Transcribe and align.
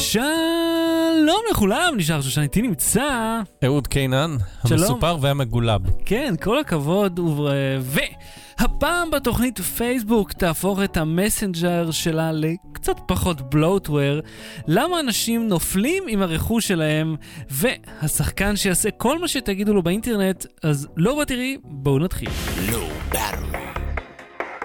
שלום 0.00 1.40
לכולם, 1.50 1.94
נשאר 1.96 2.20
שושן 2.20 2.40
איתי 2.42 2.62
נמצא. 2.62 3.40
אהוד 3.64 3.86
קינן. 3.86 4.36
המסופר 4.62 5.16
והמגולב. 5.20 5.80
כן, 6.04 6.34
כל 6.42 6.58
הכבוד, 6.58 7.18
ו... 7.18 7.48
והפעם 7.80 9.10
בתוכנית 9.10 9.60
פייסבוק 9.60 10.32
תהפוך 10.32 10.80
את 10.84 10.96
המסנג'ר 10.96 11.90
שלה 11.90 12.32
לקצת 12.32 12.96
פחות 13.06 13.40
בלוטוור. 13.40 14.20
למה 14.66 15.00
אנשים 15.00 15.48
נופלים 15.48 16.04
עם 16.08 16.22
הרכוש 16.22 16.68
שלהם, 16.68 17.16
והשחקן 17.50 18.56
שיעשה 18.56 18.90
כל 18.90 19.18
מה 19.18 19.28
שתגידו 19.28 19.74
לו 19.74 19.82
באינטרנט, 19.82 20.46
אז 20.62 20.88
לא 20.96 21.20
בתראי, 21.20 21.56
בואו 21.64 21.98
נתחיל. 21.98 22.28
לא. 22.72 22.88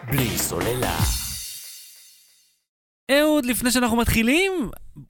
בלי 0.08 0.38
סוללה. 0.38 1.25
אהוד, 3.12 3.46
לפני 3.46 3.72
שאנחנו 3.72 3.98
מתחילים, 3.98 4.52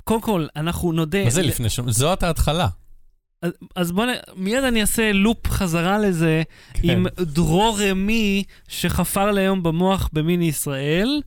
קודם 0.04 0.22
כל, 0.22 0.48
אנחנו 0.56 0.92
נודה... 0.92 1.24
מה 1.24 1.30
זה 1.30 1.42
לפני 1.42 1.70
ש... 1.70 1.80
זאת 1.88 2.24
ההתחלה. 2.24 2.68
אז, 3.42 3.52
אז 3.76 3.92
בוא 3.92 4.06
נ... 4.06 4.10
מיד 4.36 4.64
אני 4.64 4.82
אעשה 4.82 5.12
לופ 5.12 5.48
חזרה 5.48 6.00
לזה 6.00 6.44
כן. 6.74 6.90
עם 6.90 7.06
דרור 7.20 7.80
רמי 7.82 8.44
שחפר 8.68 9.32
לי 9.32 9.42
היום 9.42 9.64
במוח 9.64 10.10
במיני 10.14 10.48
ישראל. 10.48 11.22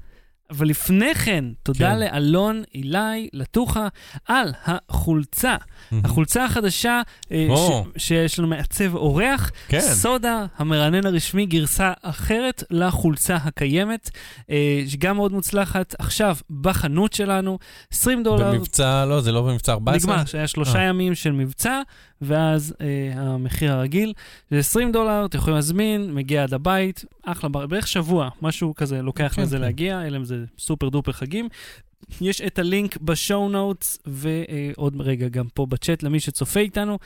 אבל 0.51 0.66
לפני 0.69 1.15
כן, 1.15 1.45
תודה 1.62 1.79
כן. 1.91 1.98
לאלון, 1.98 2.62
אילי, 2.75 3.29
לטוחה, 3.33 3.88
על 4.27 4.52
החולצה. 4.65 5.57
החולצה 6.05 6.45
החדשה 6.45 7.01
אה, 7.33 7.47
או. 7.51 7.84
ש- 7.97 8.07
שיש 8.07 8.38
לנו 8.38 8.48
מעצב 8.48 8.95
אורח, 8.95 9.51
כן. 9.69 9.80
סודה, 9.80 10.47
המרענן 10.57 11.07
הרשמי, 11.07 11.47
גרסה 11.47 11.93
אחרת 12.02 12.62
לחולצה 12.71 13.37
הקיימת, 13.37 14.11
אה, 14.51 14.83
שגם 14.88 15.16
מאוד 15.16 15.33
מוצלחת. 15.33 15.95
עכשיו, 15.98 16.37
בחנות 16.51 17.12
שלנו, 17.12 17.59
20 17.93 18.23
דולר, 18.23 18.52
במבצע, 18.52 19.05
לא, 19.05 19.21
זה 19.21 19.33
לא 19.33 19.43
במבצע 19.43 19.73
14? 19.73 20.12
נגמר, 20.12 20.24
שהיה 20.24 20.46
שלושה 20.46 20.79
אה. 20.79 20.83
ימים 20.85 21.15
של 21.15 21.32
מבצע, 21.32 21.80
ואז 22.23 22.74
אה, 22.80 23.13
המחיר 23.16 23.73
הרגיל 23.73 24.13
זה 24.51 24.59
20 24.59 24.93
דולר, 24.93 25.24
אתם 25.24 25.38
יכולים 25.38 25.55
להזמין, 25.55 26.15
מגיע 26.15 26.43
עד 26.43 26.55
הבית, 26.55 27.05
אחלה, 27.23 27.49
בערך 27.49 27.87
שבוע, 27.87 28.29
משהו 28.43 28.75
כזה 28.75 29.02
לוקח 29.02 29.33
כן, 29.37 29.43
לזה 29.43 29.57
כן. 29.57 29.63
להגיע, 29.63 30.07
אלא 30.07 30.16
אם 30.16 30.25
זה 30.25 30.45
סופר 30.59 30.88
דופר 30.88 31.13
חגים. 31.13 31.49
יש 32.21 32.41
את 32.41 32.59
הלינק 32.59 32.97
בשואו 32.97 33.49
נוטס, 33.49 33.99
ועוד 34.07 35.01
רגע 35.01 35.29
גם 35.29 35.49
פה 35.55 35.66
בצ'אט 35.66 36.02
למי 36.02 36.21
שצופה 36.21 36.60
איתנו. 36.60 36.99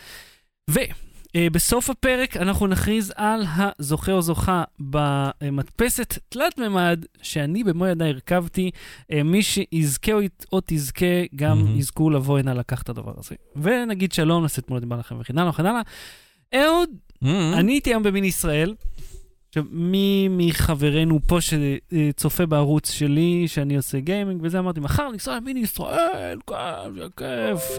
ובסוף 1.36 1.90
הפרק 1.90 2.36
אנחנו 2.36 2.66
נכריז 2.66 3.12
על 3.16 3.42
הזוכה 3.78 4.12
או 4.12 4.22
זוכה 4.22 4.64
במדפסת 4.80 6.18
תלת 6.28 6.58
מימד 6.58 7.04
שאני 7.22 7.64
במו 7.64 7.86
ידיי 7.86 8.08
הרכבתי. 8.08 8.70
אה, 9.12 9.22
מי 9.22 9.42
שיזכה 9.42 10.12
או, 10.52 10.60
תזכה, 10.66 11.06
גם 11.36 11.58
מהמם. 11.58 11.78
יזכו 11.78 12.10
לבוא 12.10 12.38
הנה 12.38 12.54
לקחת 12.54 12.84
את 12.84 12.88
הדבר 12.88 13.12
הזה. 13.18 13.34
ונגיד 13.56 14.12
שלום, 14.12 14.42
נעשה 14.42 14.62
תמונות 14.62 14.82
עם 14.84 14.92
לכם 14.92 15.16
וכן 15.20 15.38
הלאה 15.38 15.50
וכן 15.50 15.66
הלאה. 15.66 15.80
אהוד, 16.54 16.90
Mhm. 17.22 17.26
אני 17.54 17.72
הייתי 17.72 17.90
היום 17.90 18.02
במיני 18.02 18.26
ישראל. 18.26 18.74
עכשיו, 19.48 19.64
מי 19.70 20.28
מחברינו 20.30 21.20
פה 21.26 21.38
שצופה 21.40 22.46
בערוץ 22.46 22.90
שלי, 22.90 23.44
שאני 23.48 23.76
עושה 23.76 24.00
גיימינג 24.00 24.40
וזה, 24.44 24.58
אמרתי, 24.58 24.80
מחר 24.80 25.08
ניסע 25.12 25.36
למיני 25.36 25.60
ישראל, 25.60 26.38
כיף, 26.46 27.12
כיף. 27.16 27.78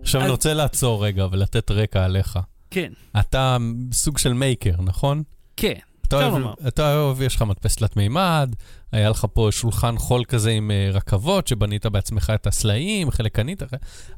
עכשיו 0.00 0.20
אני 0.20 0.30
רוצה 0.30 0.54
לעצור 0.54 1.04
רגע 1.06 1.26
ולתת 1.30 1.70
רקע 1.70 2.04
עליך. 2.04 2.38
כן, 2.70 2.92
אתה 3.20 3.56
סוג 3.92 4.18
של 4.18 4.32
מייקר, 4.32 4.74
נכון? 4.78 5.22
כן. 5.56 5.74
אפשר 6.06 6.16
אוהב, 6.22 6.32
לומר. 6.34 6.54
אתה 6.68 6.94
אוהב, 6.96 7.22
יש 7.22 7.36
לך 7.36 7.42
מדפס 7.42 7.76
תלת 7.76 7.96
מימד, 7.96 8.54
היה 8.92 9.10
לך 9.10 9.26
פה 9.32 9.48
שולחן 9.50 9.98
חול 9.98 10.24
כזה 10.24 10.50
עם 10.50 10.70
אה, 10.70 10.90
רכבות, 10.92 11.46
שבנית 11.48 11.86
בעצמך 11.86 12.32
את 12.34 12.46
הסלעים, 12.46 13.10
חלק 13.10 13.34
קנית, 13.34 13.62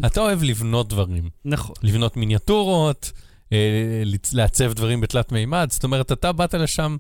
אתה 0.07 0.21
אוהב 0.21 0.43
לבנות 0.43 0.89
דברים. 0.89 1.31
נכון. 1.45 1.75
לבנות 1.83 2.17
מיניאטורות, 2.17 3.13
אה, 3.53 4.03
לעצב 4.33 4.73
דברים 4.73 5.01
בתלת 5.01 5.33
מימד, 5.33 5.69
זאת 5.71 5.85
אומרת, 5.85 6.13
אתה 6.13 6.33
באת 6.33 6.55
לשם 6.55 6.97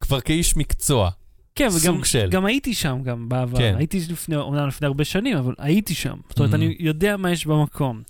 כבר 0.00 0.20
כאיש 0.20 0.56
מקצוע. 0.56 1.10
כן, 1.54 1.68
וגם 1.82 2.04
של. 2.04 2.28
גם 2.30 2.46
הייתי 2.46 2.74
שם 2.74 2.98
גם 3.04 3.28
בעבר. 3.28 3.58
כן. 3.58 3.74
הייתי 3.78 4.00
לפני, 4.08 4.36
אומנם 4.36 4.68
לפני 4.68 4.86
הרבה 4.86 5.04
שנים, 5.04 5.36
אבל 5.36 5.54
הייתי 5.58 5.94
שם. 5.94 6.16
זאת 6.28 6.38
אומרת, 6.38 6.52
Mhm. 6.52 6.56
אני 6.56 6.76
יודע 6.78 7.16
מה 7.16 7.30
יש 7.30 7.46
במקום. 7.46 8.02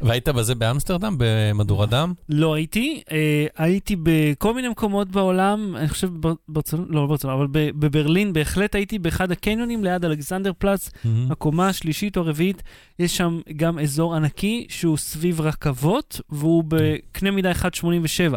והיית 0.00 0.28
בזה 0.28 0.54
באמסטרדם, 0.54 1.14
במדור 1.18 1.84
אדם? 1.84 2.12
לא 2.28 2.54
הייתי, 2.54 3.02
אה, 3.12 3.46
הייתי 3.56 3.96
בכל 4.02 4.54
מיני 4.54 4.68
מקומות 4.68 5.08
בעולם, 5.10 5.76
אני 5.76 5.88
חושב 5.88 6.10
ברצלונה, 6.48 6.86
לא 6.90 7.06
ברצלונה, 7.06 7.36
אבל 7.36 7.46
ב- 7.50 7.70
בברלין 7.78 8.32
בהחלט 8.32 8.74
הייתי 8.74 8.98
באחד 8.98 9.32
הקניונים 9.32 9.84
ליד 9.84 10.04
אלכסנדר 10.04 10.52
פלאץ, 10.58 10.90
הקומה 11.30 11.68
השלישית 11.68 12.16
או 12.16 12.22
הרביעית, 12.22 12.62
יש 12.98 13.16
שם 13.16 13.40
גם 13.56 13.78
אזור 13.78 14.14
ענקי 14.14 14.66
שהוא 14.68 14.96
סביב 14.96 15.40
רכבות, 15.40 16.20
והוא 16.30 16.64
בקנה 16.68 17.30
מידה 17.30 17.52
1.87. 17.52 18.36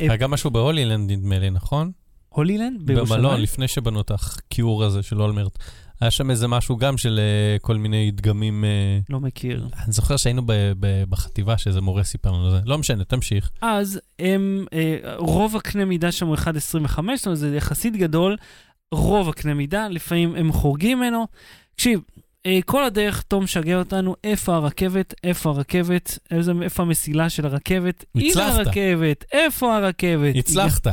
היה 0.00 0.16
גם 0.16 0.30
משהו 0.30 0.50
בהולילנד, 0.50 1.10
נדמה 1.10 1.38
לי, 1.38 1.50
נכון? 1.50 1.90
הולילנד? 2.28 2.82
בירושלים? 2.82 3.20
במלון, 3.22 3.40
לפני 3.40 3.68
שבנו 3.68 4.00
את 4.00 4.10
הכיעור 4.10 4.84
הזה 4.84 5.02
של 5.02 5.22
אולמרט. 5.22 5.58
היה 6.00 6.10
שם 6.10 6.30
איזה 6.30 6.48
משהו 6.48 6.76
גם 6.76 6.96
של 6.98 7.20
אה, 7.22 7.58
כל 7.58 7.76
מיני 7.76 8.10
דגמים... 8.10 8.64
אה, 8.64 8.98
לא 9.10 9.20
מכיר. 9.20 9.68
אני 9.84 9.92
זוכר 9.92 10.16
שהיינו 10.16 10.42
ב- 10.46 10.72
ב- 10.80 11.04
בחטיבה 11.08 11.58
שאיזה 11.58 11.80
מורה 11.80 12.04
סיפר 12.04 12.32
לנו 12.32 12.50
זה. 12.50 12.60
לא 12.64 12.78
משנה, 12.78 13.04
תמשיך. 13.04 13.50
אז 13.60 14.00
הם, 14.18 14.66
אה, 14.72 15.14
רוב 15.16 15.56
הקנה 15.56 15.84
מידה 15.84 16.12
שם 16.12 16.26
הוא 16.26 16.36
1.25, 16.36 16.46
זאת 17.16 17.26
אומרת, 17.26 17.38
זה 17.38 17.56
יחסית 17.56 17.96
גדול. 17.96 18.36
רוב 18.92 19.28
הקנה 19.28 19.54
מידה, 19.54 19.88
לפעמים 19.88 20.34
הם 20.36 20.52
חורגים 20.52 20.98
ממנו. 20.98 21.26
תקשיב, 21.74 22.00
כל 22.64 22.84
הדרך 22.84 23.22
תום 23.22 23.44
משגע 23.44 23.78
אותנו, 23.78 24.14
איפה 24.24 24.54
הרכבת, 24.54 25.14
איפה 25.24 25.50
הרכבת, 25.50 26.18
איזה, 26.30 26.52
איפה 26.62 26.82
המסילה 26.82 27.28
של 27.28 27.46
הרכבת. 27.46 28.04
הנה 28.14 28.28
הצלחת. 28.28 28.66
הרכבת, 28.66 29.24
איפה 29.32 29.76
הרכבת. 29.76 30.36
הצלחת. 30.36 30.86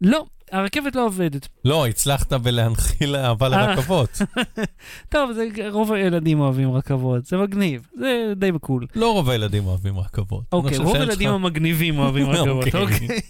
לא, 0.00 0.24
הרכבת 0.52 0.96
לא 0.96 1.06
עובדת. 1.06 1.48
לא, 1.64 1.86
הצלחת 1.86 2.32
בלהנחיל 2.32 3.16
אהבה 3.16 3.46
אה. 3.46 3.66
לרכבות. 3.66 4.18
טוב, 5.08 5.32
זה, 5.32 5.44
רוב 5.70 5.92
הילדים 5.92 6.40
אוהבים 6.40 6.72
רכבות, 6.72 7.24
זה 7.26 7.36
מגניב, 7.36 7.86
זה 7.98 8.32
די 8.36 8.52
בקול. 8.52 8.86
לא 8.96 9.12
רוב 9.12 9.30
הילדים 9.30 9.66
אוהבים 9.66 9.98
רכבות. 9.98 10.44
אוקיי, 10.52 10.78
רוב 10.78 10.96
הילדים 10.96 11.30
המגניבים 11.30 11.98
אוהבים 11.98 12.26
רכבות, 12.30 12.66
אוקיי. 12.74 12.80
אוקיי. 12.82 13.20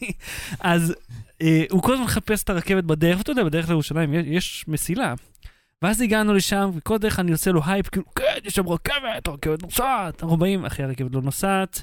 אז 0.61 0.95
אה, 1.43 1.65
הוא 1.71 1.83
כל 1.83 1.93
הזמן 1.93 2.05
מחפש 2.05 2.43
את 2.43 2.51
הרכבת 2.51 2.85
בדרך, 2.85 3.19
ואתה 3.19 3.31
יודע, 3.33 3.45
בדרך 3.45 3.69
לירושלים 3.69 4.15
יש- 4.15 4.27
יש 4.27 4.65
מסילה. 4.69 5.15
ואז 5.83 6.01
הגענו 6.01 6.35
לשם, 6.35 6.71
וכל 6.77 6.99
דרך 6.99 7.19
אני 7.21 7.33
עושה 7.33 7.51
לו 7.53 7.61
הייפ, 7.67 7.89
כאילו, 7.89 8.07
כן, 8.15 8.25
יש 8.45 8.55
שם 8.55 8.69
רכבת, 8.69 9.27
הרכבת 9.29 9.63
נוסעת. 9.63 10.23
אנחנו 10.23 10.37
באים, 10.37 10.65
אחי, 10.65 10.83
הרכבת 10.83 11.15
לא 11.15 11.23
נוסעת, 11.23 11.83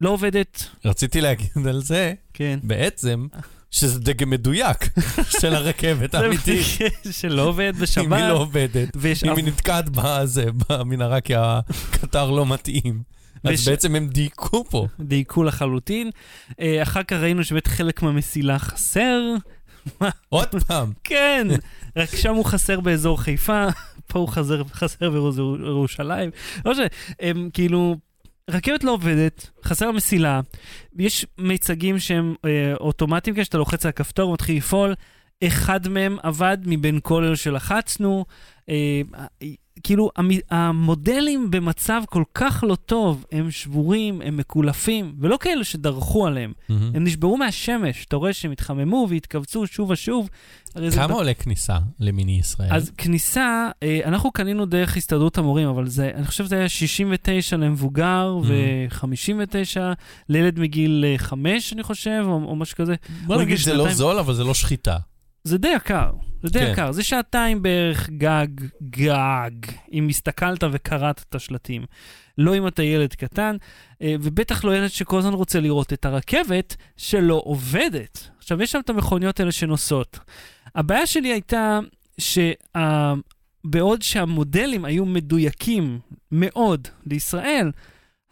לא 0.00 0.10
עובדת, 0.10 0.64
רציתי 0.84 1.20
להגיד 1.20 1.66
על 1.68 1.80
זה, 1.82 2.12
כן. 2.34 2.58
בעצם, 2.62 3.26
שזה 3.72 4.00
דגם 4.00 4.30
מדויק 4.30 4.88
של 5.40 5.54
הרכבת 5.54 6.14
האמיתית. 6.14 6.66
שלא 7.20 7.42
עובד 7.42 7.72
אם 7.74 7.74
היא 7.74 7.82
בשבת, 7.82 8.20
לא 8.20 8.32
עובדת, 8.32 8.96
אם 9.26 9.36
היא 9.36 9.44
נתקעת 9.44 9.88
בזה, 9.88 10.44
במנהרה 10.68 11.20
כי 11.20 11.34
הקטר 11.36 12.30
לא 12.30 12.46
מתאים. 12.46 13.02
אז 13.44 13.68
בעצם 13.68 13.94
הם 13.94 14.08
דייקו 14.08 14.64
פה. 14.64 14.86
דייקו 15.00 15.44
לחלוטין. 15.44 16.10
אה, 16.60 16.82
אחר 16.82 17.02
כך 17.02 17.16
ראינו 17.16 17.44
שבאמת 17.44 17.66
חלק 17.66 18.02
מהמסילה 18.02 18.58
חסר, 18.58 19.20
עוד 20.28 20.48
פעם, 20.66 20.92
כן, 21.04 21.48
רק 21.96 22.16
שם 22.16 22.34
הוא 22.34 22.44
חסר 22.44 22.80
באזור 22.80 23.20
חיפה, 23.20 23.66
פה 24.06 24.18
הוא 24.18 24.28
חסר, 24.28 24.62
חסר 24.72 25.10
באזור 25.10 25.56
ירושלים. 25.56 26.30
לא 26.64 26.72
משנה, 26.72 26.86
הם 27.20 27.50
כאילו, 27.52 27.96
רכבת 28.50 28.84
לא 28.84 28.92
עובדת, 28.92 29.50
חסר 29.64 29.88
המסילה, 29.88 30.40
יש 30.98 31.26
מיצגים 31.38 31.98
שהם 31.98 32.34
אה, 32.44 32.74
אוטומטיים 32.80 33.34
כאלה, 33.34 33.44
שאתה 33.44 33.58
לוחץ 33.58 33.84
על 33.84 33.88
הכפתור, 33.88 34.24
הוא 34.24 34.34
מתחיל 34.34 34.56
לפעול, 34.56 34.94
אחד 35.46 35.88
מהם 35.88 36.16
עבד 36.22 36.58
מבין 36.64 37.00
כל 37.02 37.24
אלו 37.24 37.36
שלחצנו. 37.36 38.24
אה, 38.68 39.02
כאילו, 39.84 40.10
המ- 40.16 40.30
המודלים 40.50 41.50
במצב 41.50 42.02
כל 42.06 42.22
כך 42.34 42.64
לא 42.68 42.74
טוב, 42.74 43.24
הם 43.32 43.50
שבורים, 43.50 44.20
הם 44.24 44.36
מקולפים, 44.36 45.14
ולא 45.20 45.36
כאלה 45.40 45.64
שדרכו 45.64 46.26
עליהם. 46.26 46.52
הם 46.94 47.04
נשברו 47.04 47.36
מהשמש, 47.36 48.04
אתה 48.04 48.16
רואה 48.16 48.32
שהם 48.32 48.50
התחממו 48.50 49.06
והתכווצו 49.10 49.66
שוב 49.66 49.90
ושוב. 49.90 50.28
הרי 50.74 50.90
זה 50.90 50.96
כמה 50.96 51.14
עולה 51.14 51.34
כניסה 51.34 51.78
למיני 52.00 52.38
ישראל? 52.38 52.68
אז 52.72 52.90
כניסה, 52.98 53.70
אה, 53.82 54.00
אנחנו 54.04 54.30
קנינו 54.32 54.66
דרך 54.66 54.96
הסתדרות 54.96 55.38
המורים, 55.38 55.68
אבל 55.68 55.86
זה, 55.88 56.10
אני 56.14 56.24
חושב 56.26 56.44
שזה 56.44 56.56
היה 56.58 56.68
69 56.68 57.56
למבוגר 57.56 58.38
Mhm. 58.42 58.46
ו-59 58.46 59.80
לילד 60.28 60.58
מגיל 60.58 61.04
5, 61.16 61.72
אני 61.72 61.82
חושב, 61.82 62.22
או, 62.26 62.32
או 62.44 62.56
משהו 62.56 62.76
כזה. 62.76 62.94
בוא 63.26 63.36
נגיד 63.42 63.56
זה 63.56 63.74
לא. 63.74 63.92
זול, 63.92 64.18
אבל 64.18 64.34
זה 64.34 64.44
לא 64.44 64.54
שחיטה. 64.54 64.96
זה 65.44 65.58
די 65.58 65.68
יקר, 65.68 66.10
זה 66.42 66.50
די 66.50 66.58
כן. 66.58 66.72
יקר. 66.72 66.92
זה 66.92 67.02
שעתיים 67.02 67.62
בערך 67.62 68.10
גג, 68.10 68.46
גג, 68.82 69.50
אם 69.92 70.08
הסתכלת 70.08 70.64
וקראת 70.72 71.24
את 71.28 71.34
השלטים. 71.34 71.84
לא 72.38 72.56
אם 72.56 72.66
אתה 72.66 72.82
ילד 72.82 73.14
קטן, 73.14 73.56
אה, 74.02 74.14
ובטח 74.20 74.64
לא 74.64 74.76
ילד 74.76 74.88
שכל 74.88 75.18
הזמן 75.18 75.32
רוצה 75.32 75.60
לראות 75.60 75.92
את 75.92 76.04
הרכבת 76.04 76.76
שלא 76.96 77.42
עובדת. 77.44 78.28
עכשיו, 78.38 78.62
יש 78.62 78.72
שם 78.72 78.80
את 78.80 78.90
המכוניות 78.90 79.40
האלה 79.40 79.52
שנוסעות. 79.52 80.18
הבעיה 80.74 81.06
שלי 81.06 81.32
הייתה 81.32 81.78
שבעוד 82.18 84.02
שהמודלים 84.02 84.84
היו 84.84 85.04
מדויקים 85.04 85.98
מאוד 86.32 86.88
לישראל, 87.06 87.70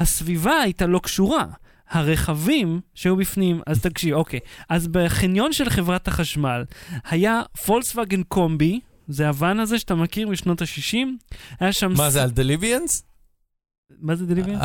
הסביבה 0.01 0.61
הייתה 0.61 0.87
לא 0.87 1.01
קשורה. 1.03 1.45
הרכבים 1.91 2.81
שהיו 2.95 3.17
בפנים, 3.17 3.61
אז 3.67 3.81
תקשיב, 3.81 4.15
אוקיי. 4.15 4.41
אז 4.69 4.89
בחניון 4.89 5.53
של 5.53 5.71
חברת 5.71 6.09
החשמל 6.09 6.65
היה 7.11 7.43
פולקסווגן 7.67 8.23
קומבי, 8.23 8.81
זה 9.09 9.29
הוואן 9.29 9.61
הזה 9.61 9.79
שאתה 9.79 9.95
מכיר 9.95 10.29
משנות 10.29 10.63
ה-60, 10.63 10.97
היה 11.61 11.73
שם... 11.73 11.93
מה 11.97 12.11
ס- 12.11 12.13
זה, 12.13 12.23
על 12.23 12.31
דליביאנס? 12.31 13.03
מה 14.01 14.15
זה 14.17 14.27
דליביאנס? 14.27 14.61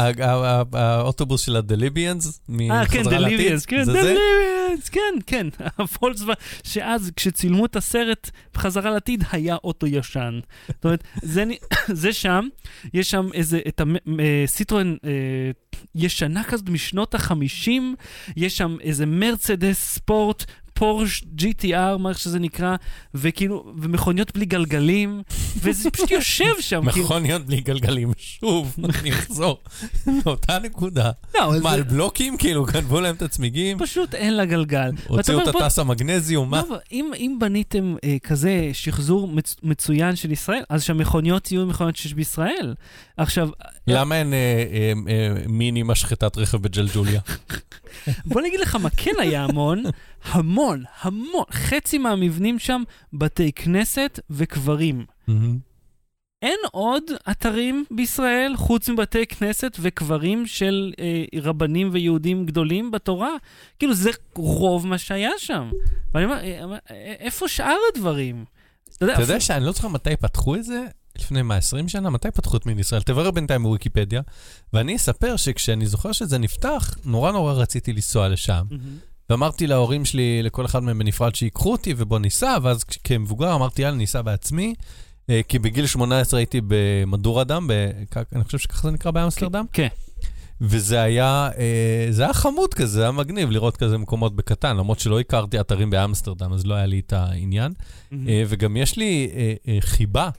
האוטובוס 0.74 1.42
של 1.42 1.56
ה 1.56 1.63
the 1.63 1.85
Libyans? 1.85 2.42
אה, 2.72 2.86
כן, 2.86 3.04
the 3.04 3.21
Libyans, 3.21 3.66
כן? 3.66 3.84
the 3.86 3.95
Libyans, 3.95 4.18
כן, 4.92 5.14
כן. 5.28 5.48
הפולקסווגן, 5.80 6.34
שאז 6.64 7.12
כשצילמו 7.16 7.66
את 7.66 7.76
הסרט 7.76 8.30
בחזרה 8.54 8.92
לעתיד, 8.92 9.24
היה 9.32 9.56
אוטו 9.64 9.88
ישן. 9.88 10.40
זאת 10.68 10.86
אומרת, 10.86 11.04
זה, 11.22 11.44
זה 12.02 12.14
שם, 12.14 12.48
יש 12.94 13.12
שם 13.12 13.30
איזה, 13.34 13.60
את 13.68 13.82
הסיטרואן 14.46 14.96
אה, 15.06 15.52
ישנה 15.96 16.44
כזאת 16.44 16.70
משנות 16.70 17.16
ה-50, 17.16 17.70
יש 18.36 18.58
שם 18.58 18.78
איזה 18.82 19.06
מרצדס 19.06 19.94
ספורט. 19.94 20.46
פורש 20.80 21.24
GTR, 21.40 21.98
מה 22.00 22.14
שזה 22.14 22.40
נקרא, 22.40 22.76
וכאילו, 23.14 23.74
ומכוניות 23.78 24.34
בלי 24.34 24.46
גלגלים, 24.46 25.22
וזה 25.64 25.92
פשוט 25.92 26.12
יושב 26.12 26.52
שם. 26.60 26.92
כאילו. 26.92 27.06
מכוניות 27.06 27.46
בלי 27.46 27.62
גלגלים, 27.62 28.12
שוב, 28.18 28.76
אני 29.02 29.12
אחזור 29.12 29.60
לאותה 30.26 30.60
נקודה. 30.60 31.12
לא, 31.36 31.60
מה, 31.62 31.72
על 31.72 31.84
בלוקים 31.84 32.38
כאילו? 32.38 32.66
גנבו 32.66 33.02
להם 33.02 33.16
את 33.16 33.22
הצמיגים? 33.22 33.80
פשוט 33.80 34.16
אין 34.16 34.34
לה 34.34 34.46
גלגל. 34.46 34.92
הוציאו 35.08 35.42
את 35.42 35.48
הטס 35.48 35.80
המגנזיום, 35.80 36.50
מה? 36.50 36.62
לא, 36.70 36.78
אם, 36.92 37.38
בניתם 37.40 37.96
אה, 38.04 38.18
כזה 38.24 38.70
שחזור 38.74 39.28
מצ, 39.28 39.56
מצוין 39.64 40.16
של 40.16 40.32
ישראל, 40.32 40.64
אז 40.70 40.84
שהמכוניות 40.84 41.52
יהיו 41.52 41.66
מכוניות 41.66 41.96
שיש 41.96 42.14
בישראל. 42.14 42.74
עכשיו, 43.18 43.50
למה 43.88 44.16
אין 44.16 44.34
אה, 44.34 44.64
אה, 44.72 44.94
אה, 45.10 45.48
מיני 45.48 45.84
משחטת 45.84 46.38
רכב 46.38 46.58
בג'לג'וליה? 46.58 47.22
בוא 48.26 48.42
נגיד 48.42 48.60
לך 48.60 48.76
מה 48.76 48.90
כן 48.90 49.12
היה 49.20 49.44
המון, 49.44 49.84
המון, 50.24 50.84
המון, 51.02 51.44
חצי 51.52 51.98
מהמבנים 51.98 52.60
שם 52.60 52.84
בתי 53.14 53.52
כנסת 53.52 54.20
וקברים. 54.30 55.06
אין 56.42 56.60
עוד 56.72 57.04
אתרים 57.32 57.86
בישראל 57.92 58.54
חוץ 58.56 58.90
מבתי 58.90 59.26
כנסת 59.26 59.78
וקברים 59.80 60.48
של 60.48 60.94
אה, 61.00 61.24
רבנים 61.42 61.90
ויהודים 61.92 62.46
גדולים 62.46 62.92
בתורה. 62.92 63.32
כאילו, 63.80 63.94
זה 63.94 64.10
רוב 64.36 64.88
מה 64.88 64.98
שהיה 64.98 65.32
שם. 65.38 65.72
ואני 66.14 66.26
אומר, 66.26 66.78
איפה 67.20 67.48
שאר 67.48 67.78
הדברים? 67.94 68.46
אתה 68.98 69.04
יודע, 69.04 69.14
אתה 69.14 69.22
יודע 69.22 69.40
שאני 69.40 69.66
לא 69.66 69.72
זוכר 69.72 69.88
מתי 69.88 70.16
פתחו 70.16 70.56
את 70.56 70.64
זה? 70.64 70.86
לפני 71.20 71.42
מה, 71.42 71.56
20 71.56 71.88
שנה? 71.90 72.10
מתי 72.10 72.32
פתחו 72.32 72.58
את 72.58 72.66
מין 72.66 72.80
ישראל? 72.80 73.02
תברר 73.02 73.32
בינתיים 73.32 73.64
בוויקיפדיה. 73.64 74.22
ואני 74.74 74.96
אספר 74.96 75.36
שכשאני 75.36 75.86
זוכר 75.88 76.12
שזה 76.12 76.38
נפתח, 76.38 76.96
נורא 77.06 77.32
נורא 77.32 77.54
רציתי 77.54 77.94
לנסוע 77.94 78.30
לשם. 78.30 78.66
ואמרתי 79.30 79.68
להורים 79.68 80.06
שלי, 80.06 80.44
לכל 80.44 80.66
אחד 80.66 80.84
מהם 80.84 81.00
בנפרד, 81.00 81.36
שיקחו 81.36 81.72
אותי 81.72 81.94
ובוא 81.98 82.20
ניסע, 82.20 82.58
ואז 82.62 82.84
כמבוגר 82.84 83.56
אמרתי, 83.56 83.82
יאללה, 83.82 83.98
ניסע 83.98 84.22
בעצמי. 84.22 84.74
אה, 85.30 85.42
כי 85.48 85.60
בגיל 85.60 85.86
18 85.88 86.40
הייתי 86.40 86.62
במדור 86.68 87.42
אדם, 87.42 87.68
בכ- 87.70 88.24
אני 88.36 88.44
חושב 88.44 88.58
שככה 88.58 88.88
זה 88.88 88.92
נקרא 88.94 89.12
באמסטרדם. 89.12 89.66
כן. 89.74 89.88
וזה 90.62 91.02
היה, 91.02 91.50
אה, 91.58 92.08
זה 92.10 92.24
היה 92.24 92.34
חמוד 92.34 92.74
כזה, 92.74 92.94
זה 92.94 93.02
היה 93.02 93.12
מגניב 93.12 93.52
לראות 93.52 93.78
כזה 93.78 93.98
מקומות 93.98 94.36
בקטן, 94.36 94.78
למרות 94.78 95.00
שלא 95.00 95.20
הכרתי 95.20 95.60
אתרים 95.60 95.90
באמסטרדם, 95.90 96.54
אז 96.54 96.66
לא 96.66 96.74
היה 96.74 96.86
לי 96.86 97.00
את 97.00 97.14
העניין. 97.14 97.74
אה, 98.28 98.44
וגם 98.48 98.78
יש 98.78 98.98
לי 98.98 99.30
חיבה 99.80 100.30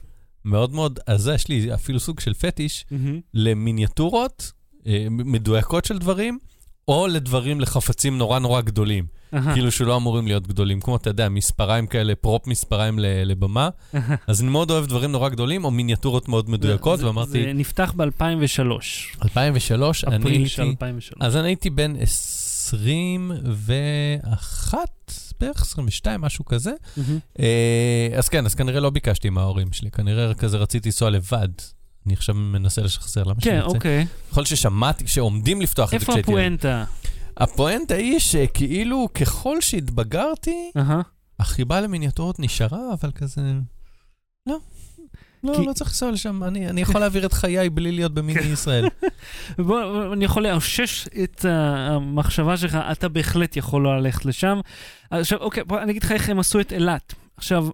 מאוד 0.47 0.73
מאוד 0.73 0.99
עזה, 1.05 1.33
יש 1.33 1.47
לי 1.47 1.73
אפילו 1.73 1.99
סוג 1.99 2.19
של 2.19 2.33
פטיש 2.33 2.85
מהמם. 2.91 3.19
למיניאטורות 3.33 4.51
אה, 4.87 5.07
מדויקות 5.09 5.85
של 5.85 5.97
דברים, 5.97 6.39
או 6.87 7.07
לדברים, 7.07 7.61
לחפצים 7.61 8.17
נורא 8.17 8.39
נורא 8.39 8.61
גדולים. 8.61 9.05
אהה. 9.33 9.53
כאילו 9.53 9.71
שלא 9.71 9.95
אמורים 9.97 10.27
להיות 10.27 10.47
גדולים, 10.47 10.81
כמו 10.81 10.95
אתה 10.95 11.09
יודע, 11.09 11.29
מספריים 11.29 11.87
כאלה, 11.87 12.15
פרופ 12.15 12.47
מספריים 12.47 12.99
לבמה. 12.99 13.69
אז 14.27 14.41
אני 14.41 14.49
מאוד 14.49 14.71
אוהב 14.71 14.85
דברים 14.85 15.11
נורא 15.11 15.29
גדולים, 15.29 15.65
או 15.65 15.71
מיניאטורות 15.71 16.29
מאוד 16.29 16.49
מדויקות, 16.49 16.99
זה- 16.99 17.07
ואמרתי, 17.07 17.43
זה 17.43 17.53
נפתח 17.53 17.93
ב-2003. 17.95 18.59
2003, 19.23 20.03
אני 20.03 20.17
אפריל 20.17 20.47
של 20.47 20.61
הייתי... 20.61 20.71
2003. 20.85 21.17
אז 21.21 21.35
אני 21.37 21.47
הייתי 21.47 21.69
בן 21.69 21.93
21, 22.73 24.77
בערך 25.39 25.61
22, 25.61 26.21
משהו 26.21 26.45
כזה. 26.45 26.71
אה, 27.39 28.09
אז 28.17 28.29
כן, 28.29 28.45
אז 28.45 28.55
כנראה 28.55 28.79
לא 28.79 28.89
ביקשתי 28.89 29.29
מההורים 29.29 29.73
שלי, 29.73 29.91
כנראה 29.91 30.33
כזה 30.33 30.57
רציתי 30.57 30.89
לנסוע 30.89 31.09
לבד. 31.09 31.47
אני 32.05 32.13
עכשיו 32.13 32.35
מנסה 32.35 32.81
לשחזר, 32.81 33.23
למה 33.23 33.41
שאני 33.41 33.55
כן, 33.55 33.61
רוצה? 33.61 33.77
אוקיי. 33.77 34.05
יכול 34.31 34.41
להיות 34.41 34.47
ששמעתי, 34.47 35.07
שעומדים 35.07 35.61
לפתוח 35.61 35.93
את 35.93 35.99
זה 35.99 36.01
איפה 36.05 36.11
כשהייתי... 36.11 36.31
ילד. 36.31 36.39
הפואנטה? 36.39 36.85
הפואנטה 37.37 37.95
היא 37.95 38.19
שכאילו 38.19 39.07
ככל 39.13 39.61
שהתבגרתי. 39.61 40.71
החיבה 41.39 41.81
למיניאטורות 41.81 42.39
נשארה, 42.39 42.93
אבל 42.93 43.11
כזה... 43.11 43.41
לא. 44.47 44.57
לא, 45.43 45.53
כי- 45.57 45.65
לא 45.65 45.73
צריך 45.73 45.89
לנסוע 45.89 46.11
לשם, 46.11 46.43
אני, 46.43 46.69
אני 46.69 46.81
יכול 46.81 47.01
להעביר 47.01 47.25
את 47.25 47.33
חיי 47.33 47.69
בלי 47.69 47.91
להיות 47.91 48.13
במיני 48.13 48.39
ישראל. 48.41 48.85
בוא, 49.67 50.13
אני 50.13 50.25
יכול 50.25 50.43
לאושש 50.47 51.07
את 51.23 51.45
uh, 51.45 51.47
המחשבה 51.47 52.57
שלך, 52.57 52.77
אתה 52.91 53.09
בהחלט 53.09 53.57
יכול 53.57 53.83
לא 53.83 53.97
ללכת 53.97 54.25
לשם. 54.25 54.59
עכשיו, 55.11 55.39
אוקיי, 55.39 55.63
בוא 55.63 55.81
אני 55.81 55.91
אגיד 55.91 56.03
לך 56.03 56.11
איך 56.11 56.29
הם 56.29 56.39
עשו 56.39 56.59
את 56.59 56.73
אילת. 56.73 57.13
עכשיו, 57.37 57.67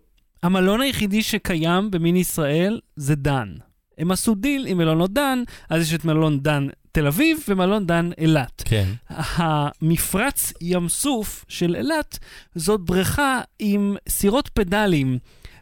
המלון 0.44 0.82
היחידי 0.82 1.24
שקיים 1.24 1.92
במין 1.92 2.16
ישראל 2.16 2.80
זה 2.96 3.16
דן. 3.16 3.54
הם 3.98 4.12
עשו 4.12 4.36
דיל 4.36 4.66
עם 4.68 4.78
מלונות 4.78 5.14
דן, 5.14 5.44
אז 5.70 5.82
יש 5.82 5.94
את 5.94 6.06
מלון 6.06 6.40
דן 6.40 6.68
תל 6.92 7.08
אביב 7.08 7.38
ומלון 7.48 7.86
דן 7.86 8.10
אילת. 8.18 8.64
כן. 8.66 8.86
המפרץ 9.10 10.54
ים 10.62 10.90
סוף 10.90 11.46
של 11.48 11.76
אילת 11.76 12.20
זאת 12.56 12.82
בריכה 12.82 13.42
עם 13.60 13.96
סירות 14.10 14.48
פדלים. 14.54 15.18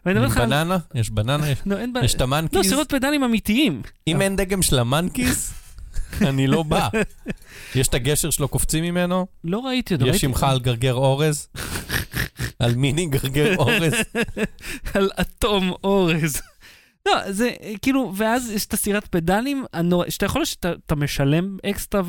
ואני 0.06 0.18
אומר 0.18 0.28
לך... 0.28 0.38
בננה? 0.38 0.78
יש 0.94 1.10
בננה? 1.10 1.48
יש- 1.50 1.58
לא, 1.66 1.78
אין 1.78 1.92
בעיה. 1.92 2.04
יש 2.04 2.14
את 2.14 2.20
לא, 2.20 2.24
ה 2.24 2.29
Monkeys? 2.29 2.68
סירות 2.68 2.88
פדלים 2.92 3.24
אמיתיים. 3.24 3.82
אם 4.06 4.22
אין 4.22 4.36
דגם 4.36 4.62
של 4.62 4.78
ה 4.78 4.86
Monkeys, 4.86 5.52
אני 6.28 6.46
לא 6.46 6.62
בא. 6.62 6.88
יש 7.74 7.88
את 7.88 7.94
הגשר 7.94 8.30
שלא 8.30 8.46
קופצים 8.46 8.84
ממנו? 8.84 9.26
לא 9.44 9.58
ראיתי 9.58 9.94
אותו. 9.94 10.04
יש 10.06 10.10
ראיתי- 10.10 10.18
שמך 10.20 10.42
על 10.42 10.60
גרגר 10.60 10.94
אורז? 10.94 11.48
על 12.58 12.74
מיני 12.74 13.06
גרגר 13.06 13.56
אורז? 13.56 13.92
על 14.94 15.10
אטום 15.20 15.72
אורז. 15.84 16.40
לא, 17.08 17.32
זה 17.32 17.50
כאילו, 17.82 18.12
ואז 18.16 18.50
יש 18.50 18.66
את 18.66 18.72
הסירת 18.74 19.06
פדלים, 19.06 19.64
הנור- 19.72 20.04
שאתה 20.10 20.26
יכול 20.26 20.44
שאתה 20.44 20.72
אתה 20.86 20.94
משלם 20.94 21.56
אקסטרה 21.66 22.02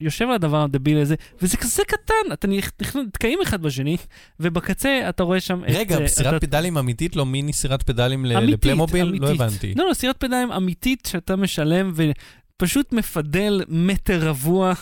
ויושב 0.00 0.24
על 0.24 0.34
הדבר 0.34 0.62
הדביל 0.62 0.98
הזה, 0.98 1.14
וזה 1.42 1.56
כזה 1.56 1.82
קטן, 1.88 2.32
אתה 2.32 2.48
נתקעים 2.94 3.38
אחד 3.42 3.62
בשני, 3.62 3.96
ובקצה 4.40 5.08
אתה 5.08 5.22
רואה 5.22 5.40
שם 5.40 5.64
את... 5.64 5.70
רגע, 5.74 6.00
אה, 6.00 6.08
סירת 6.08 6.34
אתה- 6.34 6.46
פדלים 6.46 6.78
אמיתית, 6.78 7.16
לא 7.16 7.26
מיני 7.26 7.52
סירת 7.52 7.82
פדלים 7.82 8.26
אמיתית, 8.26 8.48
לפליימוביל? 8.54 9.18
לא. 9.20 9.30
הבנתי. 9.30 9.74
לא, 9.76 9.88
לא, 9.88 9.94
סירת 9.94 10.16
פדלים 10.16 10.52
אמיתית 10.52 11.08
שאתה 11.10 11.36
משלם 11.36 11.92
ופשוט 12.56 12.92
מפדל 12.92 13.62
מטר 13.68 14.28
רבוע. 14.28 14.72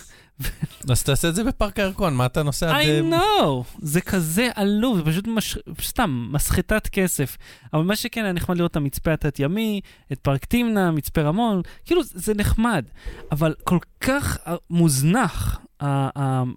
אז 0.90 1.02
תעשה 1.02 1.28
את 1.28 1.34
זה 1.34 1.44
בפארק 1.44 1.78
הירקון, 1.78 2.14
מה 2.14 2.26
אתה 2.26 2.42
נוסע 2.42 2.70
עד... 2.70 2.84
I 2.84 2.86
אה, 2.86 3.00
know, 3.00 3.64
זה 3.78 4.00
כזה 4.00 4.50
עלוב, 4.54 4.98
זה 4.98 5.04
פשוט 5.04 5.26
מש... 5.26 5.58
סתם, 5.80 6.28
מסחטת 6.32 6.86
כסף. 6.86 7.36
אבל 7.72 7.82
מה 7.82 7.96
שכן, 7.96 8.24
היה 8.24 8.32
נחמד 8.32 8.56
לראות 8.56 8.70
את 8.70 8.76
המצפה 8.76 9.12
התת-ימי, 9.12 9.80
את 10.12 10.18
פארק 10.18 10.44
תמנע, 10.44 10.90
מצפה 10.90 11.22
רמון, 11.22 11.62
כאילו 11.84 12.02
זה 12.04 12.34
נחמד, 12.34 12.84
אבל 13.32 13.54
כל 13.64 13.78
כך 14.00 14.38
אה, 14.46 14.54
מוזנח 14.70 15.60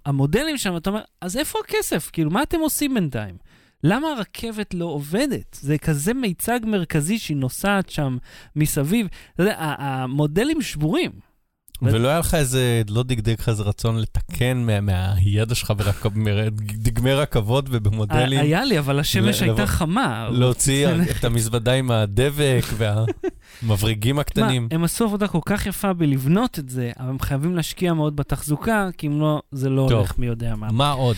המודלים 0.06 0.58
שם, 0.58 0.76
אתה 0.76 0.90
אומר, 0.90 1.00
אז 1.20 1.36
איפה 1.36 1.58
הכסף? 1.64 2.10
כאילו, 2.12 2.30
מה 2.30 2.42
אתם 2.42 2.60
עושים 2.60 2.94
בינתיים? 2.94 3.36
למה 3.84 4.08
הרכבת 4.08 4.74
לא 4.74 4.84
עובדת? 4.84 5.58
זה 5.60 5.78
כזה 5.78 6.14
מיצג 6.14 6.60
מרכזי 6.62 7.18
שהיא 7.18 7.36
נוסעת 7.36 7.90
שם 7.90 8.16
מסביב. 8.56 9.06
אתה 9.34 9.42
יודע, 9.42 9.54
המודלים 9.58 10.62
שבורים. 10.62 11.10
ולא 11.82 12.08
היה 12.08 12.18
לך 12.18 12.34
איזה, 12.34 12.82
לא 12.90 13.02
דגדג 13.02 13.34
לך 13.40 13.48
איזה 13.48 13.62
רצון 13.62 13.96
לתקן 13.98 14.56
מה- 14.66 14.80
מהידע 14.80 15.54
שלך 15.54 15.70
בדגמי 15.70 17.12
רכבות 17.12 17.64
ובמודלים? 17.70 18.40
היה 18.40 18.64
לי, 18.64 18.78
אבל 18.78 18.98
השמש 19.00 19.42
הייתה 19.42 19.66
חמה. 19.66 20.28
להוציא 20.32 20.88
את 21.18 21.24
המזוודה 21.24 21.72
עם 21.72 21.90
הדבק 21.90 22.64
והמבריגים 22.76 24.18
הקטנים. 24.22 24.68
הם 24.70 24.84
עשו 24.84 25.04
עבודה 25.04 25.28
כל 25.28 25.38
כך 25.46 25.66
יפה 25.66 25.92
בלבנות 25.92 26.58
את 26.58 26.68
זה, 26.68 26.90
אבל 27.00 27.08
הם 27.08 27.20
חייבים 27.20 27.56
להשקיע 27.56 27.94
מאוד 27.94 28.16
בתחזוקה, 28.16 28.88
כי 28.98 29.06
אם 29.06 29.20
לא, 29.20 29.42
זה 29.52 29.70
לא. 29.70 29.82
הולך 29.90 30.18
מי 30.18 30.26
יודע 30.26 30.54
מה. 30.56 30.68
מה 30.72 30.90
עוד? 30.90 31.16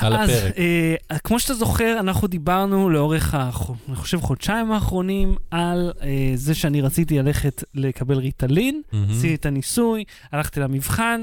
על 0.00 0.16
אז, 0.16 0.30
הפרק. 0.30 0.52
אה, 0.58 1.18
כמו 1.24 1.40
שאתה 1.40 1.54
זוכר, 1.54 1.96
אנחנו 2.00 2.28
דיברנו 2.28 2.90
לאורך, 2.90 3.34
הח- 3.34 3.70
אני 3.88 3.96
חושב, 3.96 4.20
חודשיים 4.20 4.72
האחרונים, 4.72 5.34
על 5.50 5.92
אה, 6.02 6.08
זה 6.34 6.54
שאני 6.54 6.80
רציתי 6.80 7.18
ללכת 7.18 7.64
לקבל 7.74 8.18
ריטלין, 8.18 8.82
מהמם. 8.92 9.06
עשיתי 9.10 9.34
את 9.34 9.46
הניסוי, 9.46 10.04
הלכתי 10.32 10.60
למבחן, 10.60 11.20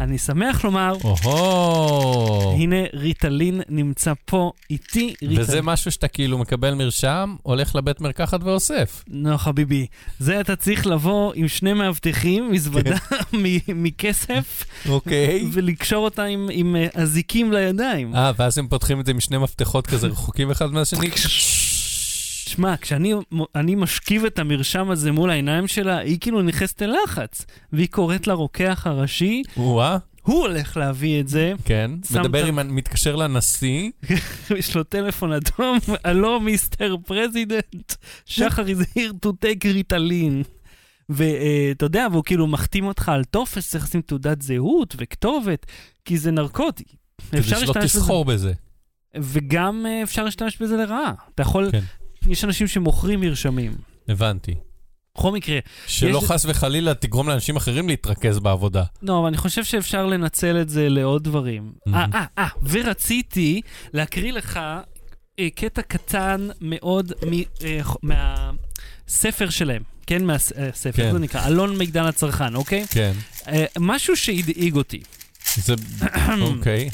אני 0.00 0.18
שמח 0.18 0.64
לומר. 0.64 0.96
הנה 2.56 2.76
ריטלין 2.94 3.60
נמצא 3.68 4.12
פה 4.24 4.52
איתי, 4.70 5.06
ריטלין. 5.22 5.40
וזה 5.40 5.62
משהו 5.62 5.90
שאתה 5.90 6.08
כאילו 6.08 6.38
מקבל 6.38 6.74
מרשם, 6.74 7.36
הולך 7.42 7.76
לבית 7.76 8.00
מרקחת 8.00 8.40
ואוסף. 8.42 9.04
נו, 9.08 9.38
חביבי, 9.38 9.86
זה 10.18 10.40
אתה 10.40 10.56
צריך 10.56 10.86
לבוא 10.86 11.32
עם 11.34 11.48
שני 11.48 11.72
מאבטחים, 11.72 12.52
מזוודה 12.52 12.96
מ- 13.32 13.82
מכסף, 13.84 14.64
אוקיי. 14.88 15.46
ולקשור 15.52 16.04
אותה 16.04 16.24
עם, 16.24 16.48
עם 16.52 16.76
אה, 16.76 16.86
אזיקים 16.94 17.52
לידיים. 17.52 18.07
אה, 18.14 18.32
ואז 18.36 18.58
הם 18.58 18.68
פותחים 18.68 19.00
את 19.00 19.06
זה 19.06 19.12
עם 19.12 19.20
שני 19.20 19.38
מפתחות 19.38 19.86
כזה 19.86 20.06
רחוקים 20.16 20.50
אחד 20.50 20.72
מהשני. 20.72 21.10
שמע, 22.48 22.74
כשאני 22.80 23.14
אני 23.54 23.74
משכיב 23.74 24.24
את 24.24 24.38
המרשם 24.38 24.90
הזה 24.90 25.12
מול 25.12 25.30
העיניים 25.30 25.66
שלה, 25.66 25.98
היא 25.98 26.18
כאילו 26.20 26.42
נכנסת 26.42 26.82
ללחץ. 26.82 27.46
והיא 27.72 27.88
קוראת 27.90 28.26
לרוקח 28.26 28.86
הראשי, 28.86 29.42
וואה, 29.56 29.98
הוא 30.22 30.40
הולך 30.40 30.76
להביא 30.76 31.20
את 31.20 31.28
זה, 31.28 31.52
כן. 31.64 31.90
מדבר 32.10 32.46
עם, 32.46 32.74
מתקשר 32.76 33.16
לנשיא, 33.16 33.90
יש 34.58 34.76
לו 34.76 34.84
טלפון 34.84 35.32
אדום, 35.32 35.78
hello 36.04 36.40
Mr. 36.40 36.96
President, 37.06 37.94
שחר 38.24 38.64
is 38.66 38.98
here 38.98 39.26
to 39.26 39.28
take 39.28 39.72
ריטלין. 39.72 40.42
ואתה 41.08 41.84
יודע, 41.84 42.06
והוא 42.12 42.24
כאילו 42.24 42.46
מחתים 42.46 42.86
אותך 42.86 43.08
על 43.08 43.24
טופס, 43.24 43.70
צריך 43.70 43.84
לשים 43.84 44.00
תעודת 44.00 44.42
זהות 44.42 44.94
וכתובת, 44.98 45.66
כי 46.04 46.18
זה 46.18 46.30
נרקוטי. 46.30 46.84
כדי 47.30 47.40
אפשר 47.40 47.50
שלא 47.56 47.60
להשתמש 47.60 47.84
בזה- 47.84 48.00
תסחור 48.00 48.24
בזה. 48.24 48.52
וגם 49.16 49.86
אה, 49.88 50.02
אפשר 50.02 50.24
להשתמש 50.24 50.56
בזה 50.62 50.76
לרעה. 50.76 51.12
אתה 51.34 51.42
יכול, 51.42 51.68
כן. 51.72 51.80
יש 52.28 52.44
אנשים 52.44 52.66
שמוכרים 52.66 53.20
מרשמים. 53.20 53.72
הבנתי. 54.08 54.54
בכל 55.18 55.32
מקרה, 55.32 55.58
שלא 55.86 56.18
יש- 56.18 56.24
חס 56.24 56.44
וחלילה 56.48 56.94
תגרום 56.94 57.28
לאנשים 57.28 57.56
אחרים 57.56 57.88
להתרכז 57.88 58.38
בעבודה. 58.38 58.84
לא, 59.02 59.18
אבל 59.18 59.26
אני 59.26 59.36
חושב 59.36 59.64
שאפשר 59.64 60.06
לנצל 60.06 60.60
את 60.60 60.68
זה 60.68 60.88
לעוד 60.88 61.24
דברים. 61.24 61.72
אה, 61.94 62.06
אה, 62.14 62.24
אה, 62.38 62.48
ורציתי 62.62 63.60
להקריא 63.92 64.32
לך 64.32 64.56
אה, 65.38 65.48
קטע 65.54 65.82
קטן 65.82 66.48
מאוד 66.60 67.12
מ- 67.30 67.64
אה, 67.64 67.80
מהספר 69.06 69.50
שלהם, 69.50 69.82
כן? 70.06 70.24
מהספר, 70.24 70.62
כן. 70.92 71.02
איך 71.02 71.12
זה 71.12 71.18
נקרא? 71.18 71.46
אלון 71.46 71.78
מידן 71.78 72.04
לצרכן, 72.04 72.54
אוקיי? 72.54 72.86
כן. 72.90 73.12
אה, 73.48 73.64
משהו 73.78 74.16
שהדאיג 74.16 74.76
אותי. 74.76 75.00
זה... 75.56 75.74
אוקיי. 76.40 76.90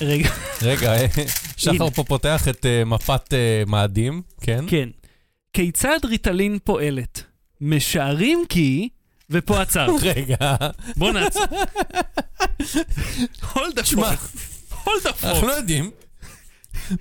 רגע, 0.00 0.30
רגע, 0.62 0.92
אה, 0.92 1.06
שחר. 1.56 1.90
פה 1.90 2.04
פותח 2.04 2.48
את 2.48 2.66
אה, 2.66 2.84
מפת 2.84 3.34
אה, 3.34 3.62
מאדים, 3.66 4.22
כן? 4.40 4.64
כן. 4.68 4.88
כיצד 5.52 5.98
ריטלין 6.04 6.58
פועלת? 6.64 7.22
משערים 7.60 8.44
כי... 8.48 8.88
ופה 9.30 9.62
עצר. 9.62 9.86
רגע, 10.16 10.36
בוא 10.96 11.12
נעצור. 11.12 11.44
שמע, 13.84 14.12
phone. 14.12 14.74
hold 14.74 15.06
the 15.06 15.08
אנחנו. 15.24 15.48
לא 15.48 15.52
יודעים. 15.52 15.90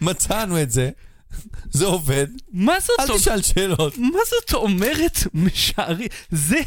מצאנו 0.02 0.62
את 0.62 0.72
זה, 0.72 0.90
זה 1.70 1.86
עובד, 1.86 2.28
מה 2.52 2.80
זאת 2.80 3.00
אל 3.00 3.18
תשאל 3.18 3.42
שאלות. 3.42 3.98
מה 3.98 4.20
זאת 4.30 4.54
אומרת 4.54 5.20
משערי? 5.34 6.08
זה 6.32 6.62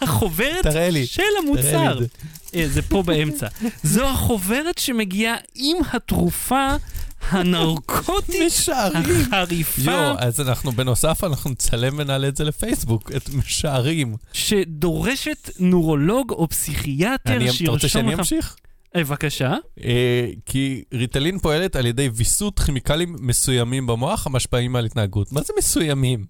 החוברת 0.00 0.64
של 1.04 1.22
המוצר. 1.38 1.98
את 2.56 2.68
אה, 2.68 2.68
זה 2.68 2.82
פה 2.82 3.02
באמצע. 3.02 3.46
זו 3.82 4.04
החוברת 4.08 4.78
שמגיעה 4.78 5.34
עם 5.54 5.76
התרופה 5.92 6.68
הנרקוטית. 7.30 8.52
החריפה, 8.94 9.82
יואו, 9.90 10.14
אז 10.18 10.40
אנחנו 10.40 10.72
בנוסף, 10.72 11.24
אנחנו 11.24 11.50
נצלם 11.50 11.94
ונעלה 11.98 12.28
את 12.28 12.36
זה 12.36 12.44
לפייסבוק, 12.44 13.12
את 13.16 13.28
משערים. 13.34 14.14
שדורשת 14.32 15.50
נורולוג 15.58 16.30
או 16.30 16.48
פסיכיאטר 16.48 17.36
אני- 17.36 17.44
אתה 17.44 17.70
רוצה 17.70 17.88
שירשום 17.88 17.88
שאני 17.88 18.12
לך... 18.12 18.18
אמשיך? 18.18 18.56
אה, 18.96 19.00
בבקשה. 19.04 19.54
אה, 19.84 20.26
כי 20.46 20.84
ריטלין 20.94 21.38
פועלת 21.38 21.76
על 21.76 21.86
ידי 21.86 22.10
ויסות 22.14 22.60
כימיקלים 22.60 23.16
מסוימים 23.20 23.86
במוח 23.86 24.26
המשפעים 24.26 24.76
על 24.76 24.84
התנהגות. 24.86 25.32
מה 25.32 25.40
זה 25.42 25.52
מסוימים? 25.58 26.24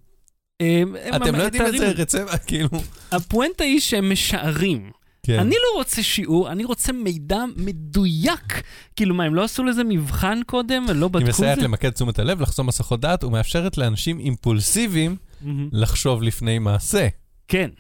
אתם 1.17 1.37
לא 1.37 1.43
יודעים 1.43 1.63
מתארים- 1.63 1.83
איזה 1.83 2.03
רצפט, 2.03 2.41
כאילו... 2.47 2.69
הפואנטה 3.13 3.65
היא 3.65 3.81
שהם 3.81 4.13
משערים. 4.13 4.91
כן. 5.27 5.39
אני 5.39 5.55
לא 5.55 5.79
רוצה 5.79 6.03
שיעור, 6.03 6.53
אני 6.53 6.65
רוצה 6.65 6.93
מידע 6.93 7.45
מדויק. 7.57 8.63
כאילו 8.97 9.15
מה, 9.15 9.25
הם 9.25 9.35
לא 9.35 9.45
עשו 9.45 9.65
לזה 9.65 9.85
מבחן 9.85 10.41
קודם 10.47 10.87
ולא 10.89 11.07
היא 11.07 11.13
בדקו 11.13 11.25
את 11.27 11.29
מסייעת 11.29 11.59
זה? 11.59 11.65
למקד 11.65 11.91
תשומת 11.91 12.19
הלב, 12.19 12.41
לחסום 12.41 12.67
מסכות 12.67 13.01
דעת 13.01 13.25
ומאפשרת 13.25 13.79
לאנשים 13.79 14.19
אימפולסיביים 14.19 15.17
מהמם. 15.41 15.69
לחשוב 15.73 16.23
לפני 16.23 16.59
מעשה. 16.59 17.09
כן. 17.49 17.71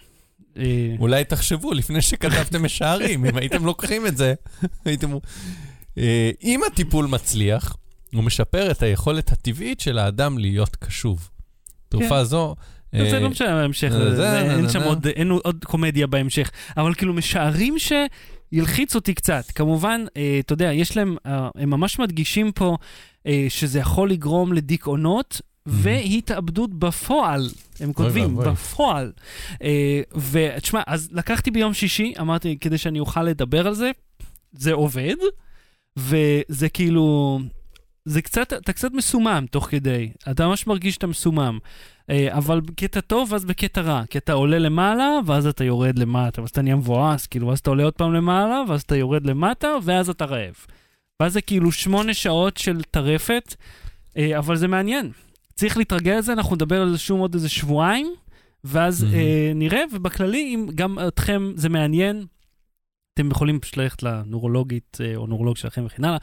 אה, 0.56 0.94
אולי 0.98 1.24
תחשבו 1.24 1.72
לפני 1.72 2.02
שכתבתם 2.02 2.62
משערים, 2.66 3.24
אם 3.26 3.36
הייתם 3.36 3.64
לוקחים 3.64 4.06
את 4.06 4.16
זה, 4.16 4.34
הייתם... 4.84 5.10
אה, 5.98 6.30
אם 6.42 6.60
הטיפול 6.66 7.06
מצליח, 7.06 7.76
הוא 8.14 8.24
משפר 8.24 8.70
את 8.70 8.82
היכולת 8.82 9.32
הטבעית 9.32 9.80
של 9.80 9.98
האדם 9.98 10.38
להיות 10.38 10.76
קשוב. 10.76 11.30
תרופה 11.88 12.24
זו... 12.24 12.56
זה 13.10 13.16
אה, 13.16 13.20
לא 13.20 13.28
משנה 13.30 13.54
בהמשך, 13.54 13.88
זה- 13.88 14.16
זה- 14.16 14.40
אין 14.56 14.68
שם 14.68 14.82
עוד- 14.82 15.06
אין 15.06 15.30
עוד 15.30 15.64
קומדיה 15.64 16.06
בהמשך, 16.06 16.50
אבל 16.76 16.94
כאילו 16.94 17.12
משערים 17.14 17.74
שילחיץ 17.78 18.94
אותי 18.94 19.14
קצת. 19.14 19.44
כמובן, 19.54 20.04
אה, 20.16 20.36
אתה 20.40 20.52
יודע, 20.52 20.72
יש 20.72 20.96
להם, 20.96 21.16
אה, 21.26 21.48
הם 21.54 21.70
ממש 21.70 21.98
מדגישים 21.98 22.52
פה 22.52 22.76
אה, 23.26 23.46
שזה 23.48 23.78
יכול 23.78 24.10
לגרום 24.10 24.52
לדיכאונות. 24.52 25.40
והתאבדות 25.68 26.74
בפועל, 26.78 27.48
הם 27.80 27.92
כותבים. 27.92 28.36
בפועל. 28.52 29.12
אה, 29.62 30.00
ותשמע, 30.30 30.80
אז 30.86 31.08
לקחתי 31.12 31.50
ביום 31.50 31.74
שישי, 31.74 32.12
אמרתי, 32.20 32.56
כדי 32.60 32.78
שאני 32.78 33.00
אוכל 33.00 33.22
לדבר 33.22 33.66
על 33.66 33.74
זה, 33.74 33.90
זה 34.52 34.72
עובד, 34.72 35.14
וזה 35.96 36.68
כאילו, 36.68 37.38
זה 38.04 38.22
קצת, 38.22 38.52
אתה 38.52 38.72
קצת 38.72 38.92
מסומם 38.92 39.44
תוך 39.50 39.68
כדי, 39.70 40.08
אתה 40.30 40.46
ממש 40.46 40.66
מרגיש 40.66 40.94
שאתה 40.94 41.06
מסומם. 41.06 41.58
אה, 42.10 42.36
אבל 42.36 42.60
בקטע 42.60 43.00
טוב, 43.00 43.32
ואז 43.32 43.44
בקטע 43.44 43.80
רע. 43.80 44.02
כי 44.10 44.18
אתה 44.18 44.32
עולה 44.32 44.58
למעלה, 44.58 45.18
ואז 45.26 45.46
אתה 45.46 45.64
יורד 45.64 45.98
למטה, 45.98 46.40
ואז 46.40 46.50
אתה 46.50 46.62
נהיה 46.62 46.76
מבואס, 46.76 47.26
כאילו, 47.26 47.46
ואז 47.46 47.58
אתה 47.58 47.70
עולה 47.70 47.84
עוד 47.84 47.92
פעם 47.92 48.12
למעלה, 48.12 48.62
ואז 48.68 48.82
אתה 48.82 48.96
יורד 48.96 49.26
למטה, 49.26 49.68
ואז 49.82 50.10
אתה 50.10 50.24
רעב. 50.24 50.54
ואז 51.20 51.32
זה 51.32 51.40
כאילו 51.40 51.72
שמונה 51.72 52.14
שעות 52.14 52.56
של 52.56 52.82
טרפת, 52.82 53.54
אה, 54.16 54.38
אבל 54.38 54.56
זה 54.56 54.68
מעניין. 54.68 55.10
צריך 55.54 55.76
להתרגל 55.76 56.18
לזה, 56.18 56.32
אנחנו 56.32 56.54
נדבר 56.54 56.82
על 56.82 56.90
זה 56.90 56.98
שוב 56.98 57.20
עוד 57.20 57.34
איזה 57.34 57.48
שבועיים, 57.48 58.14
ואז 58.64 59.04
מהמם. 59.04 59.14
אה, 59.14 59.52
נראה, 59.54 59.82
ובכללי, 59.92 60.54
אם 60.54 60.66
גם 60.74 60.98
אתכם 61.08 61.52
זה 61.54 61.68
מעניין, 61.68 62.26
אתם 63.14 63.30
יכולים 63.30 63.60
פשוט 63.60 63.76
ללכת 63.76 64.02
לנורולוגית 64.02 64.98
אה, 65.00 65.16
או 65.16 65.26
נורולוג 65.26 65.56
שלכם 65.56 65.84
וכן 65.86 66.04
הלאה. 66.04 66.18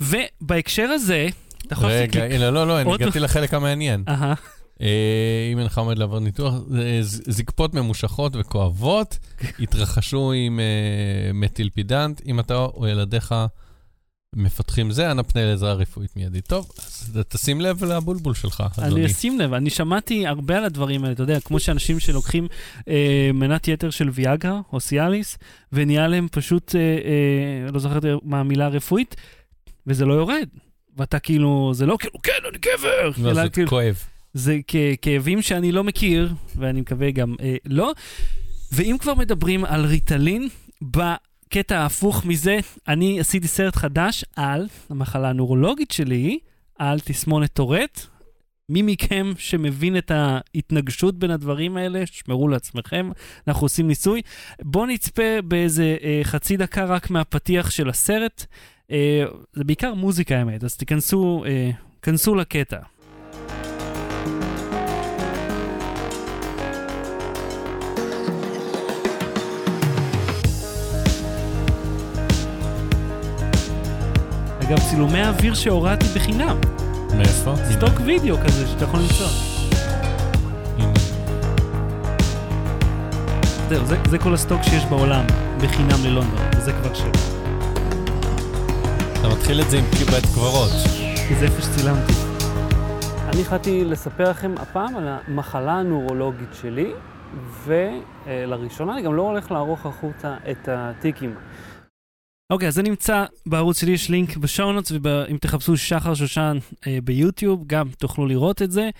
ובהקשר 0.00 0.82
הזה, 0.82 1.28
אתה 1.66 1.74
יכול 1.74 1.88
לעשות 1.88 2.16
רגע, 2.16 2.24
הנה, 2.24 2.50
לא, 2.50 2.66
לא, 2.66 2.80
אני 2.80 2.94
הגעתי 2.94 3.20
לחלק 3.20 3.54
המעניין. 3.54 4.04
אה, 4.80 4.86
אם 5.52 5.58
אינך 5.58 5.78
עומד 5.78 5.98
לעבור 5.98 6.18
ניתוח, 6.18 6.54
ז- 7.00 7.22
זקפות 7.32 7.74
ממושכות 7.74 8.32
וכואבות 8.36 9.18
התרחשו 9.62 10.32
עם 10.32 10.60
אה, 10.60 11.32
מטילפידנט. 11.34 12.20
אם 12.26 12.40
אתה 12.40 12.54
או 12.54 12.86
ילדיך 12.88 13.34
מפתחים 14.36 14.90
זה, 14.90 15.10
אנא 15.10 15.22
פנה 15.22 15.44
לעזרה 15.44 15.72
רפואית 15.72 16.16
מיידית. 16.16 16.46
טוב, 16.46 16.70
אז 16.78 17.18
תשים 17.28 17.60
לב 17.60 17.84
לבולבול 17.84 18.34
שלך, 18.34 18.64
אדוני. 18.78 19.00
אני 19.00 19.06
אשים 19.10 19.38
לב, 19.40 19.52
אני 19.52 19.70
שמעתי 19.70 20.26
הרבה 20.26 20.58
על 20.58 20.64
הדברים 20.64 21.02
האלה, 21.04 21.12
אתה 21.14 21.22
יודע, 21.22 21.40
כמו 21.40 21.60
שאנשים 21.60 22.00
שלוקחים 22.00 22.46
אה, 22.88 23.30
מנת 23.34 23.68
יתר 23.68 23.90
של 23.90 24.08
ויאגרה 24.12 24.60
או 24.72 24.80
סיאליס, 24.80 25.38
ונהיה 25.72 26.08
להם 26.08 26.28
פשוט, 26.32 26.74
אה, 26.76 26.80
אה, 26.80 27.72
לא 27.72 27.78
זוכר 27.78 27.98
מה 28.22 28.40
המילה 28.40 28.66
הרפואית, 28.66 29.16
וזה 29.86 30.04
לא 30.04 30.14
יורד. 30.14 30.48
ואתה 30.96 31.18
כאילו, 31.18 31.70
זה 31.74 31.86
לא 31.86 31.96
כאילו, 32.00 32.14
כן, 32.22 32.32
אני 32.50 32.58
גבר, 32.58 33.10
לא, 33.28 33.34
זה 33.34 33.48
כאילו, 33.48 33.68
כואב. 33.68 33.96
זה 34.34 34.58
כאבים 35.02 35.42
שאני 35.42 35.72
לא 35.72 35.84
מכיר, 35.84 36.34
ואני 36.56 36.80
מקווה 36.80 37.10
גם 37.10 37.34
אה, 37.40 37.56
לא. 37.64 37.92
ואם 38.72 38.96
כבר 39.00 39.14
מדברים 39.14 39.64
על 39.64 39.84
ריטלין, 39.84 40.48
בקטע 40.82 41.78
ההפוך 41.78 42.24
מזה, 42.24 42.58
אני 42.88 43.20
עשיתי 43.20 43.48
סרט 43.48 43.76
חדש 43.76 44.24
על 44.36 44.68
המחלה 44.90 45.28
הנורולוגית 45.30 45.90
שלי, 45.90 46.38
על 46.78 47.00
תסמונת 47.00 47.52
טורט. 47.52 48.06
מי 48.68 48.82
מכם 48.82 49.32
שמבין 49.38 49.96
את 49.96 50.10
ההתנגשות 50.10 51.18
בין 51.18 51.30
הדברים 51.30 51.76
האלה, 51.76 52.02
שמרו 52.06 52.48
לעצמכם, 52.48 53.10
אנחנו 53.48 53.64
עושים 53.64 53.88
ניסוי. 53.88 54.22
בואו 54.62 54.86
נצפה 54.86 55.42
באיזה 55.44 55.96
אה, 56.02 56.20
חצי 56.22 56.56
דקה 56.56 56.84
רק 56.84 57.10
מהפתיח 57.10 57.70
של 57.70 57.88
הסרט. 57.88 58.46
אה, 58.90 59.24
זה 59.52 59.64
בעיקר 59.64 59.94
מוזיקה 59.94 60.38
האמת, 60.38 60.64
אז 60.64 60.76
תיכנסו, 60.76 61.44
אה, 61.46 61.70
כנסו 62.02 62.34
לקטע. 62.34 62.78
גם 74.70 74.76
צילומי 74.90 75.18
האוויר 75.18 75.54
שהורדתי 75.54 76.06
בחינם. 76.14 76.56
מאיפה? 77.16 77.54
סטוק 77.72 78.00
וידאו 78.04 78.36
כזה 78.36 78.66
שאתה 78.66 78.84
יכול 78.84 79.00
למצוא. 79.00 79.26
זהו, 83.68 83.86
זה, 83.86 83.96
זה 84.08 84.18
כל 84.18 84.34
הסטוק 84.34 84.62
שיש 84.62 84.84
בעולם, 84.84 85.24
בחינם 85.62 86.04
ללונדון, 86.04 86.40
וזה 86.56 86.72
כבר 86.72 86.94
שלו. 86.94 87.10
אתה 89.20 89.28
מתחיל 89.28 89.60
את 89.60 89.70
זה 89.70 89.78
עם 89.78 89.84
בית 89.84 90.24
קברות. 90.34 90.70
כי 91.28 91.34
זה 91.34 91.44
איפה 91.44 91.62
שצילמתי. 91.62 92.12
אני 93.32 93.40
החלטתי 93.40 93.84
לספר 93.84 94.30
לכם 94.30 94.54
הפעם 94.58 94.96
על 94.96 95.08
המחלה 95.08 95.72
הנורולוגית 95.72 96.54
שלי, 96.62 96.92
ולראשונה 97.64 98.92
אני 98.92 99.02
גם 99.02 99.14
לא 99.14 99.22
הולך 99.22 99.50
לערוך 99.50 99.86
החוצה 99.86 100.36
את 100.50 100.68
הטיקים. 100.72 101.34
אוקיי, 102.50 102.68
אז 102.68 102.74
זה 102.74 102.82
נמצא 102.82 103.24
בערוץ 103.46 103.80
שלי, 103.80 103.92
יש 103.92 104.10
לינק 104.10 104.36
ב 104.36 104.41
show 104.41 104.62
notes, 104.62 104.92
ואם 105.02 105.36
תחפשו 105.40 105.76
שחר 105.76 106.14
שושן 106.14 106.58
אה, 106.86 106.98
ביוטיוב, 107.04 107.64
גם 107.66 107.88
תוכלו 107.98 108.26
לראות 108.26 108.62
את 108.62 108.70
זה. 108.72 108.90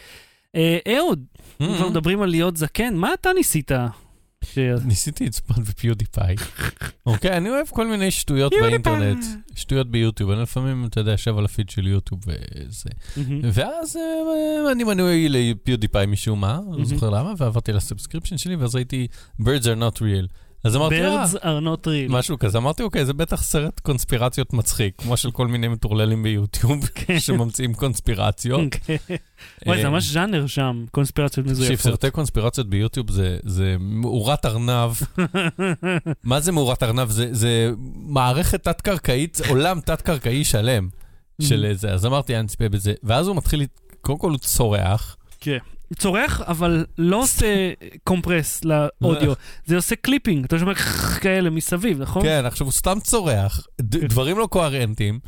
אה, 0.57 0.78
אהוד, 0.97 1.25
Mm-hmm. 1.61 1.76
כבר 1.76 1.88
מדברים 1.88 2.23
על 2.23 2.28
להיות 2.30 2.57
זקן, 2.57 2.95
מה 2.95 3.14
אתה 3.14 3.30
ניסית? 3.33 3.71
ש... 4.45 4.59
ניסיתי 4.85 5.26
לצפות 5.26 5.59
ב 5.58 5.66
PewDiePie. 5.66 6.37
אוקיי, 7.07 7.37
אני 7.37 7.50
אוהב 7.50 7.66
כל 7.66 7.87
מיני 7.87 8.11
שטויות. 8.11 8.52
באינטרנט, 8.61 9.25
שטויות 9.54 9.90
ביוטיוב. 9.90 10.30
אני 10.30 10.42
לפעמים, 10.42 10.87
אתה 10.87 11.00
יודע, 11.00 11.11
יושב 11.11 11.38
על 11.38 11.45
הפיד 11.45 11.71
של 11.71 11.87
יוטיוב 11.87 12.21
וזה. 12.26 12.90
ואז 13.52 13.97
אה, 13.97 14.73
אני 14.73 14.85
מנוי 14.85 15.28
ל 15.28 15.36
PewDiePie 15.36 16.06
משום 16.07 16.40
מה, 16.40 16.61
לא. 16.73 16.85
זוכר 16.85 17.11
למה, 17.11 17.33
ועברתי 17.38 17.73
ל 17.72 17.78
subscription 17.78 18.38
שלי, 18.38 18.57
ואז 18.57 18.75
ראיתי 18.75 19.07
Birds 19.42 19.64
are 19.64 19.80
not 19.80 19.99
real. 19.99 20.26
אז 20.64 20.76
אמרתי, 20.76 21.02
אה, 21.02 21.24
Birds 21.24 21.36
are 21.36 21.64
not 21.64 21.86
real. 21.86 22.12
משהו 22.12 22.38
כזה. 22.38 22.58
אמרתי, 22.58 22.82
אוקיי, 22.82 23.04
זה 23.04 23.12
בטח 23.12 23.42
סרט 23.42 23.80
קונספירציות 23.80 24.52
מצחיק, 24.52 24.94
כמו 25.02 25.16
של 25.16 25.30
כל 25.30 25.46
מיני 25.46 25.68
מטורללים 25.68 26.22
ביוטיוב, 26.22 26.88
שממציאים 27.18 27.74
קונספירציות. 27.74 28.60
כן. 28.84 28.96
וואי, 29.66 29.78
זה 29.80 29.84
אה, 29.84 29.90
ממש 29.90 30.10
ז'אנר 30.10 30.46
שם, 30.46 30.84
קונספירציות 30.90 31.46
תקשיב, 31.46 31.62
מזויפות. 31.62 31.84
סרטי 31.84 32.10
קונספירציות 32.10 32.70
ביוטיוב 32.70 33.06
זה, 33.44 33.76
מאורת 33.80 34.46
ארנב. 34.46 34.92
מה 36.24 36.40
זה 36.40 36.52
מאורת 36.52 36.82
ארנב? 36.82 37.10
זה, 37.10 37.70
מערכת 37.94 38.64
תת-קרקעית, 38.64 39.40
עולם 39.48 39.80
תת-קרקעי 39.80 40.44
שלם 40.44 40.88
של 41.42 41.70
זה. 41.72 41.92
אז 41.92 42.06
אמרתי, 42.06 42.36
אני 42.36 42.46
אצפה 42.46 42.68
בזה. 42.68 42.94
ואז 43.02 43.26
הוא 43.26 43.36
מתחיל, 43.36 43.66
קודם 44.00 44.18
כל 44.18 44.30
הוא 44.30 44.38
צורח. 44.38 45.16
כן. 45.40 45.58
צורח, 45.99 46.40
אבל 46.40 46.87
לא 46.99 47.16
עושה 47.23 47.47
compress 48.04 48.60
לאודיו, 48.64 49.32
זה 49.66 49.76
עושה 49.76 49.97
clipping, 49.96 50.44
אתה 50.44 50.59
שומע 50.59 50.75
כאלה 51.20 51.50
מסביב, 51.50 52.00
נכון? 52.02 52.23
כן, 52.23 52.44
עכשיו 52.47 52.66
הוא 52.66 52.73
סתם 52.73 52.99
צורח, 53.02 53.66
ד- 53.80 54.04
דברים 54.04 54.38
לא 54.38 54.47
קוהרנטיים. 54.50 55.18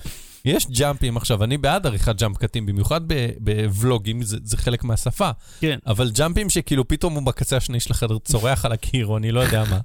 יש 0.45 0.66
ג'אמפים, 0.71 1.16
עכשיו, 1.16 1.45
אני 1.45 1.59
בעד 1.59 1.87
עריכת 1.87 2.16
jump 2.16 2.37
קטים, 2.37 2.66
במיוחד 2.66 3.00
בוולוגים, 3.38 4.23
זה, 4.23 4.37
זה 4.45 4.57
חלק 4.57 4.85
מהשפה. 4.85 5.31
כן. 5.61 5.78
אבל 5.87 6.11
ג'אמפים 6.11 6.50
שכאילו 6.50 6.88
פתאום 6.88 7.14
הוא 7.14 7.23
בקצה 7.23 7.57
השני 7.57 7.81
של 7.81 7.92
החדר 7.92 8.19
צורח 8.19 8.64
על 8.64 8.73
הקיר, 8.73 9.07
או 9.07 9.16
אני 9.16 9.33
לא 9.33 9.40
יודע 9.40 9.64
מה. 9.71 9.78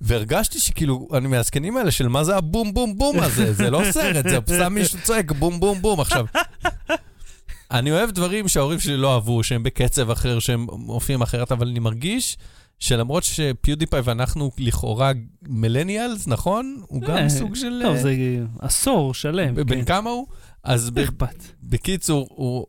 והרגשתי 0.00 0.58
שכאילו, 0.60 1.08
אני 1.14 1.28
מהזקנים 1.28 1.76
האלה 1.76 1.90
של 1.90 2.08
מה 2.08 2.24
זה 2.24 2.36
הבום 2.36 2.74
בום 2.74 2.98
בום 2.98 3.20
הזה, 3.20 3.52
זה 3.52 3.70
לא 3.70 3.82
סרט, 3.90 4.24
זה 4.28 4.38
סתם 4.56 4.74
מישהו 4.74 4.98
צועק 5.02 5.32
בום 5.32 5.60
בום 5.60 5.82
בום. 5.82 6.00
עכשיו, 6.00 6.26
אני 7.72 7.92
אוהב 7.92 8.10
דברים 8.10 8.48
שההורים 8.48 8.80
שלי 8.80 8.96
לא 8.96 9.14
אהבו, 9.14 9.42
שהם 9.42 9.62
בקצב 9.62 10.10
אחר, 10.10 10.38
שהם 10.38 10.66
מופיעים 10.72 11.22
אחרת, 11.22 11.52
אבל 11.52 11.68
אני 11.68 11.78
מרגיש 11.78 12.36
שלמרות 12.78 13.24
שפיודיפיי 13.24 14.00
ואנחנו 14.04 14.50
לכאורה 14.58 15.12
מילניאלס, 15.42 16.26
נכון? 16.26 16.82
הוא 16.88 17.00
גם 17.00 17.16
אה, 17.16 17.28
סוג 17.28 17.54
של... 17.54 17.80
טוב, 17.82 17.96
אה, 17.96 18.02
זה 18.02 18.14
עשור 18.60 19.14
שלם. 19.14 19.54
בן 19.54 19.68
כן. 19.68 19.84
כמה 19.84 20.10
הוא? 20.10 20.26
אז. 20.64 20.90
בקיצור, 21.62 22.66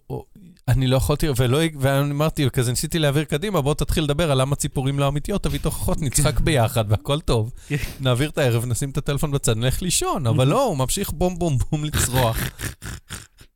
אני 0.68 0.88
לא 0.88 0.98
יכולתי, 0.98 1.28
ולא, 1.38 1.60
ואני 1.80 2.12
אמרתי, 2.12 2.50
כזה 2.50 2.72
ניסיתי 2.72 3.00
להעביר 3.00 3.24
קדימה, 3.24 3.62
בוא 3.62 3.74
תתחיל 3.74 4.04
לדבר 4.04 4.32
על 4.32 4.42
למה 4.42 4.56
ציפורים 4.56 5.00
לא 5.00 5.08
אמיתיות, 5.08 5.44
תביא 5.44 5.60
תוכחות, 5.60 6.02
נצחק 6.02 6.40
ביחד 6.40 6.86
והכל 6.88 7.20
טוב. 7.20 7.52
כן. 7.68 7.76
נעביר 8.00 8.30
את 8.30 8.38
הערב, 8.38 8.66
נשים 8.66 8.90
את 8.90 8.98
הטלפון 8.98 9.32
בצד, 9.32 9.58
נלך 9.58 9.82
לישון, 9.82 10.28
אבל 10.28 10.48
לא, 10.48 10.64
הוא 10.66 10.78
ממשיך 10.78 11.12
בום 11.12 11.40
בום 11.40 11.58
בום 11.72 11.86
לצרוח. 11.86 12.38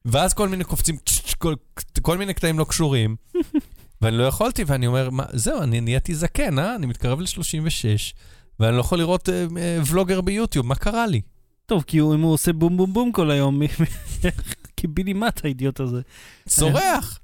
ואז 0.06 0.34
כל 0.34 0.50
מיני 0.50 0.64
קופצים, 0.64 0.96
כל, 1.38 1.54
כל 2.02 2.18
מיני 2.18 2.34
קטעים 2.34 2.60
לא 2.60 2.64
קשורים, 2.70 3.16
ואני 4.02 4.18
לא 4.18 4.24
יכולתי, 4.24 4.64
ואני 4.68 4.88
אומר, 4.88 5.10
מה, 5.10 5.26
זהו, 5.34 5.62
אני 5.62 5.82
נהייתי 5.82 6.16
זקן, 6.16 6.60
אה? 6.60 6.76
אני 6.76 6.86
מתקרב 6.86 7.20
ל-36, 7.22 8.14
ואני 8.60 8.76
לא 8.76 8.80
יכול 8.82 8.98
לראות 8.98 9.30
אה, 9.30 9.46
אה, 9.58 9.80
ולוגר 9.92 10.22
ביוטיוב, 10.22 10.66
מה 10.66 10.76
קרה 10.76 11.08
לי? 11.08 11.22
טוב, 11.66 11.84
כי 11.88 11.98
הוא- 11.98 12.16
אם 12.16 12.22
הוא 12.22 12.34
עושה 12.34 12.54
בום 12.54 12.78
בום 12.78 12.94
בום 12.94 13.12
כל 13.12 13.32
היום, 13.32 13.60
מת 13.60 13.70
האידיוט 15.46 15.80
הזה. 15.80 16.02
צורח! 16.48 17.20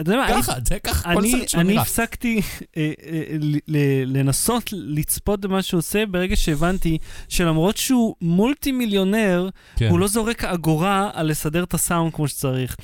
אתה 0.00 0.10
יודע 0.10 0.16
מה, 0.20 0.32
אני- 0.34 0.42
ככה, 0.42 0.52
זה 0.68 0.78
ככה, 0.78 1.14
כל 1.14 1.20
אני, 1.20 1.30
סרט 1.30 1.48
שלו 1.48 1.60
אני 1.60 1.68
נראה. 1.72 1.82
הפסקתי 1.82 2.40
אה, 2.76 2.92
אה, 3.06 3.22
ל- 3.68 4.16
לנסות 4.18 4.70
לצפות 4.72 5.40
במה 5.40 5.62
שהוא 5.62 5.78
עושה 5.78 6.06
ברגע 6.06 6.36
שהבנתי 6.36 6.98
שלמרות 7.28 7.76
שהוא 7.76 8.14
מולטי 8.20 8.72
מיליונר, 8.72 9.48
כן. 9.76 9.88
הוא 9.90 9.98
לא 9.98 10.06
זורק 10.06 10.44
אגורה 10.44 11.10
על 11.12 11.26
לסדר 11.30 11.64
את 11.64 11.74
הסאונד 11.74 12.12
כמו 12.14 12.28
שצריך. 12.28 12.76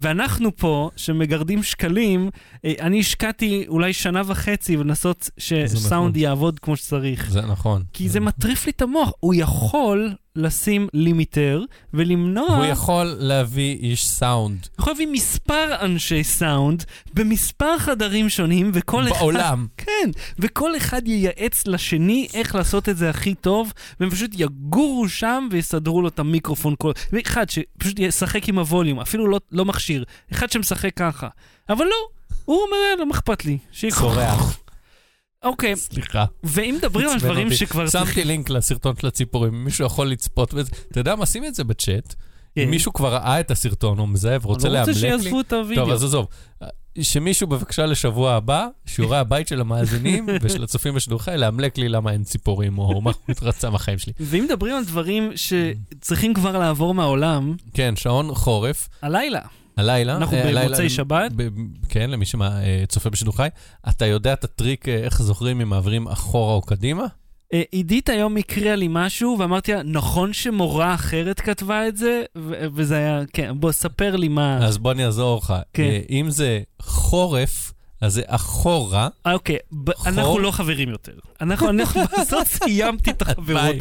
ואנחנו 0.00 0.56
פה, 0.56 0.90
שמגרדים 0.96 1.62
שקלים, 1.62 2.30
אה, 2.64 2.72
אני 2.80 3.00
השקעתי 3.00 3.64
אולי 3.68 3.92
שנה 3.92 4.22
וחצי 4.26 4.76
לנסות 4.76 5.30
שסאונד 5.38 5.86
נכון. 6.10 6.12
יעבוד 6.16 6.58
כמו 6.58 6.76
שצריך. 6.76 7.30
זה 7.30 7.40
נכון. 7.42 7.82
כי 7.92 8.08
זה 8.08 8.20
מטריף 8.20 8.66
לי 8.66 8.72
את 8.76 8.82
המוח. 8.82 9.12
הוא 9.20 9.34
יכול 9.36 10.12
לשים 10.36 10.88
לימיטר 10.94 11.62
ולמנוע... 11.94 12.56
הוא 12.56 12.64
יכול 12.64 13.16
להביא 13.18 13.76
איש 13.76 14.08
סאונד 14.08 14.66
יכול 14.78 14.92
להביא 14.92 15.06
מספר 15.06 15.76
אנשי 15.80 16.24
סאונד 16.24 16.84
במספר 17.14 17.78
חדרים 17.78 18.28
שונים, 18.28 18.70
וכל 18.74 19.08
אחד... 19.08 19.18
בעולם. 19.18 19.66
כן, 19.84 20.10
וכל 20.38 20.76
אחד 20.76 21.08
ייעץ 21.08 21.66
לשני 21.66 22.28
איך 22.34 22.54
לעשות 22.54 22.88
את 22.88 22.96
זה 22.96 23.10
הכי 23.10 23.34
טוב, 23.34 23.72
והם 24.00 24.10
פשוט 24.10 24.30
יגורו 24.34 25.08
שם 25.08 25.48
ויסדרו 25.50 26.02
לו 26.02 26.08
את 26.08 26.18
המיקרופון 26.18 26.74
כל... 26.78 26.92
אחד 27.26 27.50
שפשוט 27.50 27.98
ישחק 27.98 28.48
עם 28.48 28.58
הווליום, 28.58 29.00
אפילו 29.00 29.26
לא, 29.26 29.40
לא 29.52 29.64
מכשיר, 29.64 30.04
אחד 30.32 30.50
שמשחק 30.50 30.94
ככה. 30.96 31.28
אבל 31.68 31.84
לא, 31.84 32.08
הוא 32.44 32.56
אומר, 32.62 32.76
"יאללה, 32.90 33.04
מה 33.04 33.14
אכפת 33.14 33.44
לי? 33.44 33.58
צורח. 33.90 34.61
אוקיי, 35.42 35.76
סליחה. 35.76 36.24
ואם 36.44 36.74
מדברים 36.78 37.08
על 37.08 37.18
דברים 37.18 37.46
אותי. 37.46 37.56
שכבר 37.56 37.88
שמתי 37.88 38.24
לינק 38.24 38.50
לסרטון 38.50 38.94
של 39.00 39.06
הציפורים, 39.06 39.64
מישהו 39.64 39.86
יכול 39.86 40.08
לצפות 40.10 40.54
בזה. 40.54 40.70
אתה 40.90 41.00
יודע 41.00 41.16
מה, 41.16 41.26
שים 41.26 41.44
את 41.44 41.54
זה 41.54 41.64
בצ'אט. 41.64 42.14
כן. 42.54 42.60
אם 42.60 42.70
מישהו 42.70 42.92
כבר 42.92 43.14
ראה 43.14 43.40
את 43.40 43.50
הסרטון, 43.50 43.98
הוא 43.98 44.08
מזהה 44.08 44.38
ורוצה 44.42 44.68
אני 44.68 44.74
לא 44.74 44.80
רוצה 44.80 44.90
לאמלק 44.92 45.04
לי. 45.04 45.22
שיעזבו 45.22 45.40
את 45.40 45.52
הוידאו. 45.52 45.84
טוב, 45.84 45.92
אז 45.92 46.04
עזוב. 46.04 46.26
שמישהו 47.00 47.46
בבקשה 47.46 47.86
לשבוע 47.86 48.32
הבא, 48.32 48.66
שיעורי 48.86 49.18
הבית 49.18 49.48
של 49.48 49.60
המאזינים 49.60 50.26
ושל 50.42 50.62
הצופים 50.62 50.94
בשידור 50.94 51.22
חי, 51.22 51.34
לאמלק 51.36 51.78
לי 51.78 51.88
למה 51.88 52.12
אין 52.12 52.24
ציפורים, 52.24 52.78
או 52.78 53.00
מה 53.00 53.10
הוא 53.10 53.22
מתרצה 53.28 53.70
מהחיים 53.70 53.98
שלי. 53.98 54.12
ואם 54.20 54.44
מדברים 54.44 54.76
על 54.76 54.84
דברים 54.84 55.32
שצריכים 55.36 56.34
כבר 56.34 56.58
לעבור 56.58 56.94
מהעולם, 56.94 57.56
כן, 57.74 57.96
שעון 57.96 58.34
חורף, 58.34 58.88
הלילה. 59.02 59.40
הלילה. 59.76 60.16
אנחנו 60.16 60.36
אה, 60.36 60.64
במוצאי 60.64 60.90
שבת. 60.90 61.32
ב- 61.36 61.48
כן, 61.88 62.10
למי 62.10 62.24
שצופה 62.24 63.10
בשידור 63.10 63.36
חי. 63.36 63.48
אתה 63.88 64.06
יודע 64.06 64.32
את 64.32 64.44
הטריק, 64.44 64.88
אה, 64.88 64.94
איך 64.96 65.22
זוכרים 65.22 65.60
אם 65.60 65.68
מעבירים 65.68 66.08
אחורה 66.08 66.54
או 66.54 66.62
קדימה? 66.62 67.04
אה, 67.52 67.62
עידית 67.70 68.08
היום 68.08 68.36
הקריאה 68.36 68.76
לי 68.76 68.86
משהו, 68.90 69.36
ואמרתי 69.38 69.72
לה, 69.72 69.82
נכון 69.82 70.32
שמורה 70.32 70.94
אחרת 70.94 71.40
כתבה 71.40 71.88
את 71.88 71.96
זה? 71.96 72.22
ו- 72.38 72.64
וזה 72.74 72.96
היה, 72.96 73.20
כן, 73.32 73.52
בוא, 73.60 73.72
ספר 73.72 74.16
לי 74.16 74.28
מה... 74.28 74.66
אז 74.66 74.78
בוא 74.78 74.92
אני 74.92 75.04
אעזור 75.06 75.38
לך. 75.38 75.54
כן. 75.72 75.82
אה, 75.82 76.00
אם 76.10 76.30
זה 76.30 76.60
חורף, 76.82 77.72
אז 78.02 78.12
זה 78.14 78.22
אחורה. 78.26 79.08
אה, 79.26 79.32
אוקיי? 79.32 79.58
אנחנו 80.06 80.38
לא 80.38 80.50
חברים 80.50 80.88
יותר. 80.88 81.12
אנחנו, 81.40 81.70
אנחנו 81.70 82.00
בסוף 82.20 82.48
סיימתי 82.48 83.10
את 83.10 83.22
החברות. 83.22 83.76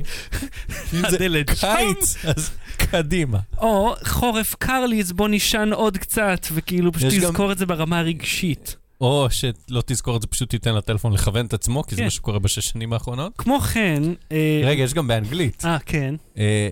אם 0.93 1.01
זה. 1.09 1.17
קיץ, 1.61 2.15
אז 2.35 2.51
קדימה. 2.77 3.39
או 3.57 3.95
חורף 4.07 4.55
קר 4.55 4.85
לי, 4.85 5.01
אז 5.01 5.11
בוא 5.11 5.27
נישן 5.27 5.69
עוד 5.73 5.97
קצת, 5.97 6.47
וכאילו 6.53 6.91
פשוט 6.91 7.09
תזכור 7.09 7.51
את 7.51 7.57
זה 7.57 7.65
ברמה 7.65 7.99
הרגשית. 7.99 8.75
או 9.01 9.27
שלא 9.29 9.83
תזכור 9.85 10.15
את 10.15 10.21
זה, 10.21 10.27
פשוט 10.27 10.49
תיתן 10.49 10.75
לטלפון 10.75 11.13
לכוון 11.13 11.45
את 11.45 11.53
עצמו, 11.53 11.83
כי 11.83 11.95
זה 11.95 11.99
כן. 11.99 12.03
מה 12.03 12.09
שקורה 12.09 12.39
בשש 12.39 12.69
שנים 12.69 12.93
האחרונות. 12.93 13.33
כמו 13.37 13.59
כן... 13.59 14.03
אה, 14.31 14.61
רגע, 14.65 14.83
יש 14.83 14.93
גם 14.93 15.07
באנגלית. 15.07 15.65
אה, 15.65 15.77
כן. 15.85 16.15
אה, 16.37 16.69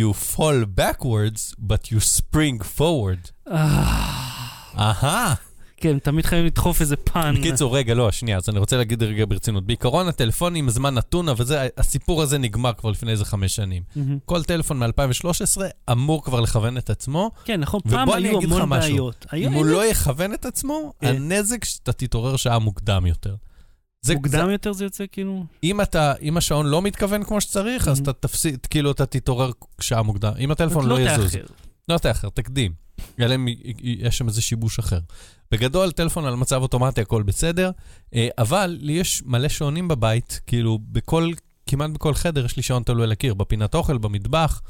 You 0.00 0.34
fall 0.36 0.80
backwards, 0.80 1.54
but 1.68 1.92
you 1.92 1.98
spring 2.18 2.62
forward. 2.78 3.50
אה, 3.50 3.94
אהה. 4.78 5.34
כן, 5.80 5.98
תמיד 5.98 6.26
חייבים 6.26 6.46
לדחוף 6.46 6.80
איזה 6.80 6.96
פן. 6.96 7.34
בקיצור, 7.38 7.76
רגע, 7.76 7.94
לא, 7.94 8.10
שנייה, 8.12 8.36
אז 8.36 8.48
אני 8.48 8.58
רוצה 8.58 8.76
להגיד 8.76 9.02
רגע 9.02 9.24
ברצינות. 9.28 9.66
בעיקרון, 9.66 10.08
הטלפונים 10.08 10.70
זמן 10.70 10.94
נתון, 10.94 11.28
אבל 11.28 11.44
זה, 11.44 11.68
הסיפור 11.78 12.22
הזה 12.22 12.38
נגמר 12.38 12.72
כבר 12.72 12.90
לפני 12.90 13.10
איזה 13.12 13.24
חמש 13.24 13.56
שנים. 13.56 13.82
מהמם. 13.96 14.18
כל 14.24 14.42
טלפון 14.44 14.78
מ-2013 14.78 15.60
אמור 15.92 16.24
כבר 16.24 16.40
לכוון 16.40 16.78
את 16.78 16.90
עצמו. 16.90 17.30
כן, 17.44 17.60
נכון, 17.60 17.80
פעם 17.90 18.10
היו 18.10 18.40
המון 18.42 18.62
משהו. 18.62 18.90
בעיות. 18.92 19.26
אם 19.32 19.38
היום 19.38 19.54
הוא 19.54 19.64
אין- 19.64 19.72
לא 19.72 19.84
יכוון 19.86 20.34
את 20.34 20.44
עצמו, 20.44 20.92
כן. 21.00 21.06
הנזק 21.06 21.64
שאתה 21.64 21.92
תתעורר 21.92 22.36
שעה 22.36 22.58
מוקדם 22.58 23.06
יותר. 23.06 23.34
זה, 24.02 24.14
מוקדם 24.14 24.46
זה, 24.46 24.52
יותר 24.52 24.72
זה 24.72 24.84
יוצא 24.84 25.04
כאילו? 25.12 25.44
אם 25.64 25.80
אתה, 25.80 26.12
אם 26.22 26.36
השעון 26.36 26.66
לא 26.66 26.82
מתכוון 26.82 27.24
כמו 27.24 27.40
שצריך, 27.40 27.88
אז 27.88 27.98
Mhm. 27.98 28.02
אתה 28.02 28.12
תפסיד, 28.12 28.66
כאילו 28.70 28.90
אתה 28.90 29.06
תתעורר 29.06 29.50
שעה 29.80 30.02
מוקדם. 30.02 30.32
אם 30.38 30.50
הטלפון 30.50 30.86
לא 30.86 31.00
יזוז. 31.00 31.32
תאחר. 31.32 31.44
לא 31.88 31.98
תאחר, 31.98 32.28
תקדים. 32.28 32.72
אלא 33.20 33.34
אם 33.34 33.46
יש 33.82 34.18
שם 34.18 34.28
איזה 34.28 34.42
שיבוש 34.42 34.78
אחר. 34.78 34.98
בגדול, 35.50 35.92
טלפון 35.92 36.24
על 36.24 36.34
מצב 36.34 36.62
אוטומטי, 36.62 37.00
הכל 37.00 37.22
בסדר, 37.22 37.70
אה, 38.14 38.28
אבל 38.38 38.78
לי 38.80 38.92
יש 38.92 39.22
מלא 39.26 39.48
שעונים 39.48 39.88
בבית, 39.88 40.40
כאילו, 40.46 40.78
בכל, 40.92 41.30
כמעט 41.66 41.90
בכל 41.90 42.14
חדר 42.14 42.44
יש 42.44 42.56
לי 42.56 42.62
שעון 42.62 42.82
תלוי 42.82 43.02
על 43.02 43.12
הקיר, 43.12 43.34
בפינת 43.34 43.74
אוכל, 43.74 43.98
במטבח, 43.98 44.60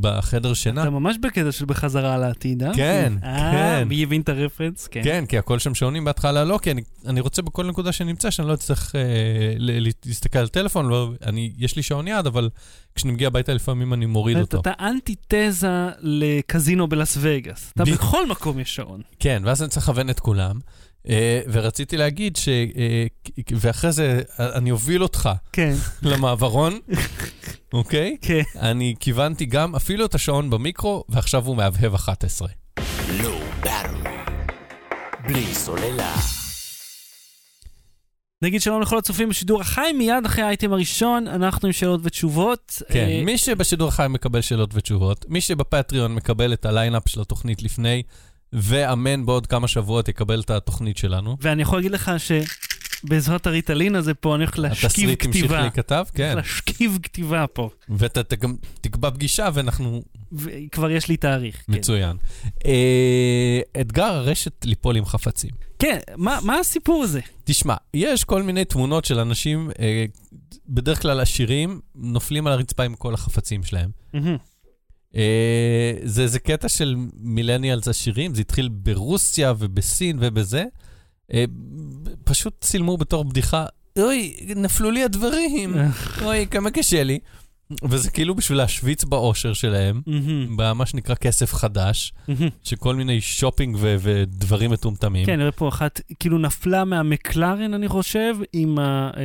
בחדר 0.00 0.54
שינה. 0.54 0.82
אתה 0.82 0.90
ממש 0.90 1.16
בקטע 1.22 1.52
של 1.52 1.64
בחזרה 1.64 2.18
לעתיד, 2.18 2.62
אה? 2.62 2.74
כן, 2.74 3.12
אה, 3.22 3.50
כן. 3.52 3.88
מי 3.88 4.02
הבין 4.02 4.20
את 4.20 4.28
הרפרנס? 4.28 4.86
כן. 4.86 5.00
כן, 5.04 5.26
כי 5.26 5.38
הכל 5.38 5.58
שם 5.58 5.74
שעונים 5.74 6.04
בהתחלה 6.04 6.44
לא, 6.44 6.58
כי 6.62 6.70
אני, 6.70 6.82
אני 7.06 7.20
רוצה 7.20 7.42
בכל 7.42 7.66
נקודה 7.66 7.92
שנמצא, 7.92 8.30
שאני 8.30 8.48
לא 8.48 8.54
אצטרך 8.54 8.94
אה, 8.94 9.00
להסתכל 10.04 10.38
על 10.38 10.48
טלפון, 10.48 10.88
לא, 10.88 11.12
אני, 11.26 11.52
יש 11.58 11.76
לי 11.76 11.82
שעון 11.82 12.08
יד, 12.08 12.26
אבל 12.26 12.48
כשאני 12.94 13.12
מגיע 13.12 13.26
הביתה 13.26 13.54
לפעמים 13.54 13.94
אני 13.94 14.06
מוריד 14.06 14.36
אותו. 14.36 14.60
אתה 14.60 14.72
אנטיתזה 14.80 15.88
לקזינו 16.00 16.88
בלאס 16.88 17.18
וגאס. 17.20 17.72
אתה 17.74 17.84
בכל 17.84 18.26
מקום 18.26 18.58
יש 18.58 18.74
שעון. 18.74 19.00
כן, 19.18 19.42
ואז 19.44 19.62
אני 19.62 19.70
צריך 19.70 19.88
לכוון 19.88 20.10
את 20.10 20.20
כולם. 20.20 20.58
אה, 21.08 21.40
ורציתי 21.52 21.96
להגיד 21.96 22.36
ש... 22.36 22.48
אה, 22.48 23.06
ואחרי 23.50 23.92
זה 23.92 24.22
אה, 24.40 24.54
אני 24.54 24.70
אוביל 24.70 25.02
אותך 25.02 25.30
כן, 25.52 25.74
למעברון, 26.02 26.78
אוקיי? 27.72 28.16
כן. 28.20 28.42
אני 28.60 28.94
כיוונתי 29.00 29.46
גם 29.46 29.74
אפילו 29.74 30.04
את 30.04 30.14
השעון 30.14 30.50
במיקרו, 30.50 31.04
ועכשיו 31.08 31.46
הוא 31.46 31.56
מהבהב 31.56 31.94
11. 31.94 32.48
לואו 33.22 33.38
באטרי. 33.60 34.12
בלי 35.26 35.54
סוללה. 35.54 36.14
נגיד 38.42 38.62
שלום 38.62 38.82
לכל 38.82 38.98
הצופים 38.98 39.28
בשידור 39.28 39.60
החי, 39.60 39.92
מיד 39.98 40.26
אחרי 40.26 40.44
האייטם 40.44 40.72
הראשון, 40.72 41.28
אנחנו 41.28 41.66
עם 41.66 41.72
שאלות 41.72 42.00
ותשובות. 42.04 42.82
כן, 42.88 43.08
מי 43.24 43.38
שבשידור 43.38 43.88
החי 43.88 44.06
מקבל 44.08 44.40
שאלות 44.40 44.70
ותשובות, 44.74 45.24
מי 45.28 45.40
שב 45.40 45.62
Patreon 45.62 46.14
מקבל 46.14 46.52
את 46.52 46.66
הליינאפ 46.66 47.08
של 47.08 47.20
התוכנית 47.20 47.62
לפני, 47.62 48.02
ואמן 48.52 49.26
בעוד 49.26 49.46
כמה 49.46 49.68
שבועות 49.68 50.08
יקבל 50.08 50.40
את 50.40 50.50
התוכנית 50.50 50.96
שלנו. 50.96 51.36
ואני 51.40 51.62
יכול 51.62 51.78
להגיד 51.78 51.92
לך 51.92 52.12
שבעזרת 52.18 53.46
הריטלין 53.46 53.94
הזה 53.94 54.14
פה, 54.14 54.34
אני 54.34 54.44
הולך 54.44 54.58
להשכיב 54.58 54.88
התסריט 54.88 55.24
המשיך 55.24 55.44
כתיבה. 55.44 55.60
להיכתב, 55.60 55.94
הולך 55.94 56.10
כן. 56.14 56.36
להשכיב 56.36 56.98
כתיבה 57.02 57.46
פה. 57.46 57.70
ואתה 57.88 58.36
גם 58.36 58.56
תקבע 58.80 59.10
פגישה 59.10 59.48
ואנחנו... 59.54 60.02
וכבר 60.32 60.90
יש 60.90 61.08
לי 61.08 61.16
תאריך. 61.16 61.56
כן. 61.56 61.72
מצוין. 61.72 62.16
אה, 62.66 63.60
אתגר 63.80 64.04
הרשת 64.04 64.64
ליפול 64.64 64.96
עם 64.96 65.04
חפצים. 65.04 65.50
כן, 65.78 65.98
מה 66.16 66.38
מה 66.42 66.58
הסיפור 66.58 67.02
הזה? 67.02 67.20
תשמע, 67.44 67.74
יש 67.94 68.24
כל 68.24 68.42
מיני 68.42 68.64
תמונות 68.64 69.04
של 69.04 69.18
אנשים, 69.18 69.70
אה, 69.80 70.04
בדרך 70.68 71.02
כלל 71.02 71.20
עשירים, 71.20 71.80
נופלים 71.94 72.46
על 72.46 72.52
הרצפה 72.52 72.84
עם 72.84 72.94
כל 72.94 73.14
החפצים 73.14 73.62
שלהם. 73.64 73.90
אה, 75.16 75.92
זה 76.04 76.22
איזה 76.22 76.38
קטע 76.38 76.68
של 76.68 76.96
מילניאלס 77.20 77.88
עשירים, 77.88 78.34
זה 78.34 78.40
התחיל 78.40 78.68
ברוסיה 78.72 79.52
ובסין 79.58 80.16
ובזה. 80.20 80.64
אה, 81.32 81.44
פשוט 82.24 82.54
צילמו 82.60 82.96
בתור 82.96 83.24
בדיחה, 83.24 83.66
אוי, 83.98 84.36
נפלו 84.56 84.90
לי 84.90 85.04
הדברים, 85.04 85.74
אוי, 86.24 86.46
כמה 86.50 86.70
קשה 86.70 87.02
לי. 87.02 87.18
וזה 87.88 88.10
כאילו 88.10 88.34
בשביל 88.34 88.58
להשוויץ 88.58 89.04
באושר 89.04 89.52
שלהם, 89.52 90.00
מהמם, 90.06 90.56
במה 90.56 90.86
שנקרא 90.86 91.14
כסף 91.14 91.54
חדש, 91.54 92.12
מהמם. 92.28 92.48
שכל 92.62 92.94
מיני 92.94 93.20
שופינג 93.20 93.76
ו- 93.80 93.96
ודברים 94.00 94.70
מטומטמים. 94.70 95.26
כן, 95.26 95.38
נראה 95.38 95.52
פה 95.52 95.68
אחת, 95.68 96.00
כאילו 96.20 96.38
נפלה 96.38 96.84
מהמקלרן, 96.84 97.74
אני 97.74 97.88
חושב, 97.88 98.34
עם 98.52 98.78
ה... 98.78 99.10
אה, 99.16 99.22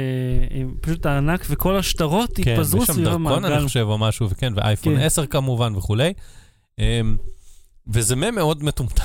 עם 0.60 0.73
פשוט 0.82 1.06
הענק, 1.06 1.45
וכל 1.49 1.75
השטרות 1.77 2.29
כן, 2.43 2.51
התפזרו 2.53 2.79
ויש 2.79 2.88
שם 2.88 2.93
סביב 2.93 3.06
דרכון, 3.06 3.25
המעגל. 3.27 3.53
אני 3.53 3.63
חושב, 3.63 3.86
או 3.89 3.97
משהו, 3.97 4.29
וכן, 4.29 4.53
ואייפון 4.56 4.95
כן. 4.95 5.01
10 5.01 5.25
כמובן 5.25 5.75
וכולי. 5.75 6.13
אמ, 6.79 7.17
וזה 7.88 8.15
מם 8.15 8.36
מאוד 8.36 8.63
מטומטם. 8.63 9.03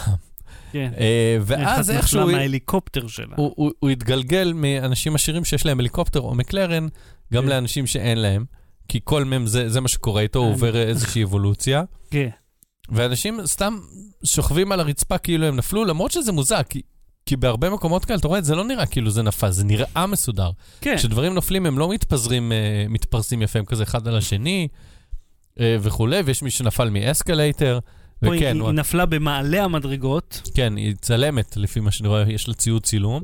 כן. 0.73 0.91
אה, 0.99 1.39
ואז 1.41 1.91
אחת 1.91 1.97
איכשהו 1.97 2.21
נפלה 2.21 2.33
מההליקופטר 2.37 3.07
שלה. 3.07 3.35
הוא- 3.37 3.53
הוא 3.57 3.71
הוא 3.79 3.91
התגלגל 3.91 4.53
מאנשים 4.55 5.15
עשירים 5.15 5.45
שיש 5.45 5.67
להם 5.67 5.81
הליקופטר 5.81 6.21
או 6.21 6.35
מקלרן, 6.35 6.89
גם 7.33 7.43
כן. 7.43 7.49
לאנשים 7.49 7.87
שאין 7.87 8.19
להם, 8.19 8.45
כי 8.89 9.01
כל 9.05 9.25
מם 9.25 9.47
זה 9.47 9.69
זה 9.69 9.81
מה 9.81 9.89
שקורה 9.89 10.23
איתו, 10.23 10.39
הוא 10.39 10.53
עובר 10.53 10.77
איזושהי 10.77 11.25
אבולוציה. 11.25 11.83
כן. 12.11 12.29
ואנשים 12.89 13.47
סתם 13.47 13.79
שוכבים 14.25 14.73
על 14.73 14.81
הרצפה 14.81 15.19
כאילו 15.19 15.47
הם 15.47 15.57
נפלו, 15.57 15.85
למרות 15.85 16.11
שזה 16.11 16.33
מוזר, 16.33 16.63
כי... 16.63 16.83
כי 17.27 17.37
בהרבה 17.37 17.71
מקומות 17.71 18.05
כאלה, 18.05 18.19
אתה 18.19 18.29
רואה, 18.29 18.43
זה 18.43 18.55
לא 18.55 18.65
נראה 18.65 18.87
כאילו 18.87 19.11
זה 19.11 19.23
נפל, 19.23 19.51
זה 19.51 19.65
נראה 19.65 20.07
מסודר. 20.07 20.51
כן. 20.81 20.97
כשדברים 20.97 21.35
נופלים 21.35 21.67
הם 21.67 21.79
לא 21.79 21.89
מתפזרים, 21.89 22.53
אה, 22.53 22.57
מתפרסים 22.89 23.43
יפה, 23.43 23.59
הם 23.59 23.65
כזה 23.65 23.83
אחד 23.83 24.09
על 24.09 24.17
השני 24.17 24.69
אה, 25.61 25.77
וכולי, 25.81 26.21
ויש 26.25 26.43
מי 26.43 26.51
שנפל 26.51 26.91
מ 26.91 26.99
escalator, 26.99 27.79
פה 28.25 28.33
היא- 28.33 28.41
וכן, 28.43 28.55
היא 28.55 28.63
הוא- 28.63 28.73
נפלה 28.73 29.07
במעלה 29.07 29.65
המדרגות. 29.65 30.43
כן, 30.55 30.77
היא 30.77 30.95
צלמת, 31.01 31.57
לפי 31.57 31.81
מה 31.81 31.91
שאני 31.91 32.09
רואה, 32.09 32.25
יש 32.33 32.49
לה 32.49 32.55
ציוד 32.55 32.83
צילום. 32.83 33.23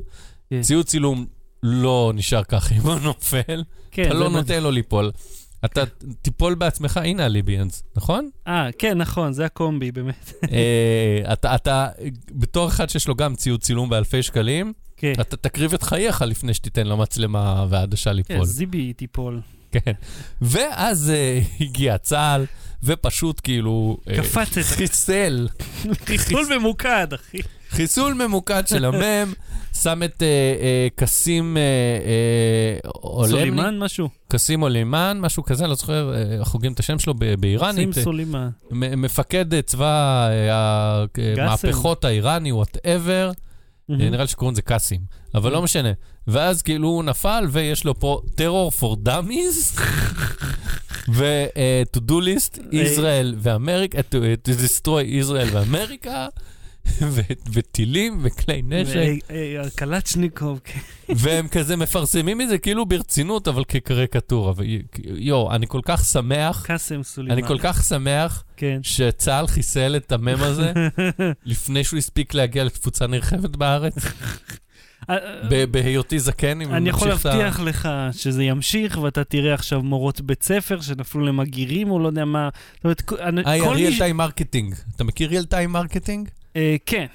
כן. 0.49 0.61
ציוד 0.61 0.85
צילום 0.85 1.25
לא 1.63 2.11
נשאר 2.15 2.43
ככה 2.43 2.75
אם 2.75 2.81
הוא 2.81 2.95
נופל, 2.99 3.63
כן, 3.91 4.05
אתה 4.05 4.13
לא. 4.13 4.29
נותן 4.29 4.63
לו 4.63 4.71
ליפול. 4.71 5.11
אתה 5.65 5.83
תיפול 6.21 6.55
בעצמך, 6.55 6.97
הנה 6.97 7.25
הליביאנס, 7.25 7.83
נכון? 7.95 8.29
אה, 8.47 8.69
כן, 8.79 8.97
נכון, 8.97 9.33
זה 9.33 9.45
הקומבי, 9.45 9.91
באמת. 9.91 10.33
אה, 10.51 11.33
אתה, 11.33 11.55
אתה, 11.55 11.87
בתור 12.31 12.67
אחד 12.67 12.89
שיש 12.89 13.07
לו 13.07 13.15
גם 13.15 13.35
ציוד 13.35 13.61
צילום 13.61 13.89
באלפי 13.89 14.23
שקלים, 14.23 14.73
כן. 14.97 15.13
אתה 15.21 15.37
תקריב 15.37 15.73
את 15.73 15.83
חייך 15.83 16.21
לפני 16.21 16.53
שתיתן 16.53 16.87
למצלמה 16.87 17.65
והעדשה 17.69 18.09
כן, 18.09 18.15
ליפול. 18.15 18.45
זיבי 18.45 18.93
תיפול. 18.93 19.41
כן. 19.71 19.91
ואז 20.41 21.09
אה, 21.09 21.39
הגיע 21.59 21.97
צה"ל, 21.97 22.45
ופשוט 22.83 23.41
כאילו... 23.43 23.97
אה, 24.09 24.17
קפץ 24.17 24.57
את- 24.57 24.63
חיסל, 24.65 25.47
חיסול 26.05 26.45
ממוקד, 26.57 27.07
אחי. 27.13 27.37
חיסול 27.69 28.13
ממוקד 28.13 28.67
של 28.67 28.85
המם, 28.85 29.33
שם 29.81 30.03
את 30.03 30.23
אה, 30.23 30.27
אה, 30.61 30.87
קסים 30.95 31.57
אה, 31.57 32.77
סולימני, 32.83 33.39
סולימן 33.39 33.79
משהו? 33.79 34.09
קסים 34.27 34.61
עולימן, 34.61 35.17
משהו 35.21 35.43
כזה, 35.43 35.63
אני 35.63 35.69
לא 35.69 35.75
זוכר, 35.75 36.13
איך 36.39 36.47
הוגים 36.47 36.73
את 36.73 36.79
השם 36.79 36.99
שלו 36.99 37.13
באיראנית. 37.39 37.93
שים 37.93 38.03
סולימן. 38.03 38.49
מפקד 38.71 39.61
צבא 39.61 40.29
המהפכות 41.37 42.05
האיראני, 42.05 42.51
whatever, 42.51 43.31
נראה 43.89 44.21
לי 44.21 44.27
שקוראים 44.27 44.53
לזה 44.53 44.61
קאסים, 44.61 45.01
אבל 45.35 45.51
לא 45.51 45.61
משנה. 45.61 45.89
ואז 46.27 46.61
כאילו 46.61 46.87
הוא 46.87 47.03
נפל 47.03 47.47
ויש 47.51 47.85
לו 47.85 47.99
פה 47.99 48.21
terror 48.37 48.79
for 48.79 49.07
dummies, 49.07 49.79
ו-to 51.15 51.99
do 51.99 52.13
list, 52.13 52.59
ישראל 52.71 53.35
ואמריקה, 53.37 53.99
to 53.99 54.47
destroy 54.47 55.01
ישראל 55.05 55.47
ואמריקה, 55.51 56.27
וטילים 57.53 58.19
וכלי 58.23 58.61
נשק, 58.65 58.95
ו- 59.29 59.75
קלצ'ניקוב, 59.75 60.59
כן. 60.63 60.79
והם 61.15 61.47
כזה 61.47 61.75
מפרסמים 61.75 62.41
את 62.41 62.49
זה 62.49 62.57
כאילו 62.57 62.85
ברצינות, 62.85 63.47
אבל 63.47 63.63
כקריקטורה. 63.63 64.53
ויואו, 64.55 65.51
אני 65.51 65.67
כל 65.67 65.81
כך 65.85 66.05
שמח, 66.05 66.63
קאסם 66.65 67.03
סולימן. 67.03 67.33
אני 67.33 67.47
כל 67.47 67.57
כך 67.59 67.83
שמח 67.83 68.43
כן. 68.57 68.79
שצה"ל 68.83 69.47
חיסל 69.47 69.95
את 69.95 70.11
המם 70.11 70.37
הזה 70.39 70.73
לפני 71.45 71.83
שהוא 71.83 71.97
הספיק 71.97 72.33
להגיע 72.33 72.63
לתפוצה 72.63 73.07
נרחבת 73.07 73.55
בארץ, 73.55 73.95
אה, 75.09 75.65
בהיותי 75.71 76.19
זקן. 76.19 76.61
אם 76.61 76.73
אני 76.73 76.89
יכול 76.89 77.07
להבטיח 77.07 77.59
לך 77.59 77.89
שזה 78.11 78.43
ימשיך, 78.43 78.97
ואתה 78.97 79.23
תראה 79.23 79.53
עכשיו 79.53 79.81
מורות 79.81 80.21
בית 80.21 80.43
ספר 80.43 80.81
שנפלו 80.81 81.25
למגירים, 81.25 81.91
או 81.91 81.99
לא 81.99 82.07
יודע 82.07 82.25
מה. 82.25 82.49
היי. 83.45 83.61
real 83.61 83.97
time 83.97 84.17
marketing. 84.17 84.75
אתה 84.95 85.03
מכיר 85.03 85.29
real 85.29 85.45
time 85.45 85.71
marketing? 85.71 86.29
אה, 86.55 86.75
כן. 86.85 87.05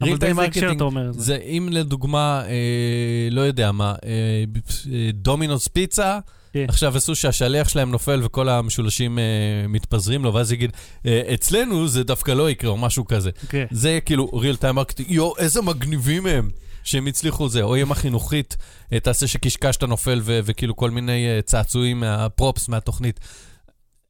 אבל 0.00 0.10
real 0.10 0.14
time 0.14 0.18
באיזה 0.18 0.42
הקשר 0.42 0.70
marketing 0.70 0.76
אתה 0.76 0.84
אומר 0.84 1.08
את 1.08 1.14
זה? 1.14 1.20
זה 1.20 1.36
אם 1.36 1.68
לדוגמה, 1.70 2.42
אה, 2.48 3.28
לא 3.30 3.40
יודע 3.40 3.72
מה, 3.72 3.94
אה, 4.04 4.44
אה, 4.92 5.10
דומינוס 5.12 5.68
פיצה, 5.68 6.18
כן. 6.52 6.64
עכשיו 6.68 6.96
עשו 6.96 7.16
שהשליח 7.16 7.68
שלהם 7.68 7.90
נופל 7.90 8.20
וכל 8.24 8.48
המשולשים 8.48 9.18
אה, 9.18 9.24
מתפזרים 9.68 10.24
לו, 10.24 10.34
ואז 10.34 10.52
יגיד, 10.52 10.72
אה, 11.06 11.22
אצלנו 11.34 11.88
זה 11.88 12.04
דווקא 12.04 12.32
לא 12.32 12.50
יקרה, 12.50 12.70
או 12.70 12.76
משהו 12.76 13.04
כזה. 13.06 13.30
כן. 13.48 13.64
זה 13.70 13.98
כאילו 14.04 14.26
real 14.34 14.56
time 14.56 14.74
marketing, 14.74 15.10
יואו, 15.10 15.38
איזה 15.38 15.62
מגניבים 15.62 16.26
הם. 16.26 16.50
שהם 16.84 17.06
הצליחו 17.06 17.48
זה, 17.48 17.62
או 17.62 17.74
אימא 17.74 17.94
חינוכית, 17.94 18.56
אה, 18.92 19.00
תעשה 19.00 19.26
שקשקשת 19.26 19.82
נופל 19.82 20.20
ו- 20.22 20.40
וכאילו 20.44 20.76
כל 20.76 20.90
מיני 20.90 21.26
צעצועים 21.44 22.00
מה 22.00 22.17
props, 22.17 22.68
מהתוכנית. 22.68 23.20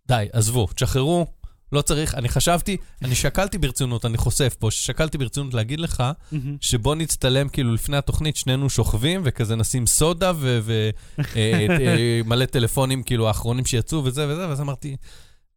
די, 0.08 0.26
עזבו, 0.32 0.66
תשחררו, 0.74 1.26
לא 1.72 1.82
צריך. 1.82 2.14
אני 2.14 2.28
חשבתי, 2.28 2.76
אני 3.02 3.14
שקלתי 3.14 3.58
ברצינות, 3.58 4.04
אני 4.04 4.16
חושף 4.18 4.56
פה, 4.58 4.70
ששקלתי 4.70 5.18
ברצינות 5.18 5.54
להגיד 5.54 5.80
לך. 5.80 6.02
שבוא 6.60 6.94
נצטלם 6.94 7.48
כאילו 7.48 7.74
לפני 7.74 7.96
התוכנית, 7.96 8.36
שנינו 8.36 8.70
שוכבים, 8.70 9.20
וכזה 9.24 9.56
נשים 9.56 9.86
סודה 9.86 10.32
ומלא 12.24 12.44
טלפונים 12.52 13.02
כאילו 13.02 13.28
האחרונים 13.28 13.64
שיצאו 13.64 14.04
וזה 14.04 14.28
וזה, 14.28 14.48
ואז 14.48 14.60
אמרתי, 14.60 14.96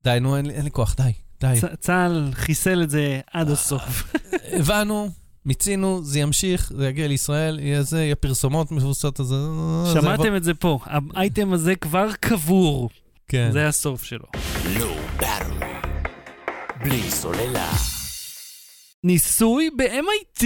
די, 0.04 0.18
נו, 0.22 0.38
אין 0.38 0.46
לי, 0.46 0.54
אין 0.54 0.64
לי 0.64 0.72
כוח, 0.72 0.96
די, 0.98 1.12
די. 1.42 1.60
צ- 1.62 1.80
צה"ל 1.80 2.30
חיסל 2.34 2.84
את 2.84 2.90
זה 2.90 3.20
עד 3.34 3.50
הסוף. 3.50 4.14
הבנו, 4.52 5.10
מיצינו, 5.46 6.04
זה 6.04 6.20
ימשיך, 6.20 6.72
זה 6.78 6.88
יגיע 6.88 7.08
לישראל, 7.08 7.60
יהיה 7.60 7.84
זה, 7.84 8.04
יהיה 8.04 8.16
פרסומות 8.16 8.72
מבוססות. 8.72 9.18
זה 9.24 9.36
יבוא- 9.36 9.94
שמעתם 9.94 10.36
את 10.36 10.44
זה 10.44 10.54
פה, 10.54 10.80
האייטם 11.16 11.54
הזה 11.54 11.76
כבר 11.76 12.08
קבור, 12.20 12.90
כן. 13.28 13.50
זה 13.54 13.68
הסוף 13.68 14.04
שלו. 14.04 14.26
Battery. 15.20 15.61
בלי 16.84 17.12
סוללה. 17.12 17.72
ניסוי 19.04 19.70
ב-MIT, 19.78 20.46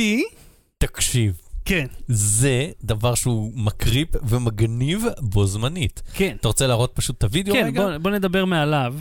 תקשיב, 0.78 1.42
כן, 1.66 1.86
זה 2.08 2.70
דבר 2.84 3.16
שהוא 3.16 3.52
מקריפ 3.56 4.10
ומגניב 4.24 5.06
בו 5.20 5.46
זמנית. 5.46 6.02
כן. 6.14 6.36
אתה 6.40 6.48
רוצה 6.48 6.68
להראות 6.68 6.92
פשוט 6.94 7.18
את 7.18 7.24
הוידאו 7.24 7.54
כן, 7.54 7.66
רגע? 7.66 7.84
בוא, 7.84 7.98
בוא 7.98 8.12
נדבר 8.12 8.46
מעליו. 8.46 8.96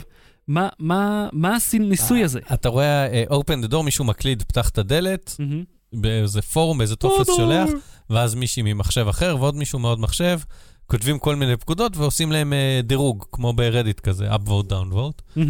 מה, 0.47 0.69
מה, 0.79 1.29
מה 1.31 1.57
הניסוי 1.73 2.23
הזה? 2.23 2.39
אתה 2.53 2.69
רואה, 2.69 3.07
אה, 3.07 3.23
open 3.29 3.65
the 3.65 3.71
door, 3.71 3.81
מישהו 3.81 4.05
מקליד, 4.05 4.43
פתח 4.43 4.69
את 4.69 4.77
הדלת, 4.77 5.35
מהמם. 5.39 5.63
באיזה 5.93 6.41
פורום, 6.41 6.77
באיזה 6.77 6.95
טופס 6.95 7.35
שולח, 7.35 7.69
ואז 8.09 8.35
מישהי 8.35 8.63
ממחשב 8.63 9.07
אחר 9.07 9.37
ועוד 9.39 9.55
מישהו 9.55 9.79
מעוד 9.79 9.99
מחשב, 9.99 10.39
כותבים 10.85 11.19
כל 11.19 11.35
מיני 11.35 11.57
פקודות 11.57 11.97
ועושים 11.97 12.31
להם 12.31 12.53
אה, 12.53 12.79
דירוג, 12.83 13.25
כמו 13.31 13.53
ברדיט 13.53 13.99
כזה, 13.99 14.31
up 14.31 14.47
vote, 14.47 14.69
down 14.69 14.93
vote. 14.93 15.37
אה, 15.37 15.43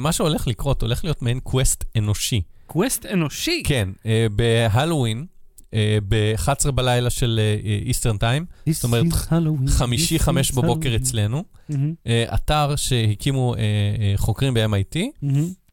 מה 0.00 0.12
שהולך 0.12 0.46
לקרות, 0.46 0.82
הולך 0.82 1.04
להיות 1.04 1.22
מעין 1.22 1.40
quest 1.40 1.84
אנושי. 1.98 2.40
quest 2.66 3.06
אנושי. 3.06 3.62
כן, 3.66 3.88
אה, 4.06 4.26
בהלואוין, 4.32 5.26
אה, 5.74 5.98
ב-11 6.08 6.70
בלילה 6.70 7.10
של 7.10 7.40
Eastern 7.86 8.16
Time, 8.16 8.44
זאת 8.70 8.84
אומרת, 8.84 9.04
חמישי, 9.68 10.18
חמש 10.18 10.52
בבוקר 10.52 10.96
אצלנו, 10.96 11.44
אה, 12.06 12.24
אתר 12.34 12.76
שהקימו 12.76 13.54
אה, 13.54 13.60
אה, 13.60 14.12
חוקרים 14.16 14.54
ב-MIT, 14.54 14.96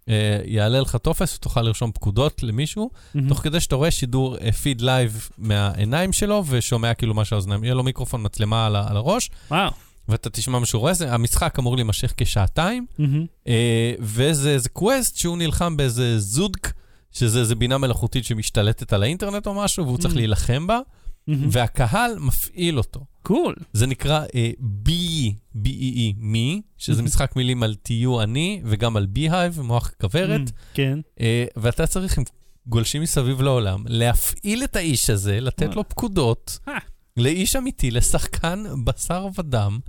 אה, 0.10 0.40
יעלה 0.46 0.82
לך 0.82 0.96
טופס 0.96 1.36
ותוכל 1.36 1.62
לרשום 1.62 1.92
פקודות 1.92 2.44
למישהו, 2.44 2.90
מהמם. 3.16 3.30
תוך 3.30 3.40
כדי 3.40 3.60
שאתה 3.60 3.76
רואה 3.76 3.92
שידור 3.92 4.38
feed 4.52 4.82
live 4.82 5.30
מהעיניים 5.38 6.14
שלו 6.14 6.44
ושומע 6.48 6.94
כאילו 6.94 7.14
מה 7.14 7.26
שהאוזניים, 7.26 7.64
יהיה 7.64 7.74
לו 7.74 7.84
מיקרופון 7.84 8.22
מצלמה 8.24 8.66
על 8.66 8.76
הראש, 8.76 9.30
וואו. 9.52 9.72
ואתה 10.10 10.30
תשמע 10.30 10.60
זה- 10.94 11.14
המשחק 11.14 11.60
אמור 11.60 11.76
להימשך 11.76 12.14
כשעתיים, 12.18 12.86
מהמם, 13.00 13.26
אה, 13.48 13.94
וזה 14.00 14.50
איזה 14.54 14.70
quest 14.70 15.18
שהוא 15.18 15.38
נלחם 15.38 15.78
באיזה 15.78 16.20
זודק, 16.20 16.74
שזה 17.12 17.40
איזה 17.40 17.56
בינה 17.56 17.78
מלאכותית 17.78 18.26
שמשתלטת 18.26 18.94
על 18.94 19.04
האינטרנט 19.04 19.48
או 19.48 19.54
משהו, 19.54 19.86
והוא 19.86 19.98
צריך 19.98 20.14
ממ. 20.14 20.18
להילחם 20.18 20.68
בה, 20.68 20.80
מהמם. 21.28 21.48
והקהל 21.52 22.20
מפעיל 22.20 22.78
אותו. 22.78 23.06
cool. 23.24 23.56
זה 23.74 23.88
נקרא 23.88 24.24
אה, 24.36 24.52
B-E, 24.86 25.32
B-E-E, 25.58 26.14
me, 26.18 26.62
שזה 26.78 27.02
אהמ. 27.02 27.06
משחק 27.06 27.36
מילים 27.36 27.64
על 27.64 27.76
תהיו 27.84 28.22
אני, 28.22 28.62
וגם 28.66 28.98
על 28.98 29.06
beehive, 29.06 29.62
מוח 29.62 29.92
כוורת. 30.02 30.48
ממ, 30.48 30.52
כן. 30.74 31.00
אה, 31.20 31.46
ואתה 31.58 31.88
צריך 31.88 32.18
עם 32.18 32.24
גולשים 32.68 33.02
מסביב 33.02 33.42
לעולם, 33.42 33.84
להפעיל 33.88 34.64
את 34.64 34.76
האיש 34.76 35.10
הזה, 35.10 35.40
לתת. 35.40 35.76
לו 35.76 35.90
פקודות, 35.90 36.60
אה. 36.68 36.74
לאיש 37.18 37.56
אמיתי, 37.56 37.92
לשחקן 37.92 38.64
בשר 38.84 39.28
ודם. 39.40 39.80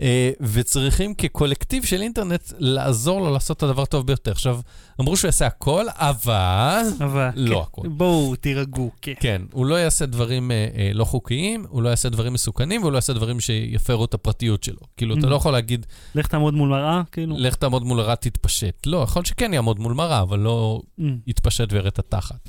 אה, 0.00 0.30
וצריכים 0.40 1.14
כקולקטיב 1.14 1.84
של 1.84 2.02
אינטרנט 2.02 2.52
לעזור 2.58 3.20
לו 3.20 3.32
לעשות 3.32 3.56
את 3.56 3.62
הדבר 3.62 3.82
הטוב 3.82 4.06
ביותר. 4.06 4.30
עכשיו, 4.30 4.60
אמרו 5.00 5.16
שהוא 5.16 5.28
יעשה 5.28 5.46
הכל, 5.46 5.84
אבל... 5.94 6.82
אבל... 7.00 7.28
לא 7.36 7.54
כן. 7.56 7.60
הכל. 7.62 7.88
בואו, 7.88 8.36
תירגעו, 8.36 8.90
כן. 9.02 9.12
כן, 9.20 9.42
הוא 9.52 9.66
לא 9.66 9.74
יעשה 9.74 10.06
דברים 10.06 10.50
אה, 10.50 10.68
אה, 10.76 10.90
לא 10.94 11.04
חוקיים, 11.04 11.64
הוא 11.68 11.82
לא 11.82 11.88
יעשה 11.88 12.08
דברים 12.08 12.32
מסוכנים, 12.32 12.80
והוא 12.80 12.92
לא 12.92 12.96
יעשה 12.98 13.12
דברים 13.12 13.40
שיפרו 13.40 14.04
את 14.04 14.14
הפרטיות 14.14 14.62
שלו. 14.64 14.80
כאילו, 14.96 15.14
אתה 15.18 15.26
Mhm. 15.26 15.30
לא 15.30 15.36
יכול 15.36 15.52
להגיד, 15.52 15.86
לך 16.14 16.26
תעמוד 16.26 16.54
מול 16.54 16.68
מראה, 16.68 17.02
כאילו. 17.12 17.36
לך 17.38 17.54
תעמוד 17.54 17.82
מול 17.82 18.00
הרע, 18.00 18.14
תתפשט. 18.14 18.86
לא, 18.86 18.96
יכול 19.02 19.24
שכן 19.24 19.54
יעמוד 19.54 19.78
מול 19.80 19.92
מראה, 19.92 20.22
אבל 20.22 20.38
לא 20.38 20.82
מהמם, 20.98 21.18
יתפשט 21.26 21.72
ויראה 21.72 21.88
את 21.88 21.98
התחת. 21.98 22.48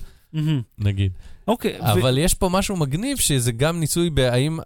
נגיד. 0.78 1.12
אוקיי. 1.48 1.80
ו- 1.80 1.92
אבל 1.92 2.18
יש 2.18 2.34
פה 2.34 2.50
משהו 2.50 2.76
מגניב, 2.78 3.18
שזה 3.18 3.52
גם 3.52 3.80
ניסוי 3.80 4.10
בהאם 4.10 4.60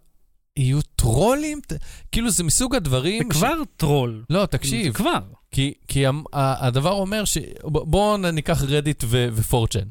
יהיו 0.57 0.79
טרולים? 0.95 1.59
ת- 1.67 1.73
כאילו, 2.11 2.31
זה 2.31 2.43
מסוג 2.43 2.71
זה 2.73 2.77
הדברים... 2.77 3.29
ש- 3.33 3.35
כבר 3.37 3.53
טרול. 3.77 4.23
לא, 4.29 4.41
זה 4.41 4.47
תקשיב, 4.47 4.93
כבר. 4.93 5.19
כי, 5.51 5.73
כי 5.87 6.03
הדבר 6.33 6.91
אומר 6.91 7.25
ש... 7.25 7.37
בואו 7.63 8.17
ניקח 8.17 8.63
רדיט 8.63 9.03
ו 9.09 9.20
4chan. 9.20 9.87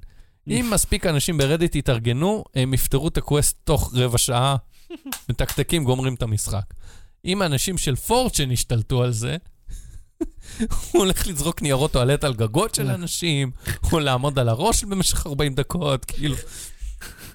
אם 0.48 0.66
מספיק 0.74 1.06
אנשים 1.06 1.38
ברדיט 1.38 1.74
יתארגנו, 1.74 2.44
הם 2.54 2.74
יפתרו 2.74 3.08
את 3.08 3.16
ה 3.16 3.23
quest 3.23 3.56
תוך 3.64 3.92
רבע 3.94 4.18
שעה, 4.18 4.56
מתקתקים, 5.28 5.84
גומרים 5.84 6.14
את 6.14 6.22
המשחק. 6.22 6.64
אם 7.24 7.42
האנשים 7.42 7.78
של 7.78 7.96
4chan 7.96 8.50
ישתלטו 8.50 9.02
על 9.02 9.12
זה, 9.12 9.36
הוא 10.60 11.02
הולך 11.02 11.26
לזרוק 11.26 11.62
ניירות 11.62 11.92
טואלט 11.92 12.24
על 12.24 12.34
גגות 12.34 12.74
של 12.74 12.90
אנשים, 12.90 13.50
או 13.92 14.00
לעמוד 14.00 14.38
על 14.38 14.48
הראש 14.48 14.84
במשך 14.84 15.26
40 15.26 15.54
דקות, 15.54 16.04
כאילו... 16.04 16.36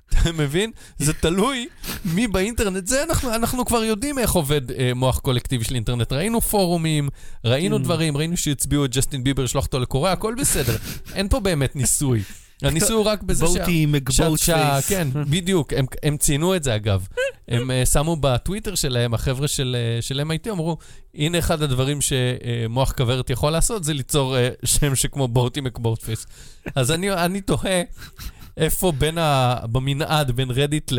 אתה 0.10 0.32
מבין? 0.32 0.72
זה 0.98 1.14
תלוי 1.14 1.68
מי 2.06 2.28
באינטרנט. 2.28 2.88
זה 2.88 3.04
אנחנו, 3.04 3.36
אנחנו 3.36 3.66
כבר 3.66 3.84
יודעים 3.84 4.20
איך 4.20 4.32
עובד 4.32 4.72
אה, 4.72 4.92
מוח 4.96 5.20
קולקטיבי 5.20 5.64
של 5.64 5.76
אינטרנט. 5.76 6.14
ראינו 6.14 6.42
פורומים, 6.42 7.10
ראינו 7.46 7.78
כן. 7.78 7.84
דברים, 7.84 8.18
ראינו 8.18 8.38
שהצביעו 8.38 8.86
את 8.86 8.96
ג'סטין 8.96 9.24
ביבר, 9.24 9.44
לשלוח 9.44 9.66
אותו 9.66 9.80
לקוריאה, 9.80 10.14
הכל 10.14 10.36
בסדר. 10.40 10.76
אין 11.14 11.30
פה 11.30 11.40
באמת 11.40 11.76
ניסוי. 11.76 12.24
הניסוי 12.62 12.96
הוא 12.96 13.06
רק 13.12 13.24
בזה 13.24 13.48
שה... 13.48 13.54
Boaty 13.54 13.86
McBoatface. 13.86 14.88
כן, 14.88 15.08
בדיוק, 15.14 15.74
הם, 15.74 15.86
הם 16.04 16.18
ציינו 16.18 16.56
את 16.56 16.64
זה 16.64 16.76
אגב. 16.76 17.08
הם 17.48 17.72
אה, 17.72 17.86
שמו 17.86 18.16
בטוויטר 18.16 18.76
שלהם, 18.76 19.14
החבר'ה 19.14 19.48
של, 19.48 19.76
אה, 20.00 20.02
של 20.02 20.22
MIT 20.22 20.52
אמרו, 20.52 20.78
הנה 21.16 21.40
אחד 21.40 21.62
הדברים 21.62 22.00
שמוח 22.02 22.92
כוורת 22.92 23.30
יכול 23.30 23.52
לעשות, 23.52 23.84
זה 23.84 23.94
ליצור 23.94 24.36
אה, 24.36 24.68
שם 24.68 24.96
שכמו 24.96 25.28
Boaty 25.28 25.62
McBoatface. 25.62 26.26
אז 26.76 26.92
אני, 26.92 27.12
אני 27.12 27.42
תוהה 27.42 27.82
איפה 28.58 28.92
בין 28.92 29.18
ה... 29.18 29.56
במנעד 29.72 30.32
בין 30.32 30.52
רדיט 30.52 30.92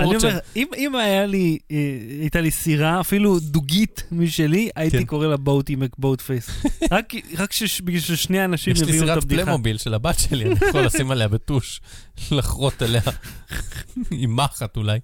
אני. 0.00 0.16
אומר, 0.16 0.38
אם, 0.56 0.66
אם 0.76 0.94
היה 0.96 1.26
לי, 1.26 1.58
אה, 1.70 1.76
הייתה 2.20 2.40
לי 2.40 2.50
סירה, 2.50 3.00
אפילו 3.00 3.38
דוגית 3.38 4.02
משלי, 4.12 4.68
הייתי 4.76 4.98
כן. 4.98 5.04
קורא 5.04 5.26
לה 5.26 5.36
בואטי 5.36 5.76
מקבוט 5.76 6.20
פייס. 6.20 6.50
רק, 6.92 7.12
רק 7.38 7.52
שש, 7.52 7.80
בשביל 7.80 8.00
ששני 8.00 8.44
אנשים 8.44 8.72
יש 8.72 8.80
לי 8.82 8.86
יביאו 8.88 9.02
את 9.02 9.06
סירת 9.08 9.22
הבדיחה. 9.22 9.44
פלמוביל 9.44 9.78
של 9.78 9.94
הבת 9.94 10.18
שלי, 10.18 10.44
אני 10.44 10.54
יכול 10.68 10.84
לשים 10.86 11.10
עליה 11.10 11.28
בטוש, 11.28 11.80
לחרוט 12.30 12.82
עליה 12.82 13.02
עם 14.10 14.36
מחט 14.36 14.76
אולי. 14.76 14.98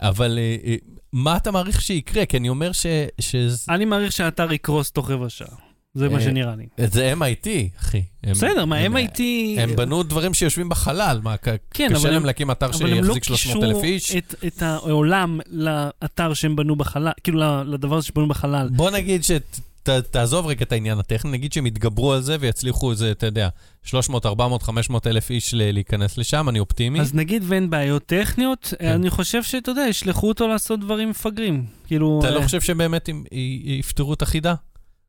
אבל 0.00 0.38
אה, 0.38 0.56
אה, 0.70 0.76
מה 1.12 1.36
אתה 1.36 1.50
מעריך 1.50 1.80
שיקרה? 1.80 2.26
כי 2.26 2.36
אני 2.36 2.48
אומר 2.48 2.72
ש... 2.72 2.86
ש- 3.20 3.36
אני 3.68 3.84
מעריך 3.84 4.12
שהאתר 4.12 4.52
יקרוס 4.52 4.90
תוך 4.90 5.10
רבע 5.10 5.28
שעה. 5.28 5.71
זה 5.94 6.08
מה 6.08 6.16
אה, 6.18 6.20
שנראה 6.24 6.54
לי. 6.56 6.66
זה 6.86 7.12
MIT, 7.20 7.48
אחי. 7.80 8.02
הם- 8.24 8.32
בסדר, 8.32 8.64
מה, 8.64 8.76
הם- 8.76 8.96
MIT... 8.96 9.20
הם 9.58 9.76
בנו 9.76 10.02
דברים 10.02 10.34
שיושבים 10.34 10.68
בחלל, 10.68 11.20
מה, 11.22 11.36
כן, 11.36 11.56
קשה 11.70 11.86
אבל 11.96 12.08
להם 12.10 12.16
הם- 12.16 12.24
להקים 12.26 12.50
אתר 12.50 12.66
אבל 12.66 12.92
הם 12.92 13.04
לא 13.04 13.14
שיחזיק 13.14 13.24
300 13.24 13.64
אלף 13.64 13.72
קישרו 13.72 13.82
איש? 13.84 14.16
את, 14.16 14.34
את 14.46 14.62
העולם 14.62 15.40
לאתר 15.50 16.34
שהם 16.34 16.56
בנו 16.56 16.76
בחלל, 16.76 17.10
כאילו 17.24 17.40
לדבר 17.64 17.96
הזה 17.96 18.06
שבנו 18.06 18.28
בחלל. 18.28 18.68
בוא 18.72 18.90
נגיד 18.90 19.22
שתעזוב 19.24 20.46
רגע 20.46 20.62
את 20.64 20.72
העניין 20.72 20.98
הטכני, 20.98 21.30
נגיד 21.30 21.52
שהם 21.52 21.66
יתגברו 21.66 22.12
על 22.12 22.20
זה 22.22 22.36
ויצליחו 22.40 22.90
איזה, 22.90 23.10
אתה 23.10 23.26
יודע, 23.26 23.48
300, 23.82 24.26
400, 24.26 24.62
500 24.62 25.06
אלף 25.06 25.30
איש 25.30 25.54
להיכנס 25.54 26.18
לשם, 26.18 26.48
אני 26.48 26.58
אופטימי. 26.58 27.00
אז 27.00 27.14
נגיד 27.14 27.42
ואין 27.46 27.70
בעיות 27.70 28.06
טכניות, 28.06 28.74
כן. 28.78 28.86
אני 28.88 29.10
חושב 29.10 29.42
שאתה 29.42 29.70
יודע, 29.70 29.82
ישלחו 29.88 30.28
אותו 30.28 30.48
לעשות 30.48 30.80
דברים 30.80 31.10
מפגרים. 31.10 31.64
כאילו, 31.86 32.20
אתה 32.22 32.30
לא 32.30 32.38
אה, 32.38 32.44
חושב 32.44 32.60
שבאמת 32.60 33.08
הם 33.08 33.24
יפתרו 33.64 34.14
את 34.14 34.22
החידה? 34.22 34.54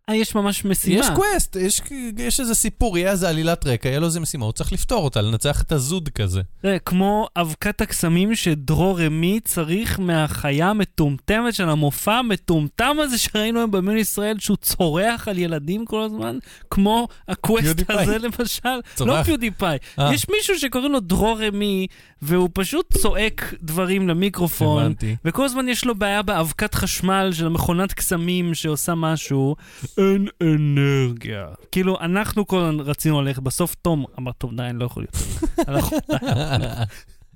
אה, 0.09 0.15
יש 0.15 0.35
ממש 0.35 0.65
משימה. 0.65 0.99
יש 0.99 1.07
קווסט, 1.15 1.55
יש, 1.55 1.81
יש 2.17 2.39
איזה 2.39 2.55
סיפור, 2.55 2.97
יהיה 2.97 3.11
איזה 3.11 3.29
עלילת 3.29 3.67
רקע, 3.67 3.89
יהיה 3.89 3.99
לו 3.99 4.05
איזה 4.05 4.19
משימה, 4.19 4.45
הוא 4.45 4.53
צריך 4.53 4.73
לפתור 4.73 5.03
אותה, 5.03 5.21
לנצח 5.21 5.61
את 5.61 5.71
הזוד 5.71 6.09
כזה. 6.09 6.41
זה 6.63 6.77
כמו 6.85 7.27
אבקת 7.35 7.81
הקסמים 7.81 8.35
שדרור 8.35 9.01
רמי 9.01 9.39
צריך 9.43 9.99
מהחיה 9.99 10.69
המטומטמת 10.69 11.53
של 11.53 11.69
המופע 11.69 12.13
המטומטם 12.13 12.97
הזה 12.99 13.17
שראינו 13.17 13.59
היום 13.59 13.71
במיון 13.71 13.97
ישראל, 13.97 14.35
שהוא 14.39 14.57
צורח 14.57 15.27
על 15.27 15.37
ילדים 15.37 15.85
כל 15.85 16.01
הזמן, 16.01 16.37
כמו 16.69 17.07
הקווסט. 17.27 17.89
הזה 17.89 18.17
למשל. 18.17 18.81
צורח. 18.95 19.09
לא 19.09 19.23
פיודיפיי. 19.23 19.77
אה. 19.99 20.13
יש 20.13 20.29
מישהו 20.29 20.59
שקוראים 20.59 20.91
לו 20.91 20.99
דרור 20.99 21.41
רמי, 21.43 21.87
והוא 22.21 22.49
פשוט 22.53 22.97
צועק 22.97 23.53
דברים 23.61 24.09
למיקרופון. 24.09 24.83
הבנתי. 24.83 25.15
וכל 25.25 25.45
הזמן 25.45 25.69
יש 25.69 25.85
לו 25.85 25.95
בעיה 25.95 26.21
באבקת 26.21 26.75
חשמל 26.75 27.29
של 27.33 27.45
המכונת 27.45 27.93
קסמים 27.93 28.53
שעושה 28.53 28.95
משהו, 28.95 29.55
אין 29.97 30.27
אנרגיה. 30.43 31.45
כאילו, 31.71 31.99
אנחנו 31.99 32.47
כל 32.47 32.59
הזמן 32.59 32.79
רצינו 32.79 33.21
ללכת, 33.21 33.41
בסוף 33.41 33.75
תום 33.81 34.05
אמר, 34.19 34.31
טוב, 34.31 34.55
די, 34.55 34.63
אני 34.63 34.79
לא 34.79 34.85
יכול 34.85 35.03
יותר. 35.03 35.19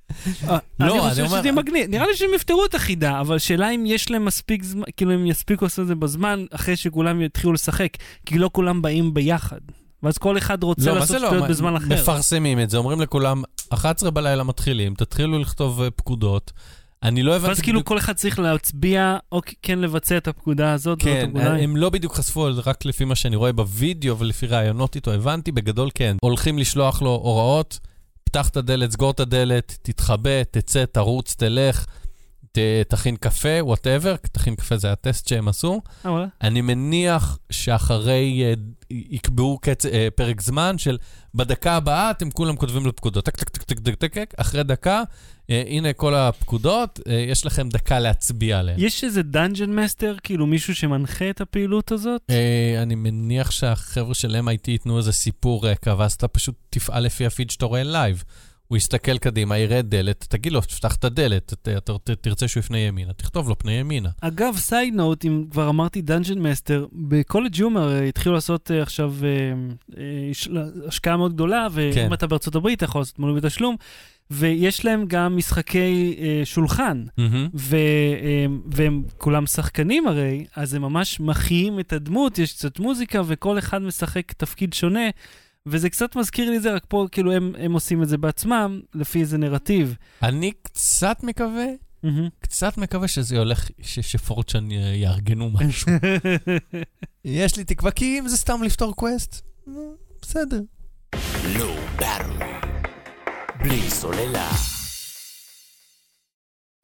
אה, 0.50 0.58
לא, 0.80 1.04
אני 1.04 1.10
חושב 1.10 1.26
שזה 1.28 1.52
מגניב. 1.52 1.90
נראה 1.90 2.08
לי 2.08 2.16
שהם 2.16 2.30
יפתרו 2.36 2.66
את 2.66 2.76
החידה, 2.76 3.20
אבל 3.20 3.40
שאלה 3.40 3.70
אם 3.70 3.84
יש 3.86 4.12
להם 4.12 4.26
מספיק 4.26 4.64
זמן, 4.64 4.84
כאילו, 4.98 5.12
הם 5.12 5.26
יספיקו 5.26 5.66
לעשות 5.66 5.80
את 5.84 5.88
זה 5.88 5.96
בזמן, 5.96 6.46
אחרי 6.52 6.76
שכולם 6.76 7.22
יתחילו 7.22 7.54
לשחק, 7.54 7.90
כי 8.26 8.38
לא 8.38 8.50
כולם 8.54 8.82
באים 8.82 9.14
ביחד. 9.14 9.60
ואז 10.04 10.18
כל 10.18 10.38
אחד 10.38 10.64
רוצה 10.64 10.86
לא, 10.92 10.96
לעשות 10.96 11.22
לא? 11.22 11.28
שטויות 11.28 11.44
מה- 11.44 11.50
בזמן 11.50 11.76
אחר. 11.76 11.86
מפרסמים 11.94 12.60
את 12.60 12.70
זה, 12.70 12.78
אומרים 12.78 13.02
לכולם, 13.02 13.44
11 13.70 14.12
בלילה 14.12 14.44
מתחילים, 14.44 14.94
תתחילו 14.96 15.40
לכתוב 15.40 15.82
אה, 15.82 15.92
פקודות. 15.92 16.52
אני 17.04 17.24
לא 17.24 17.36
הבנתי... 17.36 17.48
ואז 17.48 17.62
כאילו 17.62 17.80
בדיוק- 17.80 17.88
כל 17.88 17.98
אחד 17.98 18.14
צריך 18.14 18.40
להצביע, 18.40 19.18
או 19.32 19.42
כן 19.62 19.80
לבצע 19.80 20.18
את 20.18 20.28
הפקודה 20.28 20.74
הזאת, 20.74 21.00
זאת 21.02 21.08
כן, 21.08 21.26
הפקודה. 21.28 21.56
הם 21.56 21.78
לא 21.78 21.90
בדיוק 21.90 22.14
חשפו 22.16 22.48
רק 22.66 22.86
לפי 22.86 23.06
מה 23.06 23.16
שאני 23.16 23.36
רואה 23.36 23.54
בווידאו 23.54 24.18
ולפי 24.20 24.48
ראיונות 24.48 24.96
איתו, 24.96 25.12
הבנתי 25.12 25.52
בגדול 25.52 25.90
כן. 25.96 26.18
הולכים 26.22 26.60
לשלוח 26.60 27.02
לו 27.02 27.10
הוראות, 27.10 27.80
פתח 28.24 28.50
את 28.50 28.58
הדלת, 28.58 28.92
סגור 28.92 29.12
את 29.12 29.20
הדלת, 29.20 29.78
תתחבא, 29.82 30.44
תצא, 30.52 30.86
תרוץ, 30.86 31.36
תלך, 31.38 31.86
ת, 32.52 32.58
תכין 32.88 33.16
קפה, 33.16 33.50
whatever, 33.62 34.16
תכין 34.16 34.56
קפה 34.56 34.78
זה 34.78 34.92
הטסט 34.92 35.28
שהם 35.28 35.48
עשו. 35.48 35.82
אה. 36.06 36.26
אני 36.42 36.62
מניח 36.62 37.38
שאחרי, 37.52 38.44
אה, 38.44 38.54
יקבעו 38.90 39.58
קצ... 39.62 39.86
אה, 39.86 40.08
פרק 40.16 40.42
זמן 40.42 40.78
של 40.78 40.98
בדקה 41.36 41.76
הבאה 41.76 42.12
אתם 42.12 42.32
כולם 42.32 42.56
כותבים 42.56 42.86
לו 42.86 42.96
פקודות, 42.96 43.26
טק 43.26 43.36
טק 43.36 43.50
טק 43.50 43.64
טק 43.64 43.80
טק 43.80 43.96
טק, 43.96 44.14
טק, 44.14 44.34
אחרי 44.38 44.64
דקה, 44.64 45.04
הנה 45.50 45.94
כל 45.94 46.16
הפקודות, 46.16 47.00
אה, 47.08 47.14
יש 47.14 47.46
לכם 47.46 47.70
דקה 47.70 48.00
להצביע 48.00 48.60
עליהן. 48.60 48.80
יש 48.80 49.04
איזה 49.04 49.24
dungeon 49.24 49.70
master, 49.70 50.16
כאילו 50.24 50.46
מישהו 50.46 50.76
שמנחה 50.76 51.30
את 51.30 51.42
הפעילות 51.42 51.92
הזאת? 51.92 52.22
אה, 52.30 52.82
אני 52.82 52.96
מניח 52.96 53.52
שהחבר'ה 53.52 54.14
של 54.14 54.36
MIT 54.36 54.72
ייתנו 54.72 54.98
איזה 54.98 55.12
סיפור 55.12 55.68
רקע, 55.68 55.96
ואז 55.98 56.14
אתה 56.14 56.28
פשוט 56.28 56.56
תפעל 56.70 57.04
לפי 57.04 57.26
הפיד 57.26 57.50
שאתה 57.50 57.66
רואה 57.66 57.84
live. 57.84 58.24
הוא 58.68 58.78
יסתכל 58.78 59.18
קדימה, 59.18 59.58
יראה 59.58 59.82
דלת, 59.82 60.26
תגיד 60.30 60.52
לו, 60.52 60.62
תפתח 60.62 60.96
את 60.96 61.04
הדלת, 61.04 61.54
אתה, 61.54 61.94
תרצה 62.22 62.48
שהוא 62.48 62.62
יפנה 62.62 62.78
ימינה, 62.78 63.14
תכתוב 63.14 63.50
לו 63.50 63.58
פנה 63.58 63.72
ימינה. 63.72 64.10
אגב, 64.22 64.56
side 64.58 64.94
note, 64.94 65.26
אם 65.26 65.46
כבר 65.52 65.70
אמרתי 65.70 66.02
dungeon 66.02 66.40
master, 66.40 66.86
ב 66.94 67.58
CollegeHumor 67.58 67.94
אה, 67.94 68.04
התחילו 68.04 68.36
לעשות 68.36 68.72
אה, 68.72 68.82
עכשיו 68.82 69.14
אה, 69.24 69.30
אה, 69.98 70.32
השקעה 70.88 71.18
מאוד 71.18 71.34
גדולה, 71.34 71.68
ואם 71.72 71.94
כן. 71.94 72.14
אתה 72.14 72.28
בארצות 72.28 72.56
הברית, 72.56 72.78
אתה 72.78 72.86
יכול 72.86 73.02
לעשות 73.02 73.20
מנוי 73.20 73.42
בתשלום, 73.42 73.76
ויש 74.32 74.86
להם 74.86 75.06
גם 75.08 75.38
משחקי 75.38 76.16
אה, 76.20 76.42
שולחן, 76.46 77.04
מהמם. 77.18 77.50
ו, 77.54 77.76
אה, 78.22 78.46
והם 78.72 79.04
כולם 79.18 79.46
שחקנים 79.46 80.08
הרי, 80.08 80.46
אז 80.56 80.74
הם 80.74 80.82
ממש 80.82 81.20
מחיים 81.20 81.80
את 81.80 81.94
הדמות, 81.94 82.40
יש 82.40 82.54
קצת 82.54 82.80
מוזיקה, 82.80 83.22
וכל 83.28 83.60
אחד 83.60 83.82
משחק 83.82 84.32
תפקיד 84.32 84.74
שונה. 84.74 85.10
וזה 85.66 85.90
קצת 85.90 86.16
מזכיר 86.16 86.50
לי 86.50 86.60
זה, 86.60 86.74
רק 86.74 86.84
פה 86.88 87.06
כאילו 87.12 87.32
הם, 87.34 87.52
הם 87.60 87.74
עושים 87.74 88.04
את 88.04 88.08
זה 88.10 88.18
בעצמם, 88.18 88.82
לפי 88.96 89.20
איזה 89.22 89.38
נרטיב. 89.38 89.96
אני 90.24 90.52
קצת 90.62 91.24
מקווה, 91.24 91.66
מהמם. 92.04 92.30
קצת 92.40 92.78
מקווה 92.78 93.08
שזה 93.08 93.38
הולך, 93.40 93.70
ש- 93.82 94.00
ש 94.00 94.19
4chan 94.19 94.68
יארגנו 94.72 95.50
משהו. 95.54 95.92
יש 97.26 97.58
לי 97.58 97.64
תקווה, 97.64 97.92
כי 97.92 98.20
אם 98.20 98.28
זה 98.28 98.38
סתם 98.38 98.64
לפתור 98.64 98.96
quest, 98.96 99.42
בסדר. 100.22 100.62
Low 101.56 102.02
Battery. 102.02 102.57
בלי 103.60 103.90
סוללה. 103.90 104.52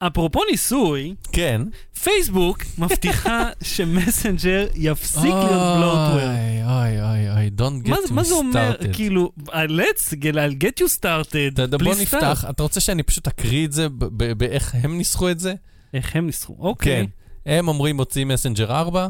אפרופו 0.06 0.40
ניסוי, 0.50 1.14
כן. 1.32 1.62
פייסבוק 2.02 2.62
מבטיחה 2.78 3.50
שמסנג'ר 3.62 4.66
יפסיק 4.74 5.24
להיות 5.24 5.76
bloatware. 5.76 6.20
אוי, 6.20 6.62
אוי, 6.64 7.02
אוי, 7.02 7.30
אוי, 7.30 7.50
don't 7.58 7.86
get 7.86 7.90
מה, 7.90 7.96
me 8.08 8.12
מה 8.12 8.24
זה 8.24 8.34
אומר, 8.34 8.72
started. 8.80 8.94
כאילו, 8.94 9.32
let's 9.48 10.12
get, 10.12 10.34
I'll 10.34 10.62
get 10.64 10.82
you 10.82 10.98
started, 11.00 11.52
אתה 11.52 11.62
יודע, 11.62 11.78
בוא 11.78 11.94
נפתח, 11.94 12.44
start. 12.44 12.50
אתה 12.50 12.62
רוצה 12.62 12.80
שאני 12.80 13.02
פשוט 13.02 13.26
אקריא 13.26 13.66
את 13.66 13.72
זה, 13.72 13.88
באיך 14.36 14.74
הם 14.74 14.98
ניסחו 14.98 15.30
את 15.30 15.40
זה? 15.40 15.54
איך 15.94 16.16
הם 16.16 16.26
ניסחו, 16.26 16.56
אוקיי. 16.58 17.06
כן. 17.44 17.52
הם 17.52 17.68
אומרים 17.68 17.96
מוצאים 17.96 18.28
מסנג'ר 18.28 18.72
4, 18.72 19.08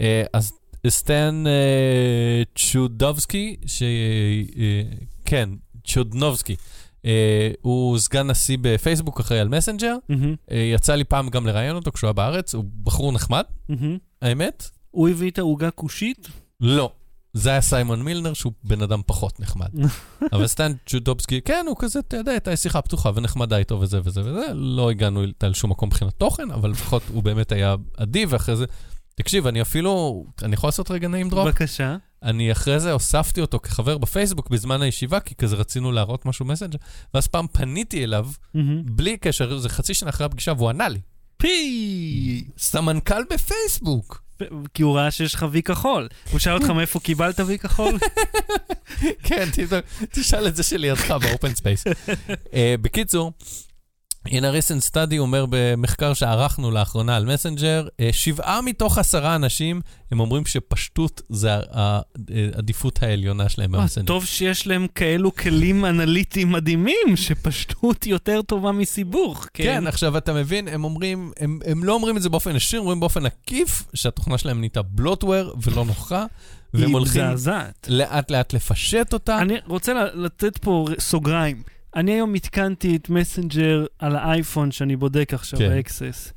אה, 0.00 0.22
אז 0.32 0.52
סטן 0.88 1.44
אה, 1.46 2.42
צ'ודובסקי, 2.54 3.56
ש... 3.66 3.82
אה, 3.82 4.82
כן, 5.24 5.48
צ'ודנובסקי, 5.84 6.56
הוא 7.60 7.98
סגן 7.98 8.26
נשיא 8.30 8.58
בפייסבוק, 8.60 9.20
אחראי 9.20 9.40
על 9.40 9.48
מסנג'ר. 9.48 9.96
מהמם, 10.08 10.34
אה, 10.50 10.56
יצא 10.56 10.94
לי 10.94 11.04
פעם 11.04 11.28
גם 11.28 11.46
לראיין 11.46 11.76
אותו 11.76 11.92
כשהוא 11.92 12.08
היה 12.08 12.12
בארץ, 12.12 12.54
הוא 12.54 12.64
בחור 12.82 13.12
נחמד, 13.12 13.44
מהמם. 13.68 13.98
האמת. 14.22 14.70
הוא 14.90 15.08
הביא 15.08 15.30
את 15.30 15.38
העוגה 15.38 15.70
כושית? 15.70 16.28
לא. 16.60 16.90
זה 17.32 17.50
היה 17.50 17.60
סיימון 17.60 18.02
מילנר, 18.02 18.32
שהוא 18.32 18.52
בן 18.64 18.82
אדם 18.82 19.00
פחות 19.06 19.40
נחמד. 19.40 19.68
אבל 20.32 20.46
סטן 20.46 20.72
צ'ודובסקי, 20.86 21.40
כן, 21.40 21.64
הוא 21.68 21.76
כזה, 21.78 21.98
אתה 21.98 22.16
יודע, 22.16 22.32
הייתה 22.32 22.56
שיחה 22.56 22.82
פתוחה 22.82 23.10
ונחמדה 23.14 23.56
איתו 23.56 23.80
וזה 23.80 24.00
וזה 24.04 24.20
וזה. 24.20 24.54
לא 24.54 24.90
הגענו 24.90 25.22
איתה 25.22 25.48
לשום 25.48 25.70
מקום 25.70 25.88
מבחינת 25.88 26.12
תוכן, 26.12 26.50
אבל 26.50 26.70
לפחות 26.70 27.02
הוא 27.12 27.22
באמת 27.22 27.52
היה 27.52 27.74
אדיב, 27.96 28.28
ואחרי 28.32 28.56
זה... 28.56 28.64
תקשיב, 29.18 29.46
אני 29.46 29.62
אפילו, 29.62 30.24
אני 30.42 30.54
יכול 30.54 30.68
לעשות 30.68 30.90
רגע 30.90 31.08
name 31.08 31.28
drop? 31.28 31.46
בבקשה. 31.46 31.96
אני 32.22 32.52
אחרי 32.52 32.80
זה 32.80 32.92
הוספתי 32.92 33.40
אותו 33.40 33.58
כחבר 33.58 33.98
בפייסבוק 33.98 34.50
בזמן 34.50 34.82
הישיבה, 34.82 35.20
כי 35.20 35.34
כזה 35.34 35.56
רצינו 35.56 35.92
להראות 35.92 36.26
משהו 36.26 36.44
מסנג'ר, 36.44 36.78
ואז 37.14 37.26
פעם 37.26 37.46
פניתי 37.52 38.04
אליו, 38.04 38.28
מהמם. 38.54 38.82
בלי 38.84 39.16
קשר, 39.16 39.58
זה 39.58 39.68
חצי 39.68 39.94
שנה 39.94 40.10
אחרי 40.10 40.26
הפגישה, 40.26 40.52
והוא 40.56 40.68
ענה 40.68 40.88
לי. 40.88 41.00
VP! 41.36 42.44
סמנכ"ל 42.58 43.22
בפייסבוק. 43.30 44.22
כי 44.74 44.82
הוא 44.82 44.96
ראה 44.96 45.10
שיש 45.10 45.34
לך 45.34 45.46
וי 45.50 45.62
כחול. 45.62 46.08
הוא 46.30 46.38
שאל 46.38 46.54
אותך 46.54 46.70
מאיפה 46.70 47.00
קיבלת 47.00 47.40
וי 47.40 47.58
כחול? 47.58 47.98
כן, 49.26 49.48
תשאל 50.10 50.48
את 50.48 50.56
זה 50.56 50.62
שלידך 50.62 51.10
ב 51.10 51.19
open 51.19 51.54
space. 51.54 51.84
בקיצור, 52.82 53.32
In 54.30 54.40
a 54.40 54.52
recent 54.52 54.92
study 54.92 55.18
אומר 55.18 55.44
במחקר 55.50 56.14
שערכנו 56.14 56.70
לאחרונה 56.70 57.16
על 57.16 57.24
מסנג'ר, 57.24 57.88
אה, 58.00 58.08
שבעה 58.12 58.60
מתוך 58.62 58.98
עשרה 58.98 59.34
אנשים, 59.36 59.80
הם 60.10 60.20
אומרים 60.20 60.46
שפשטות 60.46 61.22
זה 61.28 61.50
העדיפות 61.72 63.02
העליונה 63.02 63.48
שלהם 63.48 63.72
במסנג'ר. 63.72 64.06
טוב 64.06 64.24
שיש 64.24 64.66
להם 64.66 64.86
כאלו 64.94 65.34
כלים 65.34 65.84
אנליטיים 65.84 66.52
מדהימים, 66.52 67.16
שפשטות 67.16 68.06
יותר 68.06 68.42
טובה 68.42 68.72
מסיבוך. 68.72 69.46
כן, 69.54 69.86
עכשיו 69.86 70.18
אתה 70.18 70.32
מבין, 70.32 70.68
הם 70.68 70.84
אומרים, 70.84 71.32
הם, 71.40 71.58
הם 71.66 71.84
לא 71.84 71.92
אומרים 71.92 72.16
את 72.16 72.22
זה 72.22 72.28
באופן 72.28 72.56
ישיר, 72.56 72.78
הם 72.78 72.84
אומרים 72.84 73.00
באופן 73.00 73.26
עקיף, 73.26 73.82
שהתוכנה 73.94 74.38
שלהם 74.38 74.58
נהייתה 74.58 74.82
bloatware 74.82 75.54
ולא 75.62 75.84
נוחה, 75.84 76.26
והם 76.74 76.90
הולכים. 76.90 77.22
לאט 77.88 78.30
לאט 78.30 78.52
לפשט 78.52 79.12
אותה. 79.12 79.38
אני 79.38 79.54
רוצה 79.66 79.92
לתת 80.14 80.58
פה 80.58 80.86
סוגריים. 80.98 81.62
אני 81.96 82.12
היום 82.12 82.34
התקנתי 82.34 82.96
את 82.96 83.10
מסנג'ר 83.10 83.86
על 83.98 84.16
האייפון 84.16 84.70
שאני 84.70 84.96
בודק 84.96 85.34
עכשיו, 85.34 85.58
כן. 85.58 85.70
ה 85.70 85.78
access. 85.78 86.32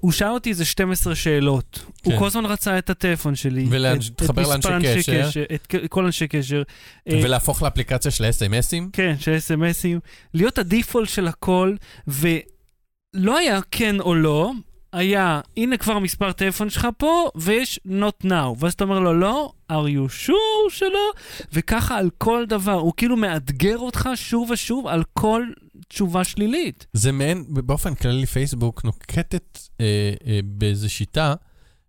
הוא 0.00 0.12
שאל 0.12 0.28
אותי 0.28 0.50
איזה 0.50 0.64
12 0.64 1.14
שאלות. 1.14 1.78
כן. 2.02 2.10
הוא 2.10 2.18
כל 2.18 2.26
הזמן 2.26 2.46
רצה 2.46 2.78
את 2.78 2.90
הטלפון 2.90 3.34
שלי. 3.34 3.66
ולאנש- 3.70 4.06
את- 4.06 4.12
את 4.12 4.16
תחבר 4.16 4.42
מספר 4.42 4.70
לאנשי 4.70 4.88
אנשי 4.98 5.12
קשר. 5.22 5.42
את 5.54 5.74
כל 5.88 6.04
אנשי 6.04 6.28
קשר. 6.28 6.62
אה, 7.08 7.20
ולהפוך 7.24 7.62
לאפליקציה 7.62 8.10
של 8.10 8.24
אס.אם.אסים. 8.24 8.90
כן, 8.92 9.14
של 9.20 9.36
אס.אם.אסים. 9.36 10.00
להיות 10.34 10.58
ה 10.58 10.64
default 10.64 11.08
של 11.08 11.28
הכל, 11.28 11.74
ולא 12.08 13.38
היה 13.38 13.60
כן 13.70 14.00
או 14.00 14.14
לא, 14.14 14.52
היה, 14.98 15.40
הנה 15.56 15.76
כבר 15.76 15.92
המספר 15.92 16.32
טלפון 16.32 16.70
שלך 16.70 16.88
פה, 16.98 17.30
ויש 17.34 17.80
not 17.86 18.26
now. 18.26 18.32
ואז 18.58 18.72
אתה 18.72 18.84
אומר 18.84 18.98
לו, 19.00 19.14
לא, 19.20 19.52
are 19.72 19.86
you 19.86 20.26
sure 20.26 20.70
שלא? 20.70 21.10
וככה 21.52 21.98
על 21.98 22.10
כל 22.18 22.44
דבר, 22.48 22.72
הוא 22.72 22.92
כאילו 22.96 23.16
מאתגר 23.16 23.78
אותך 23.78 24.08
שוב 24.14 24.50
ושוב 24.50 24.86
על 24.86 25.02
כל 25.12 25.42
תשובה 25.88 26.24
שלילית. 26.24 26.86
זה 26.92 27.12
מעין, 27.12 27.44
באופן 27.48 27.94
כללי 27.94 28.26
פייסבוק 28.26 28.84
נוקטת 28.84 29.58
אה, 29.80 29.86
אה, 30.26 30.40
באיזו 30.44 30.90
שיטה 30.90 31.34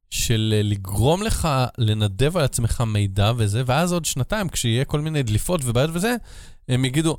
של 0.09 0.53
אה, 0.57 0.61
לגרום 0.63 1.23
לך 1.23 1.47
לנדב 1.77 2.37
על 2.37 2.43
עצמך 2.43 2.83
מידע 2.87 3.31
וזה, 3.37 3.63
ואז 3.65 3.93
עוד 3.93 4.05
שנתיים, 4.05 4.49
כשיהיה 4.49 4.85
כל 4.85 4.99
מיני 5.01 5.23
דליפות 5.23 5.61
ובעיות 5.65 5.91
וזה, 5.93 6.15
הם 6.69 6.85
יגידו, 6.85 7.17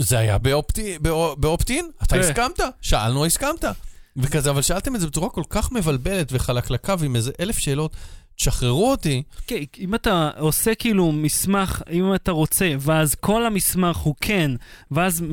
זה 0.00 0.18
היה 0.18 0.38
באופטי- 0.38 0.98
באו- 1.00 1.36
באופט-אין? 1.36 1.90
אתה 2.02 2.14
כן. 2.14 2.20
הסכמת? 2.20 2.60
שאלנו, 2.80 3.24
הסכמת. 3.24 3.64
וכזה, 4.16 4.50
אבל 4.50 4.62
שאלתם 4.62 4.94
את 4.94 5.00
זה 5.00 5.06
בצורה 5.06 5.28
כל 5.28 5.42
כך 5.50 5.72
מבלבלת 5.72 6.28
וחלקלקה 6.32 6.94
ועם 6.98 7.16
איזה 7.16 7.32
אלף 7.40 7.58
שאלות, 7.58 7.96
תשחררו 8.36 8.90
אותי. 8.90 9.22
כן, 9.46 9.56
אם 9.78 9.94
אתה 9.94 10.30
עושה 10.38 10.74
כאילו 10.74 11.12
מסמך, 11.12 11.82
אם 11.90 12.14
אתה 12.14 12.32
רוצה, 12.32 12.72
ואז 12.80 13.14
כל 13.14 13.46
המסמך 13.46 13.96
הוא 13.96 14.14
כן, 14.20 14.50
ואז, 14.90 15.24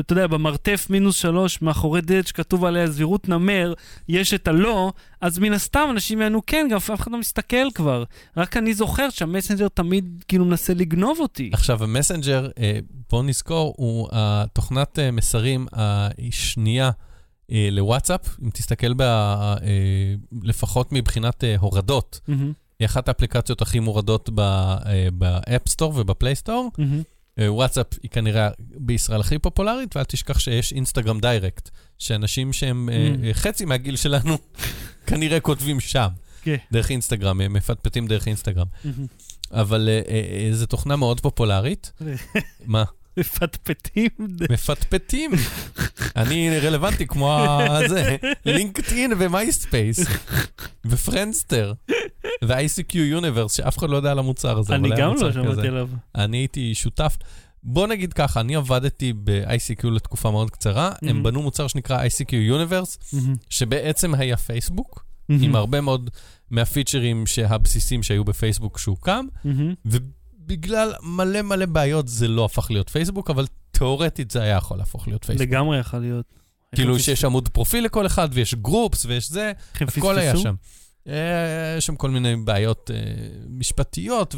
אתה 0.00 0.12
יודע, 0.12 0.26
במרתף 0.26 0.86
מינוס 0.90 1.16
שלוש, 1.16 1.62
מאחורי 1.62 2.00
דלת 2.00 2.26
שכתוב 2.26 2.64
עליה 2.64 2.90
זהירות 2.90 3.28
נמר, 3.28 3.74
יש 4.08 4.34
את 4.34 4.48
הלא, 4.48 4.92
אז 5.20 5.38
מן 5.38 5.52
הסתם 5.52 5.88
אנשים 5.90 6.20
יענו 6.20 6.40
כן, 6.46 6.66
גם 6.70 6.76
אף 6.76 6.90
אחד 6.90 7.12
לא 7.12 7.18
מסתכל 7.18 7.70
כבר. 7.74 8.04
רק 8.36 8.56
אני 8.56 8.74
זוכר 8.74 9.10
שהמסנג'ר 9.10 9.68
תמיד 9.68 10.24
כאילו 10.28 10.44
מנסה 10.44 10.74
לגנוב 10.74 11.18
אותי. 11.20 11.50
עכשיו, 11.52 11.84
המסנג'ר, 11.84 12.48
אה, 12.58 12.78
בואו 13.10 13.22
נזכור, 13.22 13.74
הוא 13.76 14.08
התוכנת 14.12 14.98
אה, 14.98 15.10
מסרים 15.10 15.66
השנייה 15.72 16.86
אה, 16.86 17.11
לוואטסאפ. 17.70 18.20
אם 18.42 18.50
תסתכל 18.50 18.92
בה, 18.94 19.34
אה, 19.62 19.68
לפחות 20.42 20.92
מבחינת 20.92 21.44
אה, 21.44 21.54
הורדות, 21.58 22.20
מהמם, 22.28 22.52
היא 22.78 22.86
אחת 22.86 23.08
האפליקציות 23.08 23.62
הכי 23.62 23.80
מורדות 23.80 24.30
ב 25.12 25.26
App 25.26 25.68
Store 25.68 25.92
וב 25.96 26.09
Play 26.09 26.34
Store. 26.34 26.70
מהמם. 26.78 27.02
אה, 27.38 27.52
וואטסאפ 27.52 27.86
היא 28.02 28.10
כנראה 28.10 28.48
בישראל 28.60 29.20
הכי 29.20 29.38
פופולרית, 29.38 29.96
ואל 29.96 30.04
תשכח 30.04 30.38
שיש 30.38 30.72
אינסטגרם 30.72 31.20
direct, 31.20 31.70
שאנשים 31.98 32.52
שהם 32.52 32.88
אה, 32.92 33.12
Mm. 33.22 33.24
אה, 33.26 33.34
חצי 33.34 33.64
מהגיל 33.64 33.96
שלנו 33.96 34.38
כנראה 35.06 35.40
כותבים 35.40 35.80
שם, 35.80 36.08
כן. 36.42 36.56
דרך 36.72 36.90
אינסטגרם, 36.90 37.40
הם 37.40 37.52
מפטפטים 37.52 38.06
דרך 38.06 38.26
אינסטגרם. 38.28 38.66
מהמם. 38.84 39.06
אבל 39.50 39.88
אה, 39.88 40.00
אה, 40.08 40.46
אה, 40.48 40.54
זו 40.54 40.66
תוכנה 40.66 40.96
מאוד 40.96 41.20
פופולרית. 41.20 41.92
מה? 42.66 42.84
מפטפטים. 43.16 44.08
מפטפטים. 44.50 45.30
אני 46.16 46.58
רלוונטי 46.58 47.06
כמו 47.06 47.38
הזה, 47.70 48.16
לינקדאין 48.46 49.12
ומייספייס, 49.18 49.98
ופרנסטר, 50.86 51.72
ו-ICQ 52.44 52.96
Universe, 52.98 53.52
שאף 53.56 53.78
אחד 53.78 53.90
לא 53.90 53.96
יודע 53.96 54.10
על 54.10 54.18
המוצר 54.18 54.58
הזה. 54.58 54.74
אני 54.74 54.90
גם 54.96 55.14
לא. 55.14 55.32
שמעתי 55.32 55.68
עליו. 55.68 55.88
אני 56.14 56.36
הייתי 56.36 56.74
שותף. 56.74 57.16
בוא 57.64 57.86
נגיד 57.86 58.12
ככה, 58.12 58.40
אני 58.40 58.56
עבדתי 58.56 59.12
ב-ICQ 59.24 59.86
לתקופה 59.90 60.30
מאוד 60.30 60.50
קצרה, 60.50 60.90
Mhm. 60.92 61.10
הם 61.10 61.22
בנו 61.22 61.42
מוצר 61.42 61.66
שנקרא 61.66 62.04
ICQ 62.04 62.30
Universe, 62.30 62.98
מהמם, 63.12 63.34
שבעצם 63.50 64.14
היה 64.14 64.36
פייסבוק, 64.36 65.04
מהמם, 65.28 65.42
עם 65.44 65.56
הרבה 65.56 65.80
מאוד 65.80 66.10
מהפיצ'רים 66.50 67.24
הבסיסיים 67.48 68.02
שהיו 68.02 68.24
בפייסבוק 68.24 68.76
כשהוקם, 68.76 69.26
מהמם. 69.44 69.74
ובגלל 69.84 70.92
מלא 71.02 71.42
מלא 71.42 71.66
בעיות 71.66 72.08
זה 72.08 72.28
לא 72.28 72.44
הפך 72.44 72.70
להיות 72.70 72.88
פייסבוק, 72.90 73.30
אבל 73.30 73.46
תאורטית 73.82 74.30
זה 74.30 74.42
היה 74.42 74.56
יכול 74.56 74.78
להפוך 74.78 75.08
להיות 75.08 75.24
פייסבוק. 75.24 75.48
לגמרי 75.48 75.78
יכול 75.78 75.98
להיות. 75.98 76.24
כאילו 76.74 76.98
שיש 76.98 77.24
עמוד 77.24 77.48
פרופיל 77.48 77.84
לכל 77.84 78.06
אחד, 78.06 78.28
ויש 78.32 78.54
גרופס, 78.54 79.04
ויש 79.04 79.30
זה, 79.30 79.52
הכל 79.80 80.18
היה? 80.18 80.36
שם. 80.36 80.54
אה, 81.08 81.74
יש 81.78 81.86
שם 81.86 81.96
כל 81.96 82.10
מיני 82.10 82.36
בעיות 82.36 82.90
אה, 82.94 82.98
משפטיות 83.48 84.34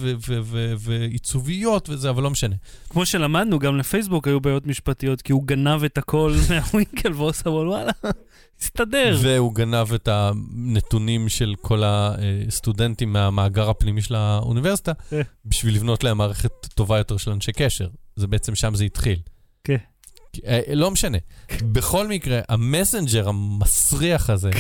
ועיצוביות 0.79 1.89
וזה, 1.89 2.11
אבל 2.11 2.23
לא 2.23 2.31
משנה. 2.31 2.57
כמו 2.89 3.07
שלמדנו, 3.07 3.59
גם 3.59 3.77
לפייסבוק 3.77 4.29
היו 4.29 4.41
בעיות 4.41 4.67
משפטיות, 4.67 5.23
כי 5.23 5.33
הוא 5.33 5.45
גנב 5.45 5.85
את 5.85 5.99
הכל 5.99 6.35
מהווינקל 6.51 7.13
ועושה 7.13 7.51
בו, 7.51 7.65
וואלה, 7.67 7.93
הסתדר. 8.61 9.19
והוא 9.23 9.55
גנב 9.55 9.93
את 9.95 10.09
הנתונים 10.09 11.29
של 11.29 11.55
כל 11.61 11.83
הסטודנטים 11.85 13.13
מהמאגר 13.13 13.71
הפנימי 13.71 14.03
של 14.03 14.15
האוניברסיטה, 14.15 14.93
אה. 15.13 15.21
בשביל 15.45 15.75
לבנות 15.75 16.05
להם 16.05 16.19
מערכת 16.19 16.53
טובה 16.75 16.99
יותר 16.99 17.17
של 17.17 17.31
אנשי 17.31 17.53
קשר. 17.53 17.89
זה 18.17 18.27
בעצם 18.27 18.55
שם 18.55 18.75
זה 18.75 18.85
התחיל. 18.85 19.19
כן. 19.65 19.77
אה, 20.47 20.61
לא 20.75 20.91
משנה. 20.91 21.19
בכל 21.63 22.09
מקרה, 22.09 22.41
המסנג'ר 22.49 23.29
המסריח 23.29 24.31
הזה, 24.31 24.51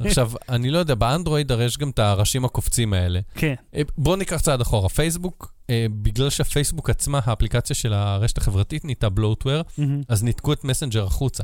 עכשיו, 0.00 0.32
אני 0.48 0.70
לא 0.70 0.78
יודע, 0.78 0.94
באנדרואיד 0.94 1.52
הרי 1.52 1.64
יש 1.64 1.78
גם 1.78 1.90
את 1.90 1.98
הראשים 1.98 2.44
הקופצים 2.44 2.92
האלה. 2.92 3.20
כן. 3.34 3.54
אה, 3.74 3.82
בואו 3.98 4.16
ניקח 4.16 4.40
צעד 4.40 4.60
אחורה. 4.60 4.88
פייסבוק, 4.88 5.52
אה, 5.70 5.86
בגלל 6.02 6.30
שהפייסבוק 6.30 6.90
עצמה, 6.90 7.20
האפליקציה 7.24 7.76
של 7.76 7.92
הרשת 7.92 8.38
החברתית 8.38 8.84
נהייתה 8.84 9.08
בלוטוור. 9.08 9.62
אז 10.08 10.22
ניתקו 10.22 10.52
את 10.52 10.64
מסנג'ר 10.64 11.04
החוצה. 11.04 11.42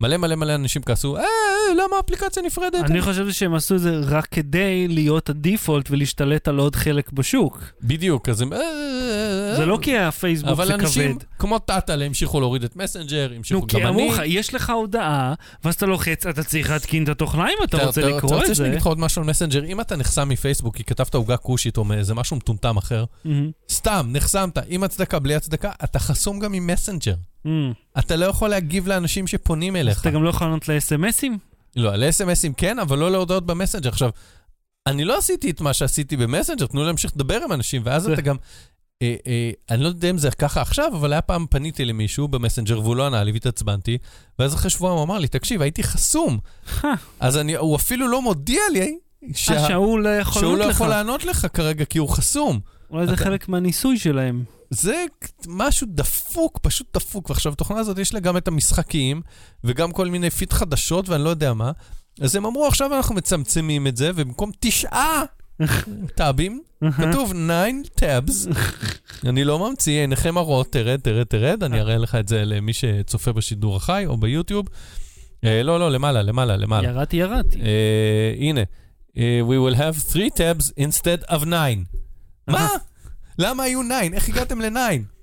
מלא 0.00 0.16
מלא 0.16 0.34
מלא 0.34 0.54
אנשים 0.54 0.82
כעסו, 0.82 1.16
אה, 1.16 1.22
למה 1.72 2.00
אפליקציה 2.04 2.42
נפרדת? 2.42 2.84
אני 2.84 3.02
חשבתי 3.02 3.32
שהם 3.32 3.54
עשו 3.54 3.74
את 3.74 3.80
זה 3.80 4.00
רק 4.02 4.26
כדי 4.26 4.88
להיות 4.88 5.30
הדיפולט 5.30 5.90
ולהשתלט 5.90 6.48
על 6.48 6.58
עוד 6.58 6.76
חלק 6.76 7.12
בשוק. 7.12 7.64
בדיוק, 7.82 8.28
אז 8.28 8.40
הם... 8.40 8.52
זה 9.56 9.66
לא 9.66 9.78
כי 9.82 9.98
הפייסבוק 9.98 10.50
אבל 10.50 10.66
זה 10.66 10.74
אנשים 10.74 11.18
כבד. 11.18 11.24
כמו 11.38 11.58
טאטאל 11.58 12.02
המשיכו 12.02 12.40
להוריד 12.40 12.64
את 12.64 12.76
מסנג'ר, 12.76 13.32
המשיכו 13.36 13.60
נו, 13.60 13.66
כי 13.66 13.76
גם 13.80 13.82
אני. 13.82 13.90
אמרו 13.90 14.12
לך, 14.12 14.22
יש 14.24 14.54
לך 14.54 14.70
הודעה, 14.70 15.34
ואז 15.64 15.74
אתה 15.74 15.86
לוחץ, 15.86 16.26
אתה 16.26 16.42
צריך 16.42 16.70
להתקין 16.70 17.04
את 17.04 17.08
התוכנה 17.08 17.48
אם 17.48 17.64
אתה 17.64 17.84
רוצה 17.84 18.00
אתה 18.00 18.10
לקרוא 18.10 18.30
רוצה 18.34 18.36
את 18.36 18.46
שאני 18.46 18.54
זה. 18.54 18.66
אגיד 18.66 18.80
לך 18.80 18.86
עוד 18.86 18.98
משהו 18.98 19.22
על 19.22 19.28
מסנג'ר? 19.28 19.64
אם 19.64 19.80
אתה 19.80 19.96
נחסם 19.96 20.28
מפייסבוק 20.28 20.76
כי 20.76 20.84
כתבת 20.84 21.14
עוגה 21.14 21.36
כושית 21.36 21.76
או 21.76 21.84
מאיזה 21.84 22.14
משהו 22.14 22.36
מטומטם 22.36 22.76
אחר. 22.76 23.04
סתם, 23.70 24.06
נחסמת, 24.12 24.58
עם 24.68 24.84
הצדקה, 24.84 25.18
בלי 25.18 25.34
הצדקה, 25.34 25.70
אתה 25.84 25.98
חסום 25.98 26.38
גם 26.38 26.52
ממסנג'ר. 26.52 27.14
מהמם. 27.44 27.72
אתה 27.98 28.16
לא 28.16 28.26
יכול 28.26 28.50
להגיב 28.50 28.86
לאנשים 28.88 29.26
שפונים 29.26 29.76
אליך. 29.76 30.00
אתה 30.00 30.10
גם 30.10 30.24
לא 30.24 30.28
יכול 30.28 30.46
לענות 30.46 30.68
ל-SMSים? 30.68 31.38
לא, 31.76 31.92
על 31.92 32.08
SMSים 32.08 32.52
כן, 32.52 32.78
אבל 32.78 32.98
לא 32.98 33.10
להודעות 33.10 33.46
במסנג'ר. 33.46 33.88
עכשיו, 33.88 34.10
אני 34.86 35.04
לא 35.04 35.18
עשיתי 35.18 35.50
את 35.50 35.60
מה 35.60 35.72
שעשיתי 35.72 36.16
במסנג'ר, 36.16 36.66
תנו 36.66 36.84
להמשיך 36.84 37.12
לדבר 37.16 37.38
עם 37.44 37.52
אנשים, 37.52 37.82
ואז 37.84 38.10
אתה 38.10 38.20
גם... 38.20 38.36
אה, 39.02 39.14
אה, 39.26 39.50
אני 39.70 39.82
לא 39.82 39.88
יודע 39.88 40.10
אם 40.10 40.18
זה 40.18 40.30
ככה 40.30 40.60
עכשיו, 40.62 40.92
אבל 40.94 41.12
היה 41.12 41.22
פעם 41.22 41.46
פניתי 41.50 41.84
למישהו 41.84 42.28
במסנג'ר 42.28 42.80
והוא 42.80 42.96
לא 42.96 43.06
ענה 43.06 43.24
לי 43.24 43.32
והתעצבנתי, 43.32 43.98
ואז 44.38 44.54
אחרי 44.54 44.70
שבועיים 44.70 44.96
הוא 44.96 45.04
אמר 45.04 45.18
לי, 45.18 45.28
תקשיב, 45.28 45.62
הייתי 45.62 45.82
חסום. 45.82 46.38
אז 47.20 47.36
אני, 47.38 47.56
הוא 47.56 47.76
אפילו 47.76 48.08
לא 48.08 48.22
מודיע 48.22 48.60
לי 48.72 48.98
שה, 49.34 49.54
אה, 49.62 49.68
שההוא 49.68 49.98
לא 50.00 50.08
יכול 50.08 50.42
שהוא 50.42 50.56
לא. 50.58 50.64
יכול 50.64 50.88
לענות 50.88 51.24
לך 51.24 51.46
כרגע 51.52 51.84
כי 51.84 51.98
הוא 51.98 52.08
חסום. 52.08 52.60
אולי 52.90 53.06
זה 53.06 53.14
אתה- 53.14 53.24
חלק 53.24 53.48
מהניסוי 53.48 53.98
שלהם. 53.98 54.44
זה 54.70 55.04
משהו 55.46 55.86
דפוק, 55.90 56.58
פשוט 56.62 56.86
דפוק. 56.96 57.30
ועכשיו, 57.30 57.52
התוכנה 57.52 57.78
הזאת 57.78 57.98
יש 57.98 58.14
לה 58.14 58.20
גם 58.20 58.36
את 58.36 58.48
המשחקים, 58.48 59.22
וגם 59.64 59.92
כל 59.92 60.06
מיני 60.08 60.30
פיד 60.30 60.52
חדשות 60.52 61.08
ואני 61.08 61.24
לא 61.24 61.30
יודע 61.30 61.52
מה. 61.54 61.70
אז 62.20 62.36
הם 62.36 62.46
אמרו, 62.46 62.66
עכשיו 62.66 62.96
אנחנו 62.96 63.14
מצמצמים 63.14 63.86
את 63.86 63.96
זה, 63.96 64.10
ובמקום 64.14 64.50
תשעה 64.60 65.22
טאבים, 66.14 66.62
כתוב 66.96 67.32
9 67.32 68.04
tabs. 68.04 68.56
אני 69.28 69.44
לא 69.44 69.58
ממציא, 69.58 70.00
עיניכם 70.00 70.38
הרואות, 70.38 70.72
תרד, 70.72 71.00
תרד, 71.00 71.26
תרד, 71.26 71.62
אני 71.62 71.80
אראה 71.80 71.98
לך 71.98 72.14
את 72.14 72.28
זה 72.28 72.44
למי 72.44 72.72
שצופה 72.72 73.32
בשידור 73.32 73.76
החי 73.76 74.04
או 74.06 74.16
ביוטיוב. 74.16 74.66
אה, 75.44 75.62
לא, 75.62 75.80
לא, 75.80 75.90
למעלה, 75.90 76.22
למעלה, 76.22 76.56
למעלה. 76.56 76.88
ירדתי, 76.88 77.16
ירדתי. 77.16 77.60
אה, 77.60 78.34
הנה, 78.38 78.60
אה, 79.16 79.40
we 79.48 79.70
will 79.70 79.76
have 79.76 80.12
3 80.12 80.28
tabs 80.28 80.72
instead 80.78 81.30
of 81.30 81.44
9. 81.44 81.48
מה? 82.48 82.68
למה 83.38 83.62
היו 83.62 83.80
9? 83.82 83.94
איך 84.14 84.28
הגעתם 84.28 84.60
ל-9? 84.60 84.78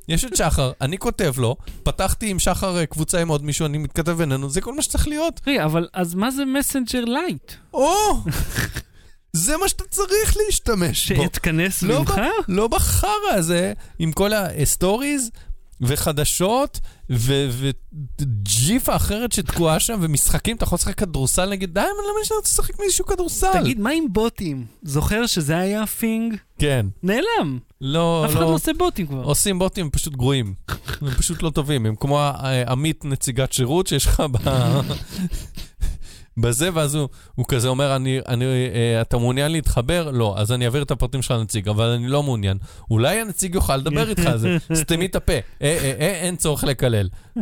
יש 0.07 0.25
את 0.25 0.35
שחר, 0.35 0.71
אני 0.81 0.97
כותב 0.97 1.33
לו, 1.37 1.55
פתחתי 1.83 2.29
עם 2.29 2.39
שחר 2.39 2.85
קבוצה 2.85 3.21
עם 3.21 3.27
עוד 3.27 3.43
מישהו, 3.43 3.65
אני 3.65 3.77
מתכתב 3.77 4.11
בינינו, 4.11 4.49
זה 4.49 4.61
כל 4.61 4.75
מה 4.75 4.81
שצריך 4.81 5.07
להיות. 5.07 5.41
רגע, 5.47 5.65
אבל 5.65 5.87
אז 5.93 6.15
מה 6.15 6.31
זה 6.31 6.45
מסנג'ר 6.45 7.05
Lite? 7.05 7.51
או! 7.73 7.89
זה 9.35 9.57
מה 9.57 9.67
שאתה 9.69 9.83
צריך 9.89 10.37
להשתמש 10.45 11.11
בו. 11.11 11.23
שאתכנס 11.23 11.83
לא 11.83 11.99
ממך? 11.99 12.13
לא 12.47 12.67
בחרא 12.67 13.09
הזה, 13.31 13.73
עם 13.99 14.11
כל 14.11 14.31
ה 14.33 14.46
stories 14.46 15.31
וחדשות 15.81 16.79
וג'יפה 17.09 18.95
אחרת 18.95 19.31
שתקועה 19.31 19.79
שם 19.79 19.97
ומשחקים, 20.01 20.55
אתה 20.55 20.63
יכול 20.63 20.75
לשחק 20.75 20.97
כדורסל 20.97 21.49
נגד, 21.49 21.73
די, 21.73 21.79
אבל 21.79 21.89
למה 21.89 22.19
אני 22.29 22.35
רוצה 22.37 22.49
לשחק 22.51 22.79
מישהו 22.79 23.05
כדורסל? 23.05 23.53
תגיד, 23.61 23.79
מה 23.79 23.89
עם 23.89 24.05
בוטים? 24.13 24.65
זוכר 24.83 25.25
שזה 25.27 25.57
היה 25.57 25.85
פינג? 25.85 26.35
כן. 26.59 26.85
נעלם. 27.03 27.59
לא, 27.81 28.25
אף 28.25 28.31
אחד 28.31 28.39
לא 28.39 28.45
לא. 28.45 28.53
עושה 28.53 28.71
בוטים 28.77 29.07
כבר. 29.07 29.23
עושים 29.23 29.59
בוטים, 29.59 29.89
פשוט 29.89 30.13
גרועים. 30.13 30.53
הם 31.01 31.09
פשוט 31.11 31.43
לא 31.43 31.49
טובים. 31.49 31.85
הם 31.85 31.95
כמו 31.95 32.19
ה- 32.21 32.31
עמית 32.71 33.05
נציגת 33.05 33.53
שירות 33.53 33.87
שיש 33.87 34.05
לך 34.05 34.23
ב... 34.31 34.37
בזה, 36.37 36.69
ואז 36.73 36.95
הוא, 36.95 37.09
הוא 37.35 37.45
כזה 37.47 37.67
אומר, 37.67 37.95
אני, 37.95 38.19
אני, 38.27 38.45
אה, 38.45 39.01
אתה 39.01 39.17
מעוניין 39.17 39.51
להתחבר? 39.51 40.11
לא, 40.11 40.35
אז 40.37 40.51
אני 40.51 40.65
אעביר 40.65 40.83
את 40.83 40.91
הפרטים 40.91 41.21
שלך 41.21 41.31
לנציג, 41.31 41.69
אבל 41.69 41.85
אני 41.85 42.07
לא 42.07 42.23
מעוניין. 42.23 42.57
אולי 42.91 43.21
הנציג 43.21 43.55
יוכל 43.55 43.77
לדבר 43.77 44.09
איתך 44.09 44.25
על 44.25 44.37
זה, 44.37 44.57
סתמי 44.73 45.05
את 45.05 45.15
הפה. 45.15 45.33
אה, 45.33 45.39
אה, 45.61 45.93
אה, 45.99 46.11
אין 46.21 46.35
צורך 46.35 46.63
לקלל. 46.63 47.09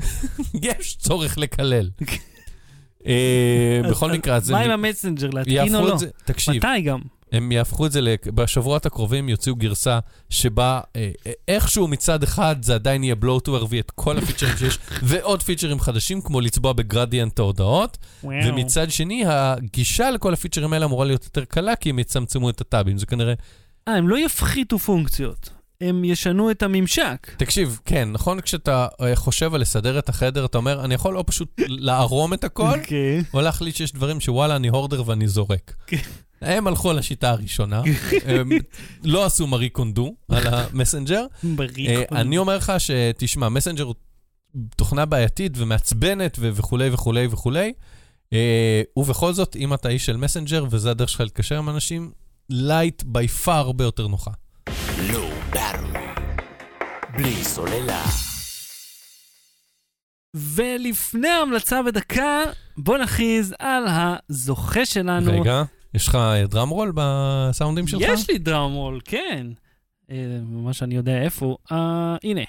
יש 0.61 0.95
צורך 0.95 1.37
לקלל. 1.37 1.89
אה, 3.07 3.81
בכל 3.89 4.11
מקרה, 4.11 4.35
אז 4.35 4.51
מה 4.51 4.59
עם 4.59 4.71
המסנג'ר, 4.71 5.29
להתקין 5.33 5.75
או 5.75 5.87
לא? 5.87 5.97
זה, 5.97 6.07
תקשיב, 6.25 6.55
מתי 6.55 6.81
גם? 6.81 6.99
הם 7.31 7.51
יהפכו 7.51 7.85
את 7.85 7.91
זה, 7.91 8.01
לק- 8.01 8.27
בשבועות 8.27 8.85
הקרובים 8.85 9.29
יוציאו 9.29 9.55
גרסה 9.55 9.99
שבה 10.29 10.81
אה, 10.95 11.11
אה, 11.27 11.31
איכשהו 11.47 11.87
מצד 11.87 12.23
אחד 12.23 12.55
זה 12.61 12.75
עדיין 12.75 13.03
יהיה 13.03 13.15
בלוטוור 13.15 13.67
ויהיה 13.69 13.81
את 13.81 13.91
כל 13.91 14.17
הפיצ'רים 14.17 14.57
שיש, 14.57 14.77
ועוד 15.03 15.43
פיצ'רים 15.43 15.79
חדשים, 15.79 16.21
כמו 16.21 16.41
לצבוע 16.41 16.73
בגרדיאנט 16.73 17.39
ההודעות, 17.39 17.97
ומצד 18.23 18.91
שני, 18.91 19.23
הגישה 19.27 20.11
לכל 20.11 20.33
הפיצ'רים 20.33 20.73
האלה 20.73 20.85
אמורה 20.85 21.05
להיות 21.05 21.23
יותר 21.23 21.45
קלה, 21.45 21.75
כי 21.75 21.89
הם 21.89 21.99
יצמצמו 21.99 22.49
את 22.49 22.61
הטאבים. 22.61 22.97
זה 22.97 23.05
כנראה... 23.05 23.33
אה, 23.87 23.93
הם 23.95 24.07
לא 24.09 24.25
יפחיתו 24.25 24.79
פונקציות. 24.79 25.49
הם 25.81 26.03
ישנו 26.03 26.51
את 26.51 26.63
הממשק. 26.63 27.31
תקשיב, 27.37 27.79
כן, 27.85 28.09
נכון 28.11 28.41
כשאתה 28.41 28.87
אה, 29.01 29.15
חושב 29.15 29.53
על 29.55 29.61
לסדר 29.61 29.99
את 29.99 30.09
החדר, 30.09 30.45
אתה 30.45 30.57
אומר, 30.57 30.85
אני 30.85 30.93
יכול 30.93 31.17
או 31.17 31.25
פשוט 31.25 31.49
לערום 31.87 32.33
את 32.33 32.43
הכל, 32.43 32.79
אוקיי. 32.79 33.23
או 33.33 33.41
להחליט 33.41 33.75
שיש 33.75 33.91
דברים 33.93 34.19
שוואלה, 34.19 34.55
אני 34.55 34.67
הורדר 34.67 35.03
ואני 35.05 35.27
זורק. 35.27 35.73
כן. 35.87 35.97
הם 36.41 36.67
הלכו 36.67 36.89
על 36.89 36.99
השיטה 36.99 37.29
הראשונה, 37.29 37.81
הם 38.25 38.49
לא 39.03 39.25
עשו 39.25 39.47
מארי 39.47 39.69
קונדו 39.69 40.15
על 40.29 40.43
המסנג'ר. 40.47 41.25
בריק. 41.43 41.89
אה, 41.89 42.03
אני 42.11 42.37
אומר 42.37 42.57
לך 42.57 42.73
שתשמע, 42.77 43.49
מסנג'ר 43.49 43.83
הוא 43.83 43.95
תוכנה 44.75 45.05
בעייתית 45.05 45.53
ומעצבנת 45.55 46.37
ו- 46.39 46.49
וכולי 46.53 46.89
וכולי 46.89 47.27
וכולי, 47.31 47.73
אה, 48.33 48.81
ובכל 48.97 49.33
זאת, 49.33 49.55
אם 49.55 49.73
אתה 49.73 49.89
איש 49.89 50.05
של 50.05 50.17
מסנג'ר 50.17 50.65
וזה 50.69 50.91
הדרך 50.91 51.09
שלך 51.09 51.21
להתקשר 51.21 51.57
עם 51.57 51.69
אנשים, 51.69 52.11
Lite 52.49 53.03
by 53.05 53.27
far 53.27 53.53
הרבה 53.57 53.83
יותר 53.83 54.07
נוחה. 54.07 54.31
לא. 55.13 55.31
בלי 57.17 57.43
סוללה. 57.43 58.03
ולפני 60.35 61.27
ההמלצה 61.27 61.83
בדקה, 61.83 62.43
בוא 62.77 62.97
נכריז 62.97 63.55
על 63.59 63.83
הזוכה 63.87 64.85
שלנו. 64.85 65.41
רגע, 65.41 65.63
יש 65.93 66.07
לך 66.07 66.17
drum 66.49 66.69
roll 66.69 66.91
בסאונדים 66.95 67.87
שלך? 67.87 68.01
יש 68.01 68.29
לי 68.29 68.37
drum 68.37 68.65
roll, 68.65 68.99
כן. 69.05 69.47
אה, 70.11 70.37
ממש 70.45 70.83
אני 70.83 70.95
יודע 70.95 71.21
איפה 71.21 71.45
הוא. 71.45 71.57
אה, 71.71 72.15
הנה. 72.23 72.41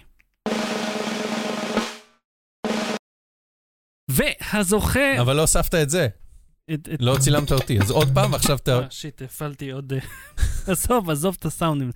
והזוכה... 4.11 5.20
אבל 5.20 5.36
לא 5.36 5.40
הוספת 5.40 5.74
את 5.74 5.90
זה, 5.90 6.09
את- 6.74 6.88
את- 6.95 7.01
לא 7.03 7.16
צילמת 7.20 7.53
אותי, 7.53 7.80
אז 7.80 7.90
עוד 7.90 8.09
פעם, 8.14 8.32
ועכשיו 8.32 8.57
אתה... 8.57 8.78
אה, 8.78 8.86
שיט, 8.90 9.22
הפעלתי 9.22 9.70
עוד... 9.70 9.93
עזוב, 10.68 11.11
עזוב 11.11 11.36
את 11.40 11.45
הסאונדים. 11.45 11.90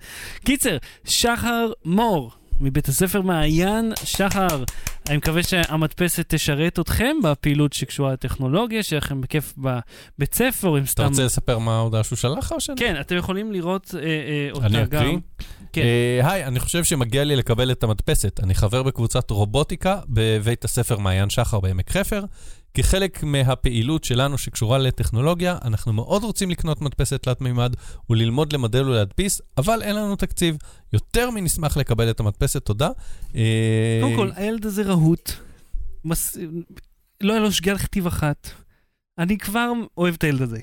קיצר, 0.45 0.77
שחר 1.05 1.71
מור 1.85 2.31
מבית 2.61 2.87
הספר 2.87 3.21
מעיין. 3.21 3.93
שחר, 4.03 4.63
אני 5.09 5.17
מקווה 5.17 5.43
שהמדפסת 5.43 6.25
תשרת 6.27 6.79
אתכם 6.79 7.15
בפעילות 7.23 7.73
שקשורה 7.73 8.13
לטכנולוגיה, 8.13 8.83
שיהיה 8.83 8.97
לכם 8.97 9.21
בכיף 9.21 9.53
בבית 9.57 10.33
ספר, 10.33 10.77
אם 10.77 10.83
אתה 10.83 10.91
סתם... 10.91 11.03
רוצה 11.03 11.25
לספר 11.25 11.57
מה 11.57 11.75
ההודעה 11.75 12.03
שהוא 12.03 12.17
שלח 12.17 12.37
לך 12.37 12.51
או 12.51 12.61
שאני? 12.61 12.77
כן, 12.77 12.95
אתם 12.99 13.15
יכולים 13.15 13.51
לראות 13.51 13.95
אה, 13.95 14.01
אה, 14.01 14.49
אותה 14.51 14.65
אני 14.65 14.85
גם. 14.85 15.01
אקריא? 15.01 15.17
כן. 15.73 15.81
אה, 15.81 16.31
היי, 16.31 16.45
אני 16.45 16.59
חושב 16.59 16.83
שמגיע 16.83 17.23
לי 17.23 17.35
לקבל 17.35 17.71
את 17.71 17.83
המדפסת. 17.83 18.39
אני 18.43 18.55
חבר 18.55 18.83
בקבוצת 18.83 19.29
רובוטיקה 19.29 19.99
בבית 20.09 20.65
הספר 20.65 20.97
מעיין 20.97 21.29
שחר 21.29 21.59
בעמק 21.59 21.91
חפר. 21.91 22.23
כחלק 22.77 23.23
מהפעילות 23.23 24.03
שלנו 24.03 24.37
שקשורה 24.37 24.77
לטכנולוגיה, 24.77 25.57
אנחנו 25.65 25.93
מאוד 25.93 26.23
רוצים 26.23 26.49
לקנות 26.49 26.81
מדפסת 26.81 27.23
תלת 27.23 27.41
מימד 27.41 27.73
וללמוד 28.09 28.53
למדל 28.53 28.89
ולהדפיס, 28.89 29.41
אבל 29.57 29.81
אין 29.81 29.95
לנו 29.95 30.15
תקציב. 30.15 30.57
יותר 30.93 31.29
מנשמח 31.29 31.77
לקבל 31.77 32.09
את 32.09 32.19
המדפסת, 32.19 32.65
תודה. 32.65 32.89
אה, 33.35 33.99
קודם 34.01 34.15
כל, 34.15 34.29
הילד 34.35 34.65
הזה 34.65 34.83
רהוט. 34.83 35.31
מס... 36.05 36.37
לא 37.21 37.33
היה 37.33 37.41
לו 37.41 37.51
שגיאה 37.51 37.75
לכתיב 37.75 38.07
אחת. 38.07 38.49
אני 39.17 39.37
כבר 39.37 39.71
אוהב 39.97 40.13
את 40.13 40.23
הילד 40.23 40.41
הזה. 40.41 40.59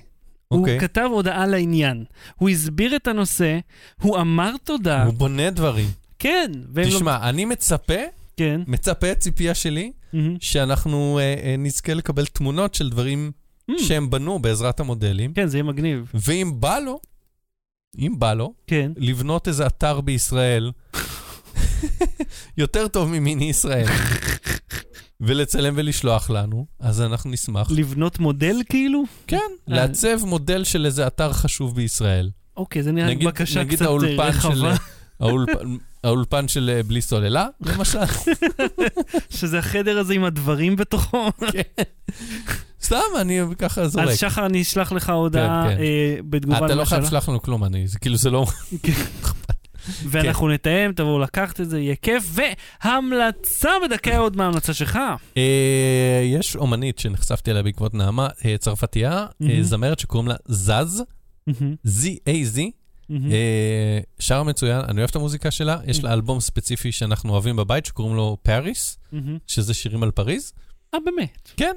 הוא 0.48 0.60
אוקיי. 0.60 0.80
כתב 0.80 1.08
הודעה 1.10 1.46
לעניין. 1.46 2.04
הוא 2.34 2.48
הסביר 2.48 2.96
את 2.96 3.06
הנושא, 3.06 3.58
הוא 4.02 4.18
אמר 4.20 4.50
תודה. 4.64 5.04
הוא 5.04 5.14
בונה 5.14 5.50
דברים. 5.50 5.88
כן. 6.18 6.52
והם 6.72 6.88
לא... 6.88 6.96
תשמע, 6.96 7.28
אני 7.28 7.44
מצפה, 7.44 8.00
כן. 8.36 8.60
מצפה, 8.66 9.14
ציפייה 9.14 9.54
שלי, 9.54 9.92
מהמם. 10.14 10.36
שאנחנו 10.40 11.18
אה, 11.18 11.34
אה, 11.44 11.54
נזכה 11.58 11.94
לקבל 11.94 12.26
תמונות 12.26 12.74
של 12.74 12.90
דברים 12.90 13.32
Mm. 13.70 13.74
שהם 13.82 14.10
בנו 14.10 14.38
בעזרת 14.38 14.80
המודלים, 14.80 15.32
כן, 15.34 15.46
זה 15.46 15.56
יהיה 15.56 15.62
מגניב. 15.64 16.10
ואם 16.14 16.52
בא 16.60 16.78
לו, 16.78 17.00
אם 17.98 18.14
בא 18.18 18.34
לו, 18.34 18.54
כן. 18.66 18.92
לבנות 18.96 19.48
איזה 19.48 19.66
אתר 19.66 20.00
בישראל, 20.00 20.70
יותר 22.56 22.88
טוב 22.88 23.08
ממיני 23.08 23.50
ישראל, 23.50 23.86
ולצלם 25.20 25.74
ולשלוח 25.76 26.30
לנו, 26.30 26.66
אז 26.80 27.00
אנחנו 27.02 27.30
נשמח. 27.30 27.70
לבנות 27.70 28.18
מודל 28.18 28.56
כאילו? 28.68 29.02
כן, 29.26 29.36
אה. 29.36 29.74
לעצב 29.74 30.24
מודל 30.24 30.64
של 30.64 30.86
איזה 30.86 31.06
אתר 31.06 31.32
חשוב 31.32 31.76
בישראל. 31.76 32.30
אוקיי, 32.56 32.82
זה 32.82 32.92
נראה 32.92 33.06
לי 33.08 33.14
נגיד- 33.14 33.28
בקשה 33.28 33.60
נגיד 33.60 33.74
קצת 33.74 33.82
אה, 33.82 33.90
האולפן 33.90 34.32
של- 34.32 34.38
רחבה, 34.48 34.74
האולפן- 35.20 36.48
של 36.48 36.70
אה, 36.76 36.82
בלי 36.82 37.00
סוללה, 37.00 37.46
למשל. 37.60 37.98
שזה 39.30 39.58
החדר 39.58 39.98
הזה 39.98 40.14
עם 40.14 40.24
הדברים 40.24 40.76
בתוכו. 40.76 41.30
סתם, 42.82 42.96
אני 43.20 43.40
ככה 43.58 43.88
זורק. 43.88 44.08
אז 44.08 44.18
שחר, 44.18 44.46
אני 44.46 44.62
אשלח 44.62 44.92
לך 44.92 45.10
הודעה 45.10 45.64
כן, 45.68 45.76
כן. 45.76 45.82
אה, 45.82 46.16
בתגובה 46.30 46.66
אתה 46.66 46.74
לא 46.74 46.84
חייב 46.84 47.02
לשלוח 47.02 47.28
לנו 47.28 47.42
כלום, 47.42 47.64
אני, 47.64 47.88
זה 47.88 47.98
כאילו 47.98 48.16
זה 48.16 48.30
לא... 48.30 48.46
ואנחנו 50.10 50.48
נתאם, 50.48 50.92
תבואו 50.92 51.18
לקחת 51.18 51.60
את 51.60 51.70
זה, 51.70 51.80
יהיה 51.80 51.94
כיף. 52.02 52.24
והמלצה 52.84 53.70
בדקה 53.84 54.18
עוד 54.18 54.36
מההמלצה 54.36 54.74
שלך. 54.74 54.98
אה, 55.36 56.22
יש 56.24 56.56
אומנית 56.56 56.98
שנחשפתי 56.98 57.50
אליה 57.50 57.62
בעקבות 57.62 57.94
נעמה, 57.94 58.28
צרפתייה. 58.58 59.26
זמרת 59.60 59.98
שקוראים 59.98 60.28
לה 60.28 60.34
זז, 60.46 61.02
Z-A-Z, 61.86 62.58
שר 64.18 64.42
מצוין, 64.42 64.80
אני 64.80 64.98
אוהב 64.98 65.11
את 65.11 65.16
המוזיקה 65.16 65.50
שלה, 65.50 65.76
יש 65.86 66.05
לה 66.05 66.12
אלבום 66.12 66.40
ספציפי 66.40 66.92
שאנחנו 66.92 67.32
אוהבים 67.32 67.57
בבית, 67.57 67.86
שקוראים 67.86 68.16
לו 68.16 68.36
פאריס. 68.42 68.98
שזה 69.46 69.74
שירים 69.74 70.02
על 70.02 70.11
פריז. 70.11 70.52
אה, 70.94 70.98
באמת? 71.05 71.48
כן. 71.57 71.72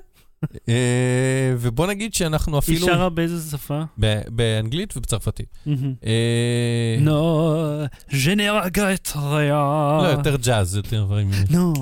אה, 0.70 1.54
ובוא 1.58 1.88
נגיד 1.88 2.14
שאנחנו 2.14 2.54
היא 2.54 2.60
אפילו... 2.60 2.86
שרה 2.86 3.10
באיזה 3.10 3.52
שפה? 3.52 3.82
באנגלית 4.28 4.98
ובצרפתית. 4.98 5.58
אה, 6.06 6.98
נו, 7.02 7.86
ne 8.10 8.66
regrette 8.66 9.16
rien. 9.16 10.02
לא, 10.04 10.08
יותר 10.12 10.36
ג'אז, 10.36 10.76
יותר 10.76 11.04
דברים... 11.04 11.32
נו, 11.50 11.74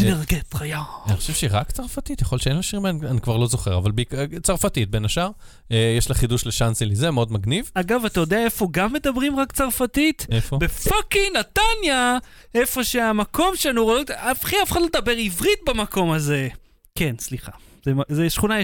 אה, 0.00 0.22
regrette 0.22 0.58
rien. 0.58 1.08
אני 1.10 1.16
חושב 1.16 1.32
שהיא 1.32 1.50
רק 1.52 1.70
צרפתית, 1.70 2.22
יכול 2.22 2.36
להיות 2.36 2.42
שאין 2.42 2.56
לה 2.56 2.62
שירים, 2.62 2.86
אני 2.86 3.20
כבר 3.20 3.36
לא 3.36 3.46
זוכר, 3.46 3.76
אבל 3.78 3.90
בעיקר 3.90 4.18
צרפתית 4.42 4.90
בין 4.90 5.04
השאר. 5.04 5.30
אה, 5.72 5.94
יש 5.98 6.08
לה 6.08 6.14
חידוש 6.14 6.46
לשאנסליזה, 6.46 7.10
מאוד 7.10 7.32
מגניב. 7.32 7.70
אגב, 7.74 8.04
אתה 8.04 8.20
יודע 8.20 8.44
איפה 8.44 8.68
גם 8.70 8.92
מדברים 8.92 9.36
רק 9.40 9.52
צרפתית? 9.52 10.26
איפה? 10.30 10.58
בפאקינג 10.60 11.36
נתניה, 11.36 12.18
איפה 12.54 12.84
שהמקום 12.84 13.52
שלנו, 13.56 13.92
אחי, 14.16 14.56
אף 14.62 14.72
אחד 14.72 14.80
לא 14.80 14.86
מדבר 14.86 15.12
עברית 15.12 15.58
במקום 15.66 16.10
הזה. 16.10 16.48
כן, 16.94 17.14
סליחה. 17.18 17.52
זה- 17.84 17.92
זה 18.08 18.30
שכונה 18.30 18.54
אה, 18.58 18.62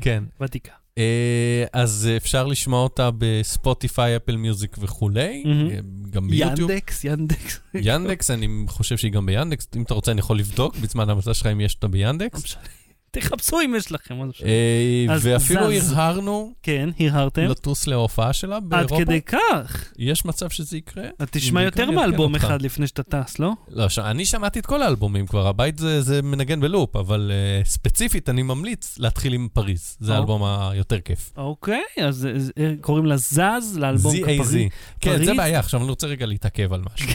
כן. 0.00 0.24
ותיקה. 0.40 0.72
אה, 0.98 1.64
אז 1.72 2.08
אפשר 2.16 2.46
לשמוע 2.46 2.80
אותה 2.82 3.10
בספוטיפיי, 3.18 4.16
אפל 4.16 4.36
מיוזיק 4.36 4.76
וכולי. 4.80 5.44
אה, 5.46 5.78
גם 6.10 6.28
ביוטיוב. 6.28 6.70
יאנדקס, 6.70 7.04
יאנדקס. 7.04 7.60
יאנדקס, 7.74 8.30
אני 8.30 8.48
חושב 8.68 8.96
שהיא 8.96 9.12
גם 9.12 9.26
ביאנדקס. 9.26 9.68
אם 9.76 9.82
אתה 9.82 9.94
רוצה, 9.94 10.12
אני 10.12 10.20
יכול 10.20 10.38
לבדוק 10.38 10.76
בזמן 10.76 11.08
ההמלצה 11.08 11.34
שלך 11.34 11.46
אם 11.46 11.60
יש 11.60 11.74
אותה 11.74 11.86
לא 11.86 11.92
ביאנדקס. 11.92 12.44
משנה. 12.44 12.62
תחפשו 13.10 13.60
אם 13.60 13.74
יש 13.76 13.92
לכם. 13.92 14.28
משנה. 14.28 14.48
אה, 14.48 15.16
ואפילו. 15.20 15.70
הרהרנו 15.70 16.52
כן, 16.62 16.88
הרהרתם. 17.00 17.42
לטוס 17.42 17.86
להופעה 17.86 18.32
שלה 18.32 18.56
עד 18.56 18.64
באירופה. 18.68 19.04
כדי 19.04 19.20
כך. 19.20 19.92
יש 19.98 20.24
מצב 20.24 20.50
שזה 20.50 20.76
יקרה? 20.76 21.04
תשמע 21.30 21.62
יותר 21.62 21.90
מאלבום. 21.90 22.34
אחד 22.34 22.62
לפני 22.62 22.86
שאתה 22.86 23.02
טס, 23.02 23.38
לא? 23.38 23.52
לא. 23.68 23.86
אני 23.98 24.24
שמעתי 24.24 24.58
את 24.58 24.66
כל 24.66 24.82
האלבומים 24.82 25.26
כבר, 25.26 25.46
הבית 25.46 25.78
זה, 25.78 26.22
מנגן 26.22 26.60
בלופ, 26.60 26.96
אבל 26.96 27.32
uh, 27.62 27.68
ספציפית 27.68 28.28
אני 28.28 28.42
ממליץ 28.42 28.98
להתחיל 28.98 29.32
עם 29.32 29.48
פריז, 29.52 29.96
זה. 30.00 30.14
האלבום 30.14 30.44
היותר 30.44 31.00
כיף. 31.00 31.32
אוקיי, 31.36 31.82
אז 32.04 32.26
אה, 32.26 32.64
אה, 32.64 32.74
קוראים 32.80 33.06
לה 33.06 33.16
זז, 33.16 33.78
לאלבום 33.78 34.14
ZAZ. 34.14 34.18
כפרי. 34.18 34.68
כן, 35.00 35.10
פריז? 35.14 35.26
זה 35.26 35.34
בעיה, 35.34 35.58
עכשיו 35.58 35.80
אני 35.80 35.90
רוצה 35.90 36.06
רגע 36.06 36.26
להתעכב 36.26 36.72
על 36.72 36.82
משהו. 36.94 37.08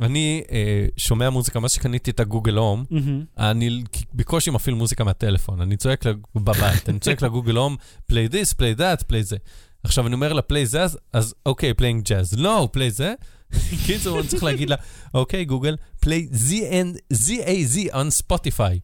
אני 0.00 0.42
uh, 0.46 0.50
שומע 0.96 1.30
מוזיקה, 1.30 1.60
מאז 1.60 1.72
שקניתי 1.72 2.10
את 2.10 2.20
הגוגל 2.20 2.54
הום, 2.56 2.84
מהמם. 2.90 3.24
אני 3.38 3.82
בקושי 4.14 4.50
מפעיל 4.50 4.74
מוזיקה 4.76 5.04
מהטלפון, 5.04 5.60
אני 5.60 5.76
צועק 5.76 6.04
לה- 6.06 6.12
בבית, 6.34 6.88
אני 6.88 6.98
צועק 6.98 7.22
לגוגל 7.22 7.56
הום, 7.56 7.76
play 8.12 8.28
this, 8.32 8.54
play 8.54 8.78
that, 8.78 9.02
play 9.10 9.22
זה. 9.22 9.36
עכשיו 9.84 10.06
אני 10.06 10.14
אומר 10.14 10.32
לה, 10.32 10.42
play 10.52 10.64
זה, 10.64 10.82
אז- 11.12 11.34
אוקיי, 11.46 11.72
playing 11.80 12.02
jazz. 12.08 12.36
לא, 12.40 12.68
play 12.76 12.88
זה. 12.90 13.14
קיצור, 13.86 14.20
אני 14.20 14.28
צריך 14.28 14.42
להגיד 14.42 14.70
לה, 14.70 14.76
אוקיי, 15.14 15.44
גוגל, 15.44 15.76
play 16.04 17.14
ZAZ 17.14 17.92
on 17.92 18.22
Spotify. 18.22 18.78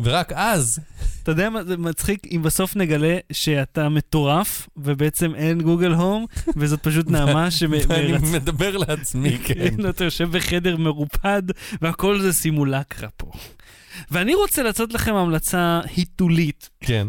ורק 0.00 0.32
אז, 0.34 0.78
אתה 1.22 1.30
יודע 1.30 1.50
מה, 1.50 1.64
זה 1.64 1.76
מצחיק 1.76 2.26
אם 2.30 2.42
בסוף 2.42 2.76
נגלה 2.76 3.18
שאתה 3.32 3.88
מטורף, 3.88 4.68
ובעצם 4.76 5.34
אין 5.34 5.62
גוגל 5.62 5.92
הום, 5.92 6.26
וזאת 6.56 6.82
פשוט 6.82 7.10
נעמה 7.10 7.34
ואני 7.34 7.50
שמרצ... 7.50 8.22
מדבר 8.34 8.76
לעצמי, 8.76 9.38
כן. 9.46 9.88
אתה 9.88 10.04
יושב 10.04 10.30
בחדר 10.30 10.76
מרופד, 10.76 11.42
והכל 11.82 12.20
זה 12.20 12.32
סימולקרה 12.32 13.08
פה. 13.16 13.30
ואני 14.10 14.34
רוצה 14.34 14.62
לתת 14.62 14.92
לכם 14.92 15.14
המלצה 15.14 15.80
היתולית. 15.96 16.70
כן. 16.80 17.08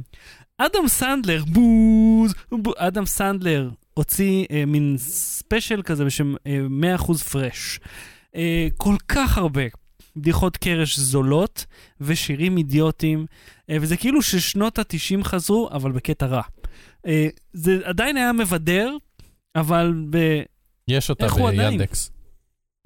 אדם 0.58 0.88
סנדלר, 0.88 1.44
בוז, 1.46 2.34
בוז, 2.52 2.74
אדם 2.78 3.06
סנדלר 3.06 3.70
הוציא 3.94 4.46
אה, 4.52 4.66
מין 4.68 4.96
ספיישל 4.98 5.82
כזה 5.82 6.06
בשם 6.06 6.36
אה, 6.48 6.98
100% 6.98 7.14
Fresh. 7.18 7.80
אה, 8.36 8.68
כל 8.78 8.96
כך 9.08 9.38
הרבה 9.38 9.62
בדיחות 10.16 10.58
קרש 10.58 11.00
זולות 11.00 11.66
ושירים 12.02 12.58
אידיוטיים, 12.58 13.26
אה, 13.70 13.78
וזה 13.82 13.98
כאילו 13.98 14.22
ששנות 14.22 14.80
ה-90 14.80 15.24
חזרו, 15.24 15.70
אבל 15.72 15.92
בקטע 15.92 16.26
רע. 16.26 16.42
אה, 17.08 17.28
זה 17.54 17.80
עדיין 17.84 18.18
היה 18.18 18.34
מבדר, 18.34 18.98
אבל 19.56 19.94
ב... 20.10 20.18
יש 20.88 21.10
אותה? 21.10 21.28
ביאנדקס. 21.52 22.12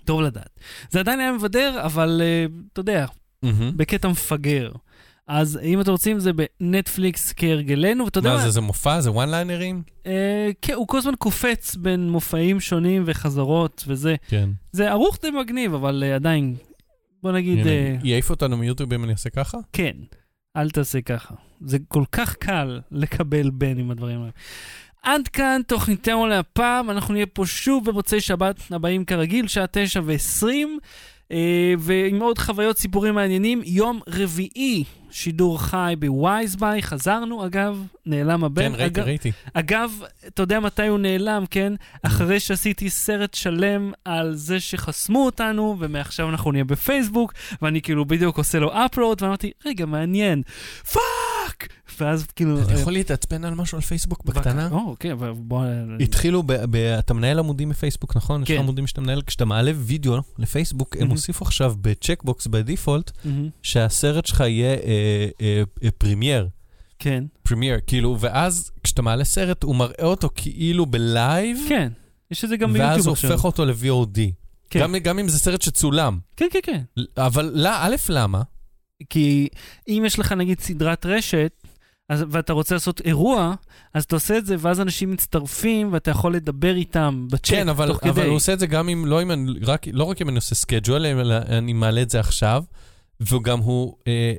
טוב 0.05 0.21
לדעת. 0.21 0.59
זה 0.89 0.99
עדיין 0.99 1.19
היה 1.19 1.31
מבדר, 1.31 1.81
אבל 1.85 2.21
אה, 2.23 2.45
אתה 2.73 2.79
יודע, 2.79 3.05
מהמם. 3.43 3.77
בקטע 3.77 4.07
מפגר. 4.07 4.71
אז 5.27 5.59
אם 5.63 5.81
אתם 5.81 5.91
רוצים, 5.91 6.19
זה 6.19 6.31
בנטפליקס 6.33 7.33
כהרגלנו, 7.35 8.05
ואתה 8.05 8.19
יודע 8.19 8.29
מה 8.29 8.35
מה? 8.35 8.41
זה, 8.41 8.49
זה 8.49 8.61
מופע? 8.61 9.01
זה 9.01 9.11
וואן 9.11 9.29
ליינרים? 9.29 9.83
אה, 10.05 10.49
כן, 10.61 10.73
הוא 10.73 10.87
כל 10.87 10.97
הזמן 10.97 11.13
קופץ 11.19 11.75
בין 11.75 12.09
מופעים 12.09 12.59
שונים 12.59 13.03
וחזרות 13.05 13.83
וזה. 13.87 14.15
כן. 14.27 14.49
זה 14.71 14.89
ערוך 14.89 15.17
די 15.21 15.31
מגניב, 15.31 15.73
אבל 15.73 16.03
אה, 16.07 16.15
עדיין, 16.15 16.55
בוא 17.27 17.33
נגיד, 17.33 17.67
אה, 17.67 17.95
יעיף 18.03 18.29
אותנו 18.29 18.57
מיוטיוב 18.57 18.93
אם 18.93 19.03
אני 19.03 19.11
אעשה 19.11 19.29
ככה? 19.29 19.57
כן, 19.73 19.95
אל 20.57 20.69
תעשה 20.69 21.01
ככה. 21.01 21.35
זה 21.61 21.77
כל 21.87 22.03
כך 22.11 22.35
קל 22.35 22.79
לקבל 22.91 23.49
בין 23.49 23.77
עם 23.77 23.91
הדברים 23.91 24.19
האלה. 24.19 24.31
עד 25.03 25.27
כאן 25.27 25.61
תוכניתנו 25.67 26.27
להפעם, 26.27 26.89
אנחנו 26.89 27.13
נהיה 27.13 27.25
פה 27.25 27.45
שוב 27.45 27.89
במוצאי 27.89 28.21
שבת 28.21 28.55
הבאים 28.71 29.05
כרגיל, 29.05 29.47
שעה 29.47 29.65
תשע 29.71 30.01
ועשרים, 30.05 30.79
ועם 31.79 32.21
עוד 32.21 32.37
חוויות 32.37 32.77
סיפורים 32.77 33.15
מעניינים. 33.15 33.61
יום 33.65 33.99
רביעי, 34.07 34.83
שידור 35.11 35.61
חי 35.61 35.93
בווייזביי, 35.99 36.81
חזרנו 36.81 37.45
אגב, 37.45 37.83
נעלם 38.05 38.43
הבן. 38.43 38.61
כן, 38.61 38.75
ראיתי, 38.75 38.99
אגב, 38.99 39.05
ראיתי. 39.05 39.31
אגב, 39.53 40.01
אתה 40.27 40.41
יודע 40.41 40.59
מתי 40.59 40.87
הוא 40.87 40.99
נעלם, 40.99 41.43
כן? 41.49 41.73
אחרי 42.03 42.39
שעשיתי 42.39 42.89
סרט 42.89 43.33
שלם 43.33 43.91
על 44.05 44.35
זה 44.35 44.59
שחסמו 44.59 45.25
אותנו, 45.25 45.75
ומעכשיו 45.79 46.29
אנחנו 46.29 46.51
נהיה 46.51 46.63
בפייסבוק, 46.63 47.33
ואני 47.61 47.81
כאילו 47.81 48.05
בדיוק 48.05 48.37
עושה 48.37 48.59
לו 48.59 48.71
upload, 48.85 49.23
ואמרתי, 49.23 49.51
רגע, 49.65 49.85
מעניין. 49.85 50.41
פאק! 50.93 51.67
ואז 51.99 52.27
כאילו... 52.35 52.57
אני 52.57 52.73
אה, 52.73 52.79
יכול 52.79 52.93
להתעצבן 52.93 53.45
על 53.45 53.53
משהו 53.53 53.75
על 53.75 53.81
פייסבוק 53.81 54.25
בקטנה? 54.25 54.69
או, 54.71 54.89
אוקיי, 54.89 55.11
אבל 55.11 55.31
בוא... 55.31 55.65
התחילו, 55.99 56.43
ב- 56.43 56.53
ב- 56.53 56.95
אתה 56.99 57.13
מנהל 57.13 57.39
עמודים 57.39 57.69
בפייסבוק, 57.69 58.15
נכון? 58.17 58.41
יש 58.43 58.47
כן. 58.47 58.53
לך 58.53 58.59
עמודים 58.59 58.87
שאתה 58.87 59.01
מנהל, 59.01 59.21
כשאתה 59.21 59.45
מעלה 59.45 59.71
וידאו 59.75 60.17
לפייסבוק, 60.37 60.95
הם. 60.99 61.09
הוסיפו 61.09 61.45
עכשיו 61.45 61.75
ב 61.81 61.89
checkbox 61.89 62.47
ב 62.47 62.55
default, 62.55 63.11
שהסרט 63.63 64.25
שלך 64.25 64.39
יהיה 64.39 64.73
אה, 64.73 65.27
אה, 65.41 65.63
אה, 65.83 65.91
premiere. 65.91 66.47
כן, 66.99 67.23
premiere, 67.43 67.79
כאילו, 67.87 68.17
ואז 68.19 68.71
כשאתה 68.83 69.01
מעלה 69.01 69.23
סרט, 69.23 69.63
הוא 69.63 69.75
מראה 69.75 70.05
אותו 70.05 70.29
כאילו 70.35 70.85
בלייב, 70.85 71.57
כן. 71.69 71.91
יש 72.31 72.43
את 72.43 72.49
זה 72.49 72.57
גם 72.57 72.69
ואז 72.73 72.79
ביוטיוב 72.79 73.07
הוא 73.07 73.13
עכשיו. 73.13 73.31
הופך 73.31 73.45
אותו 73.45 73.65
ל-VOD. 73.65 74.19
כן. 74.69 74.79
גם, 74.79 74.95
גם 74.95 75.19
אם 75.19 75.27
זה 75.27 75.39
סרט 75.39 75.61
שצולם. 75.61 76.19
כן, 76.35 76.47
כן, 76.51 76.59
כן. 76.63 76.81
אבל 77.17 77.51
לא, 77.53 77.69
א', 77.73 77.95
למה? 78.09 78.41
כי 79.09 79.47
אם 79.87 80.03
יש 80.05 80.19
לך 80.19 80.31
נגיד 80.31 80.59
סדרת 80.59 81.05
רשת, 81.05 81.51
אז, 82.09 82.23
ואתה 82.29 82.53
רוצה 82.53 82.75
לעשות 82.75 83.01
אירוע, 83.01 83.53
אז 83.93 84.03
אתה 84.03 84.15
עושה 84.15 84.37
את 84.37 84.45
זה, 84.45 84.55
ואז 84.59 84.81
אנשים 84.81 85.11
מצטרפים, 85.11 85.93
ואתה 85.93 86.11
יכול 86.11 86.35
לדבר 86.35 86.75
איתם 86.75 87.27
בצ'אט, 87.31 87.55
כן, 87.55 87.69
אבל, 87.69 87.87
תוך 87.87 88.03
אבל 88.03 88.11
כדי. 88.13 88.25
הוא 88.27 88.35
עושה 88.35 88.53
את 88.53 88.59
זה 88.59 88.67
גם 88.67 88.89
אם, 88.89 89.05
לא, 89.05 89.21
אם 89.21 89.31
אני, 89.31 89.51
רק, 89.63 89.85
לא 89.93 90.03
רק 90.03 90.21
אם 90.21 90.29
אני 90.29 90.35
עושה 90.35 90.55
schedule, 90.55 91.05
אלא 91.05 91.35
אני 91.37 91.73
מעלה 91.73 92.01
את 92.01 92.09
זה 92.09 92.19
עכשיו, 92.19 92.63
וגם 93.31 93.59
הוא, 93.59 93.95
אה, 94.07 94.33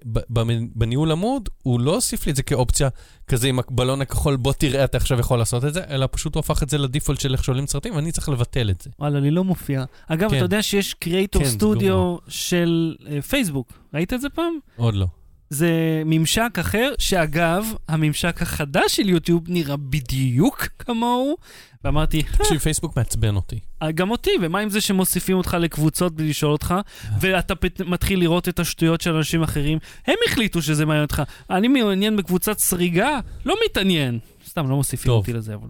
בניהול 0.74 1.12
עמוד, 1.12 1.48
הוא 1.62 1.80
לא 1.80 1.94
הוסיף 1.94 2.26
לי 2.26 2.32
את 2.32 2.36
זה 2.36 2.42
כאופציה 2.42 2.88
כזה 3.26 3.48
עם 3.48 3.58
הבלון 3.58 4.00
הכחול, 4.00 4.36
בוא 4.36 4.52
תראה, 4.52 4.84
אתה 4.84 4.96
עכשיו 4.96 5.20
יכול 5.20 5.38
לעשות 5.38 5.64
את 5.64 5.74
זה, 5.74 5.80
אלא 5.90 6.08
פשוט 6.10 6.34
הוא 6.34 6.40
הפך 6.40 6.62
את 6.62 6.70
זה 6.70 6.78
ל 6.78 6.84
default 6.84 7.20
של 7.20 7.32
איך 7.32 7.44
שעולים 7.44 7.66
סרטים, 7.66 7.94
ואני 7.94 8.12
צריך 8.12 8.28
לבטל 8.28 8.70
את 8.70 8.80
זה. 8.80 8.90
וואלה, 8.98 9.20
לי 9.20 9.30
לא 9.30 9.44
מופיע. 9.44 9.84
אגב, 10.06 10.30
כן. 10.30 10.36
אתה 10.36 10.44
יודע 10.44 10.62
שיש 10.62 10.94
קריאייטור 10.94 11.42
כן, 11.42 11.48
סטודיו 11.48 12.16
של 12.28 12.96
אה, 13.10 13.22
פייסבוק. 13.22 13.72
ראית 13.94 14.12
את 14.12 14.20
זה 14.20 14.28
פעם? 14.28 14.58
עוד 14.76 14.94
לא. 14.94 15.06
זה 15.50 16.02
ממשק 16.06 16.58
אחר, 16.60 16.92
שאגב, 16.98 17.64
הממשק 17.88 18.42
החדש 18.42 18.96
של 18.96 19.08
יוטיוב 19.08 19.42
נראה 19.48 19.76
בדיוק 19.76 20.68
כמוהו, 20.78 21.36
ואמרתי, 21.84 22.22
תקשיב, 22.22 22.58
פייסבוק 22.58 22.96
מעצבן 22.96 23.36
אותי. 23.36 23.58
"אה, 23.82 23.90
גם 23.92 24.10
אותי, 24.10 24.30
ומה 24.42 24.58
עם 24.60 24.70
זה 24.70 24.80
שמוסיפים 24.80 25.36
אותך 25.36 25.56
לקבוצות 25.60 26.14
בלי 26.14 26.28
לשאול 26.28 26.52
אותך, 26.52 26.74
ואתה 27.20 27.54
פת... 27.54 27.80
מתחיל 27.80 28.20
לראות 28.20 28.48
את 28.48 28.58
השטויות 28.58 29.00
של 29.00 29.14
אנשים 29.14 29.42
אחרים, 29.42 29.78
הם 30.06 30.14
החליטו 30.28 30.62
שזה 30.62 30.86
מעניין 30.86 31.02
אותך. 31.04 31.22
אני 31.50 31.68
מעוניין 31.68 32.16
בקבוצת 32.16 32.58
סריגה? 32.58 33.20
לא 33.44 33.56
מתעניין. 33.64 34.18
סתם, 34.48 34.70
לא 34.70 34.76
מוסיפים 34.76 35.06
טוב. 35.12 35.18
אותי 35.18 35.32
לזה, 35.32 35.54
אבל... 35.54 35.68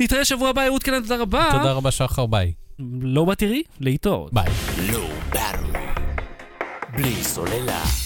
נתראה 0.00 0.24
שבוע 0.24 0.48
הבא, 0.48 0.66
אהוד 0.66 0.82
קנן, 0.82 1.02
תודה 1.02 1.16
רבה. 1.16 1.48
תודה 1.52 1.72
רבה, 1.72 1.90
שחר, 1.90 2.26
ביי. 2.26 2.52
לא 3.00 3.24
בתראי, 3.24 3.62
להתראות. 3.80 4.32
ביי. 4.34 4.44
Low 4.90 5.34
Battery. 5.34 6.00
בלי 6.96 7.24
סוללה. 7.24 8.03